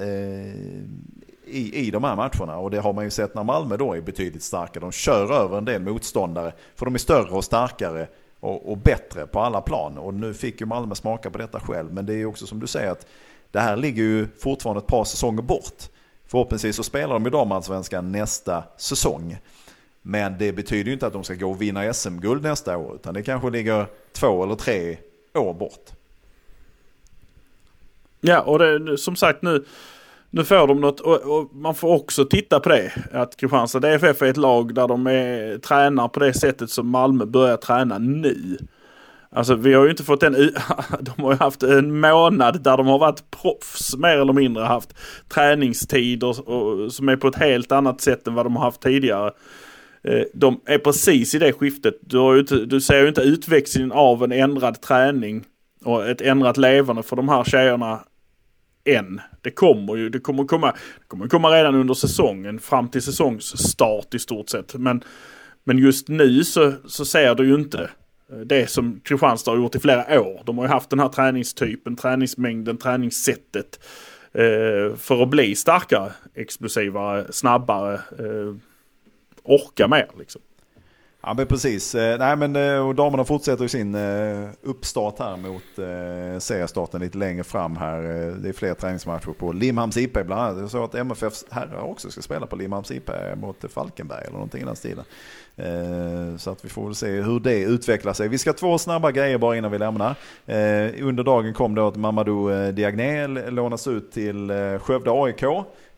i, 1.47 1.87
i 1.87 1.91
de 1.91 2.05
här 2.05 2.16
matcherna 2.16 2.59
och 2.59 2.70
det 2.70 2.79
har 2.79 2.93
man 2.93 3.05
ju 3.05 3.11
sett 3.11 3.35
när 3.35 3.45
Malmö 3.45 3.77
då 3.77 3.97
är 3.97 4.01
betydligt 4.01 4.43
starkare. 4.43 4.81
De 4.81 4.93
kör 4.93 5.33
över 5.33 5.59
en 5.59 5.64
del 5.64 5.83
motståndare 5.83 6.53
för 6.74 6.85
de 6.85 6.95
är 6.95 6.99
större 6.99 7.31
och 7.31 7.45
starkare 7.45 8.07
och, 8.41 8.70
och 8.70 8.79
bättre 8.79 9.27
på 9.27 9.41
alla 9.41 9.61
plan. 9.61 9.99
Och 9.99 10.14
nu 10.14 10.35
fick 10.35 10.61
ju 10.61 10.66
Malmö 10.66 10.95
smaka 10.95 11.31
på 11.31 11.39
detta 11.39 11.61
själv. 11.61 11.93
Men 11.93 12.07
det 12.07 12.12
är 12.12 12.16
ju 12.16 12.27
också 12.27 12.47
som 12.47 12.61
du 12.61 12.66
säger 12.66 12.91
att 12.91 13.07
det 13.51 13.61
här 13.61 13.76
ligger 13.76 14.03
ju 14.03 14.28
fortfarande 14.38 14.78
ett 14.78 14.86
par 14.86 15.05
säsonger 15.05 15.42
bort. 15.42 15.82
Förhoppningsvis 16.26 16.76
så 16.76 16.82
spelar 16.82 17.14
de 17.14 17.24
ju 17.24 17.30
damallsvenskan 17.30 18.12
nästa 18.12 18.64
säsong. 18.76 19.38
Men 20.03 20.38
det 20.38 20.53
betyder 20.53 20.84
ju 20.84 20.92
inte 20.92 21.07
att 21.07 21.12
de 21.12 21.24
ska 21.24 21.34
gå 21.34 21.51
och 21.51 21.62
vinna 21.62 21.92
SM-guld 21.92 22.42
nästa 22.42 22.76
år. 22.76 22.94
Utan 22.94 23.14
det 23.14 23.22
kanske 23.22 23.51
ligger 23.51 23.86
två 24.12 24.44
eller 24.44 24.55
tre 24.55 24.97
år 25.34 25.55
bort. 25.55 25.90
Ja, 28.20 28.40
och 28.40 28.59
det, 28.59 28.99
som 28.99 29.16
sagt 29.16 29.42
nu, 29.42 29.64
nu 30.30 30.44
får 30.44 30.66
de 30.66 30.80
något 30.80 31.01
och, 31.01 31.38
och, 31.38 31.55
man 31.55 31.74
får 31.74 31.88
också 31.88 32.24
titta 32.24 32.61
på 32.61 32.68
det. 32.68 32.92
Att 33.12 33.36
Kristianstad 33.36 33.80
DFF 33.80 34.22
är 34.22 34.26
ett 34.26 34.36
lag 34.36 34.74
där 34.74 34.88
de 34.88 35.07
är, 35.07 35.59
tränar 35.59 36.09
på 36.09 36.20
det 36.20 36.34
sättet 36.34 36.70
som 36.70 36.88
Malmö 36.88 37.24
börjar 37.24 37.57
träna 37.57 37.99
nu. 37.99 38.59
Alltså 39.37 39.55
vi 39.55 39.74
har 39.74 39.84
ju 39.84 39.91
inte 39.91 40.05
fått 40.05 40.20
den, 40.20 40.32
De 41.01 41.22
har 41.22 41.32
ju 41.32 41.39
haft 41.39 41.62
en 41.62 42.01
månad 42.01 42.62
där 42.62 42.76
de 42.76 42.87
har 42.87 42.99
varit 42.99 43.30
proffs 43.30 43.97
mer 43.97 44.18
eller 44.18 44.32
mindre. 44.32 44.64
Haft 44.64 44.95
träningstider 45.28 46.49
och, 46.49 46.93
som 46.93 47.09
är 47.09 47.16
på 47.16 47.28
ett 47.28 47.37
helt 47.37 47.72
annat 47.72 48.01
sätt 48.01 48.26
än 48.26 48.34
vad 48.34 48.47
de 48.47 48.57
har 48.57 48.64
haft 48.64 48.80
tidigare. 48.80 49.32
Eh, 50.03 50.22
de 50.34 50.61
är 50.66 50.78
precis 50.78 51.34
i 51.34 51.39
det 51.39 51.53
skiftet. 51.53 51.95
Du, 52.01 52.18
har 52.18 52.34
ju 52.34 52.41
inte, 52.41 52.57
du 52.57 52.80
ser 52.80 53.03
ju 53.03 53.09
inte 53.09 53.20
utväxlingen 53.20 53.93
av 53.93 54.24
en 54.24 54.32
ändrad 54.32 54.80
träning 54.80 55.45
och 55.84 56.07
ett 56.07 56.20
ändrat 56.20 56.57
levande 56.57 57.03
för 57.03 57.16
de 57.16 57.28
här 57.28 57.45
tjejerna 57.45 58.01
än. 58.84 59.20
Det 59.41 59.51
kommer 59.51 59.97
ju, 59.97 60.09
det 60.09 60.20
kommer 60.20 60.45
komma, 60.45 60.66
det 60.70 61.09
kommer 61.09 61.28
komma 61.28 61.51
redan 61.51 61.74
under 61.74 61.95
säsongen 61.95 62.59
fram 62.59 62.89
till 62.89 63.03
säsongsstart 63.03 64.14
i 64.14 64.18
stort 64.18 64.49
sett. 64.49 64.74
Men, 64.74 65.05
men 65.64 65.78
just 65.78 66.09
nu 66.09 66.45
så, 66.45 66.72
så 66.87 67.05
ser 67.05 67.34
du 67.34 67.47
ju 67.47 67.55
inte 67.55 67.91
Eh, 68.33 68.39
det. 68.39 68.70
Som 68.70 69.01
Kristianstad 69.05 69.51
har 69.51 69.59
gjort 69.59 69.74
i 69.74 69.79
flera 69.79 70.20
år. 70.20 70.43
De 70.45 70.59
har 70.59 70.64
ju 70.64 70.70
haft 70.70 70.91
den 70.91 71.01
här 71.01 71.09
träningstypen, 71.09 71.97
träningsmängden, 71.97 72.77
träningssättet. 72.77 73.81
Eh, 74.33 74.97
för 74.97 75.22
att 75.22 75.29
bli 75.29 75.55
starkare, 75.55 76.12
explosivare, 76.35 77.33
snabbare, 77.33 77.95
eh, 77.95 78.55
orka 79.43 79.89
mer 79.89 80.11
liksom. 80.18 80.41
Ja 81.29 81.35
men 81.35 81.47
precis. 81.47 81.95
Eh, 81.95 82.18
nej 82.18 82.37
men 82.37 82.57
eh, 82.57 82.89
och 82.89 82.95
damerna 82.95 83.24
fortsätter 83.24 83.68
sin 83.68 83.95
eh, 83.95 84.49
uppstart 84.62 85.18
här 85.18 85.37
mot 85.37 85.62
seriestarten 86.43 87.01
lite 87.01 87.18
längre 87.18 87.45
fram 87.45 87.77
här. 87.77 88.03
Det 88.43 88.49
är 88.49 88.53
fler 88.53 88.74
träningsmatcher 88.74 89.33
på 89.39 89.53
Limhamns 89.53 89.97
IP 89.97 90.12
bland 90.12 90.33
annat. 90.33 90.61
Jag 90.61 90.70
sa 90.70 90.85
att 90.85 90.95
MFFs 90.95 91.45
herrar 91.51 91.83
också 91.83 92.11
ska 92.11 92.22
spela 92.22 92.47
på 92.47 92.57
Limhamns 92.57 92.91
IP 92.91 93.11
mot 93.37 93.64
Falkenberg 93.72 94.22
eller 94.22 94.33
någonting 94.33 94.62
i 94.62 94.64
den 94.64 94.77
stilen. 94.77 95.05
Så 96.39 96.51
att 96.51 96.64
vi 96.64 96.68
får 96.68 96.85
väl 96.85 96.95
se 96.95 97.20
hur 97.20 97.41
det 97.41 97.62
utvecklar 97.62 98.12
sig. 98.12 98.29
Vi 98.29 98.39
ska 98.39 98.53
två 98.53 98.79
snabba 98.79 99.11
grejer 99.11 99.39
bara 99.39 99.57
innan 99.57 99.70
vi 99.70 99.79
lämnar. 99.79 100.14
Under 101.03 101.22
dagen 101.22 101.55
kom 101.55 101.74
då 101.74 101.89
att 101.89 101.97
Mamadou 101.97 102.53
eh, 102.53 102.74
Diagné 102.74 103.27
lånas 103.27 103.87
ut 103.87 104.12
till 104.12 104.53
Skövde 104.81 105.11
AIK. 105.11 105.45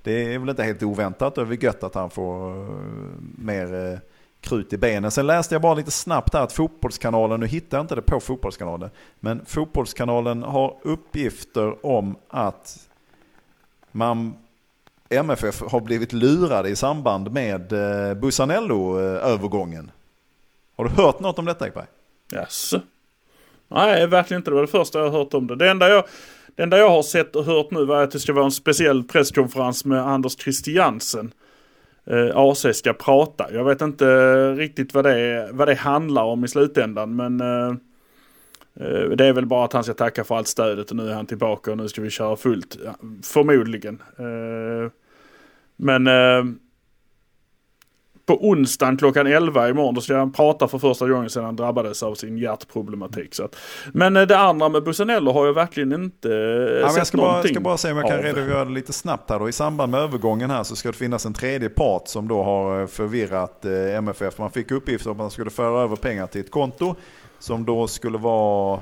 Det 0.03 0.35
är 0.35 0.39
väl 0.39 0.49
inte 0.49 0.63
helt 0.63 0.83
oväntat. 0.83 1.35
Det 1.35 1.41
är 1.41 1.45
väl 1.45 1.63
gött 1.63 1.85
att 1.85 1.95
han 1.95 2.11
får 2.11 2.67
mer 3.45 4.01
krut 4.41 4.73
i 4.73 4.77
benen. 4.77 5.11
Sen 5.11 5.27
läste 5.27 5.55
jag 5.55 5.63
bara 5.63 5.75
lite 5.75 5.91
snabbt 5.91 6.35
här 6.35 6.43
att 6.43 6.53
Fotbollskanalen, 6.53 7.41
nu 7.41 7.47
hittar 7.47 7.79
jag 7.79 7.85
inte 7.85 7.95
det 7.95 8.03
på 8.03 8.21
Fotbollskanalen, 8.21 8.91
men 9.21 9.45
Fotbollskanalen 9.47 10.43
har 10.43 10.77
uppgifter 10.83 11.87
om 11.87 12.17
att 12.29 12.89
man 13.93 14.35
MFF 15.09 15.63
har 15.63 15.81
blivit 15.81 16.13
lurade 16.13 16.69
i 16.69 16.77
samband 16.77 17.33
med 17.33 17.73
eh, 17.73 18.15
Busanello-övergången. 18.15 19.91
Har 20.77 20.85
du 20.85 20.91
hört 20.91 21.21
något 21.21 21.39
om 21.39 21.45
detta 21.45 21.67
Ekberg? 21.67 21.87
Yes. 22.35 22.75
Nej, 23.69 24.07
verkligen 24.07 24.41
inte. 24.41 24.51
Det 24.51 24.55
var 24.55 24.63
det 24.63 24.69
första 24.69 24.99
jag 24.99 25.11
har 25.11 25.19
hört 25.19 25.35
om 25.35 25.47
det. 25.47 25.57
Det 25.57 25.71
enda 25.71 25.89
jag, 25.89 26.05
det 26.57 26.63
enda 26.63 26.79
jag 26.79 26.89
har 26.89 27.03
sett 27.03 27.37
och 27.37 27.45
hört 27.45 27.71
nu 27.71 27.85
var 27.85 28.03
att 28.03 28.11
det 28.11 28.21
ska 28.21 28.33
vara 28.33 28.45
en 28.45 28.51
speciell 28.51 29.05
presskonferens 29.05 29.85
med 29.85 30.07
Anders 30.07 30.37
Christiansen. 30.37 31.33
Eh, 32.11 32.31
AC 32.35 32.67
ska 32.73 32.93
prata. 32.93 33.53
Jag 33.53 33.65
vet 33.65 33.81
inte 33.81 34.07
riktigt 34.55 34.95
vad 34.95 35.05
det, 35.05 35.49
vad 35.53 35.69
det 35.69 35.75
handlar 35.75 36.23
om 36.23 36.45
i 36.45 36.49
slutändan 36.49 37.17
men 37.17 37.41
eh, 37.41 37.69
eh, 38.81 39.09
det 39.11 39.27
är 39.27 39.33
väl 39.33 39.47
bara 39.47 39.65
att 39.65 39.73
han 39.73 39.85
ska 39.85 39.95
tacka 39.95 40.25
för 40.25 40.37
allt 40.37 40.49
stödet 40.49 40.91
och 40.91 40.97
nu 40.97 41.11
är 41.11 41.15
han 41.15 41.27
tillbaka 41.27 41.71
och 41.71 41.77
nu 41.77 41.89
ska 41.89 42.03
vi 42.03 42.11
köra 42.11 42.37
fullt. 42.37 42.79
Förmodligen. 43.23 44.03
Men 45.77 46.07
eh, 46.07 46.45
på 48.29 48.49
onsdagen 48.49 48.97
klockan 48.97 49.27
11 49.27 49.69
imorgon 49.69 49.95
då 49.95 50.01
ska 50.01 50.17
han 50.17 50.33
prata 50.33 50.69
för 50.69 50.79
första 50.79 51.09
gången 51.09 51.31
sedan 51.31 51.45
han 51.45 51.57
drabbades 51.57 52.03
av 52.03 52.15
sin 52.15 52.39
hjärtproblematik. 52.39 53.35
Så 53.35 53.45
att, 53.45 53.57
men 53.93 54.17
eh, 54.17 54.23
det 54.23 54.39
andra 54.39 54.69
med 54.69 54.85
Busanello 54.85 55.33
har 55.33 55.47
jag 55.47 55.53
verkligen 55.53 55.93
inte 55.93 56.29
ja, 56.83 56.89
sett 56.89 56.97
jag 56.97 57.07
ska 57.07 57.17
någonting 57.17 57.43
bara, 57.43 57.55
ska 57.55 57.61
bara 57.61 57.77
se 57.77 57.91
om 57.93 57.99
jag 57.99 58.09
kan 58.09 58.19
redogöra 58.19 58.65
lite 58.65 58.93
snabbt 58.93 59.31
här 59.31 59.39
då. 59.39 59.49
I 59.49 59.53
samband 59.53 59.91
med 59.91 60.01
övergången 60.01 60.51
här 60.51 60.63
så 60.63 60.77
ska 60.77 60.89
det 60.89 60.97
finnas 60.97 61.27
en 61.27 61.35
tredje 61.35 61.69
part 61.69 62.09
som 62.09 62.29
då 62.29 62.43
har 62.43 62.87
förvirrat 62.87 63.65
MFF. 63.95 64.39
Man 64.39 64.51
fick 64.51 64.71
uppgift 64.71 65.07
om 65.07 65.13
att 65.13 65.19
man 65.19 65.31
skulle 65.31 65.51
föra 65.51 65.83
över 65.83 65.97
pengar 65.97 66.27
till 66.27 66.41
ett 66.41 66.51
konto 66.51 66.95
som 67.39 67.65
då 67.65 67.87
skulle 67.87 68.19
vara 68.19 68.81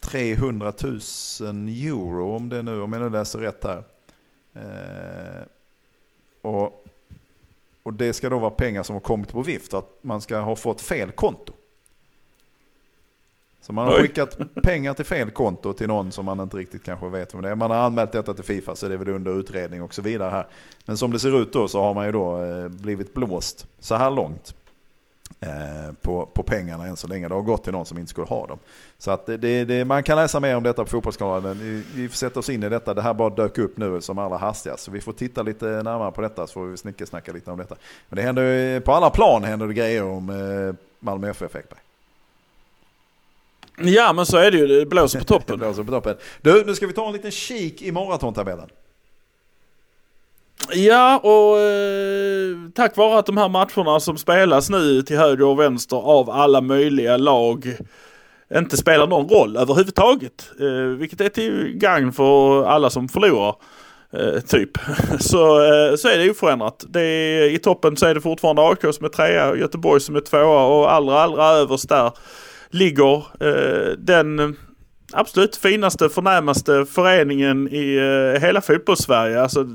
300 0.00 0.72
000 0.82 0.92
euro 1.68 2.36
om, 2.36 2.48
det 2.48 2.62
nu, 2.62 2.80
om 2.80 2.92
jag 2.92 3.02
nu 3.02 3.10
läser 3.10 3.38
rätt 3.38 3.64
här. 3.64 3.82
Och, 6.44 6.84
och 7.82 7.92
det 7.92 8.12
ska 8.12 8.28
då 8.28 8.38
vara 8.38 8.50
pengar 8.50 8.82
som 8.82 8.94
har 8.94 9.00
kommit 9.00 9.32
på 9.32 9.42
vift, 9.42 9.74
att 9.74 9.98
man 10.02 10.20
ska 10.20 10.38
ha 10.38 10.56
fått 10.56 10.80
fel 10.80 11.10
konto. 11.10 11.52
Så 13.60 13.72
man 13.72 13.86
har 13.86 13.94
Oj. 13.94 14.02
skickat 14.02 14.38
pengar 14.62 14.94
till 14.94 15.04
fel 15.04 15.30
konto 15.30 15.72
till 15.72 15.86
någon 15.88 16.12
som 16.12 16.24
man 16.24 16.40
inte 16.40 16.56
riktigt 16.56 16.84
kanske 16.84 17.08
vet 17.08 17.34
vem 17.34 17.42
det 17.42 17.50
är. 17.50 17.54
Man 17.54 17.70
har 17.70 17.78
anmält 17.78 18.12
detta 18.12 18.34
till 18.34 18.44
Fifa 18.44 18.76
så 18.76 18.88
det 18.88 18.94
är 18.94 18.98
väl 18.98 19.08
under 19.08 19.40
utredning 19.40 19.82
och 19.82 19.94
så 19.94 20.02
vidare 20.02 20.30
här. 20.30 20.46
Men 20.84 20.96
som 20.96 21.10
det 21.10 21.18
ser 21.18 21.42
ut 21.42 21.52
då 21.52 21.68
så 21.68 21.80
har 21.80 21.94
man 21.94 22.06
ju 22.06 22.12
då 22.12 22.42
eh, 22.42 22.68
blivit 22.68 23.14
blåst 23.14 23.66
så 23.78 23.94
här 23.94 24.10
långt. 24.10 24.54
Eh, 25.40 25.92
på, 26.02 26.26
på 26.26 26.42
pengarna 26.42 26.86
än 26.86 26.96
så 26.96 27.08
länge. 27.08 27.28
Det 27.28 27.34
har 27.34 27.42
gått 27.42 27.64
till 27.64 27.72
någon 27.72 27.86
som 27.86 27.98
inte 27.98 28.10
skulle 28.10 28.26
ha 28.26 28.46
dem. 28.46 28.58
Så 28.98 29.10
att 29.10 29.26
det, 29.26 29.64
det, 29.64 29.84
man 29.84 30.02
kan 30.02 30.16
läsa 30.16 30.40
mer 30.40 30.56
om 30.56 30.62
detta 30.62 30.84
på 30.84 30.90
Fotbollskanalen. 30.90 31.58
Vi, 31.58 31.82
vi 31.94 32.08
får 32.08 32.16
sätta 32.16 32.40
oss 32.40 32.48
in 32.50 32.62
i 32.62 32.68
detta. 32.68 32.94
Det 32.94 33.02
här 33.02 33.14
bara 33.14 33.30
dök 33.30 33.58
upp 33.58 33.76
nu 33.76 34.00
som 34.00 34.18
allra 34.18 34.36
hastigast. 34.36 34.84
Så 34.84 34.90
vi 34.90 35.00
får 35.00 35.12
titta 35.12 35.42
lite 35.42 35.66
närmare 35.66 36.12
på 36.12 36.20
detta 36.20 36.46
så 36.46 36.52
får 36.52 36.66
vi 36.66 36.76
snickesnacka 36.76 37.32
lite 37.32 37.50
om 37.50 37.58
detta. 37.58 37.76
Men 38.08 38.16
det 38.16 38.22
händer 38.22 38.80
på 38.80 38.92
alla 38.92 39.10
plan 39.10 39.44
händer 39.44 39.66
det 39.66 39.74
grejer 39.74 40.02
om 40.02 40.30
eh, 40.30 40.74
Malmö 41.00 41.30
FF 41.30 41.56
Ekberg. 41.56 41.80
Ja 43.76 44.12
men 44.12 44.26
så 44.26 44.36
är 44.36 44.50
det 44.50 44.58
ju, 44.58 44.66
det 44.66 44.86
blåser 44.86 45.18
på 45.18 45.24
toppen. 45.24 45.46
det 45.58 45.64
blåser 45.66 45.82
på 45.84 45.90
toppen. 45.90 46.16
Du, 46.42 46.64
nu 46.66 46.74
ska 46.74 46.86
vi 46.86 46.92
ta 46.92 47.06
en 47.06 47.12
liten 47.12 47.30
kik 47.30 47.82
i 47.82 47.92
maratontabellen. 47.92 48.68
Ja, 50.72 51.18
och 51.18 51.58
eh, 51.58 52.56
tack 52.74 52.96
vare 52.96 53.18
att 53.18 53.26
de 53.26 53.36
här 53.36 53.48
matcherna 53.48 54.00
som 54.00 54.18
spelas 54.18 54.70
nu 54.70 55.02
till 55.02 55.16
höger 55.16 55.44
och 55.44 55.60
vänster 55.60 55.96
av 55.96 56.30
alla 56.30 56.60
möjliga 56.60 57.16
lag 57.16 57.76
inte 58.54 58.76
spelar 58.76 59.06
någon 59.06 59.28
roll 59.28 59.56
överhuvudtaget. 59.56 60.50
Eh, 60.60 60.98
vilket 60.98 61.20
är 61.20 61.28
till 61.28 61.72
gagn 61.74 62.12
för 62.12 62.64
alla 62.64 62.90
som 62.90 63.08
förlorar. 63.08 63.54
Eh, 64.12 64.40
typ. 64.40 64.70
Så, 65.20 65.62
eh, 65.64 65.96
så 65.96 66.08
är 66.08 66.18
det 66.18 66.30
oförändrat. 66.30 66.84
Det 66.88 67.00
är, 67.00 67.50
I 67.50 67.58
toppen 67.58 67.96
så 67.96 68.06
är 68.06 68.14
det 68.14 68.20
fortfarande 68.20 68.62
AIK 68.62 68.94
som 68.94 69.04
är 69.04 69.08
trea, 69.08 69.50
och 69.50 69.58
Göteborg 69.58 70.00
som 70.00 70.16
är 70.16 70.20
tvåa 70.20 70.64
och 70.64 70.92
allra 70.92 71.20
allra 71.20 71.44
överst 71.44 71.88
där 71.88 72.12
ligger 72.70 73.16
eh, 73.16 73.92
den 73.98 74.56
absolut 75.12 75.56
finaste, 75.56 76.08
förnämaste 76.08 76.86
föreningen 76.86 77.68
i 77.68 77.96
eh, 77.96 78.40
hela 78.40 78.60
fotbollssverige. 78.60 79.42
Alltså, 79.42 79.66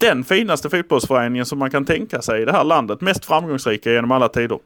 den 0.00 0.24
finaste 0.24 0.70
fotbollsföreningen 0.70 1.46
som 1.46 1.58
man 1.58 1.70
kan 1.70 1.84
tänka 1.84 2.22
sig 2.22 2.42
i 2.42 2.44
det 2.44 2.52
här 2.52 2.64
landet. 2.64 3.00
Mest 3.00 3.24
framgångsrika 3.24 3.92
genom 3.92 4.10
alla 4.10 4.28
tider. 4.28 4.58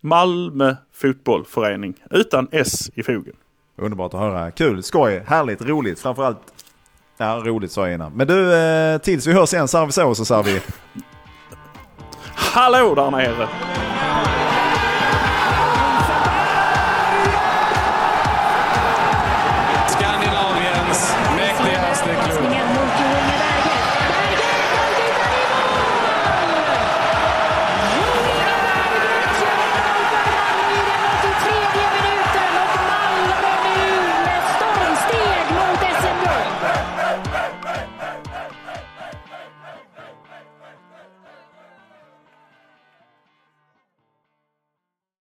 Malmö 0.00 0.76
fotbollförening 0.94 1.94
utan 2.10 2.48
S 2.52 2.90
i 2.94 3.02
fogen. 3.02 3.34
Underbart 3.78 4.14
att 4.14 4.20
höra. 4.20 4.50
Kul, 4.50 4.82
skoj, 4.82 5.22
härligt, 5.26 5.62
roligt. 5.62 6.00
Framförallt, 6.00 6.38
ja 7.16 7.42
roligt 7.44 7.72
sa 7.72 7.86
jag 7.86 7.94
innan. 7.94 8.12
Men 8.12 8.26
du, 8.26 8.54
eh, 8.54 8.98
tills 8.98 9.26
vi 9.26 9.32
hörs 9.32 9.52
igen 9.52 9.68
så 9.68 9.72
säger 9.72 9.86
vi 9.86 9.92
så 9.92 10.14
så 10.14 10.24
säger 10.24 10.42
vi. 10.42 10.60
Hallå 12.34 12.94
där 12.94 13.10
nere! 13.10 13.48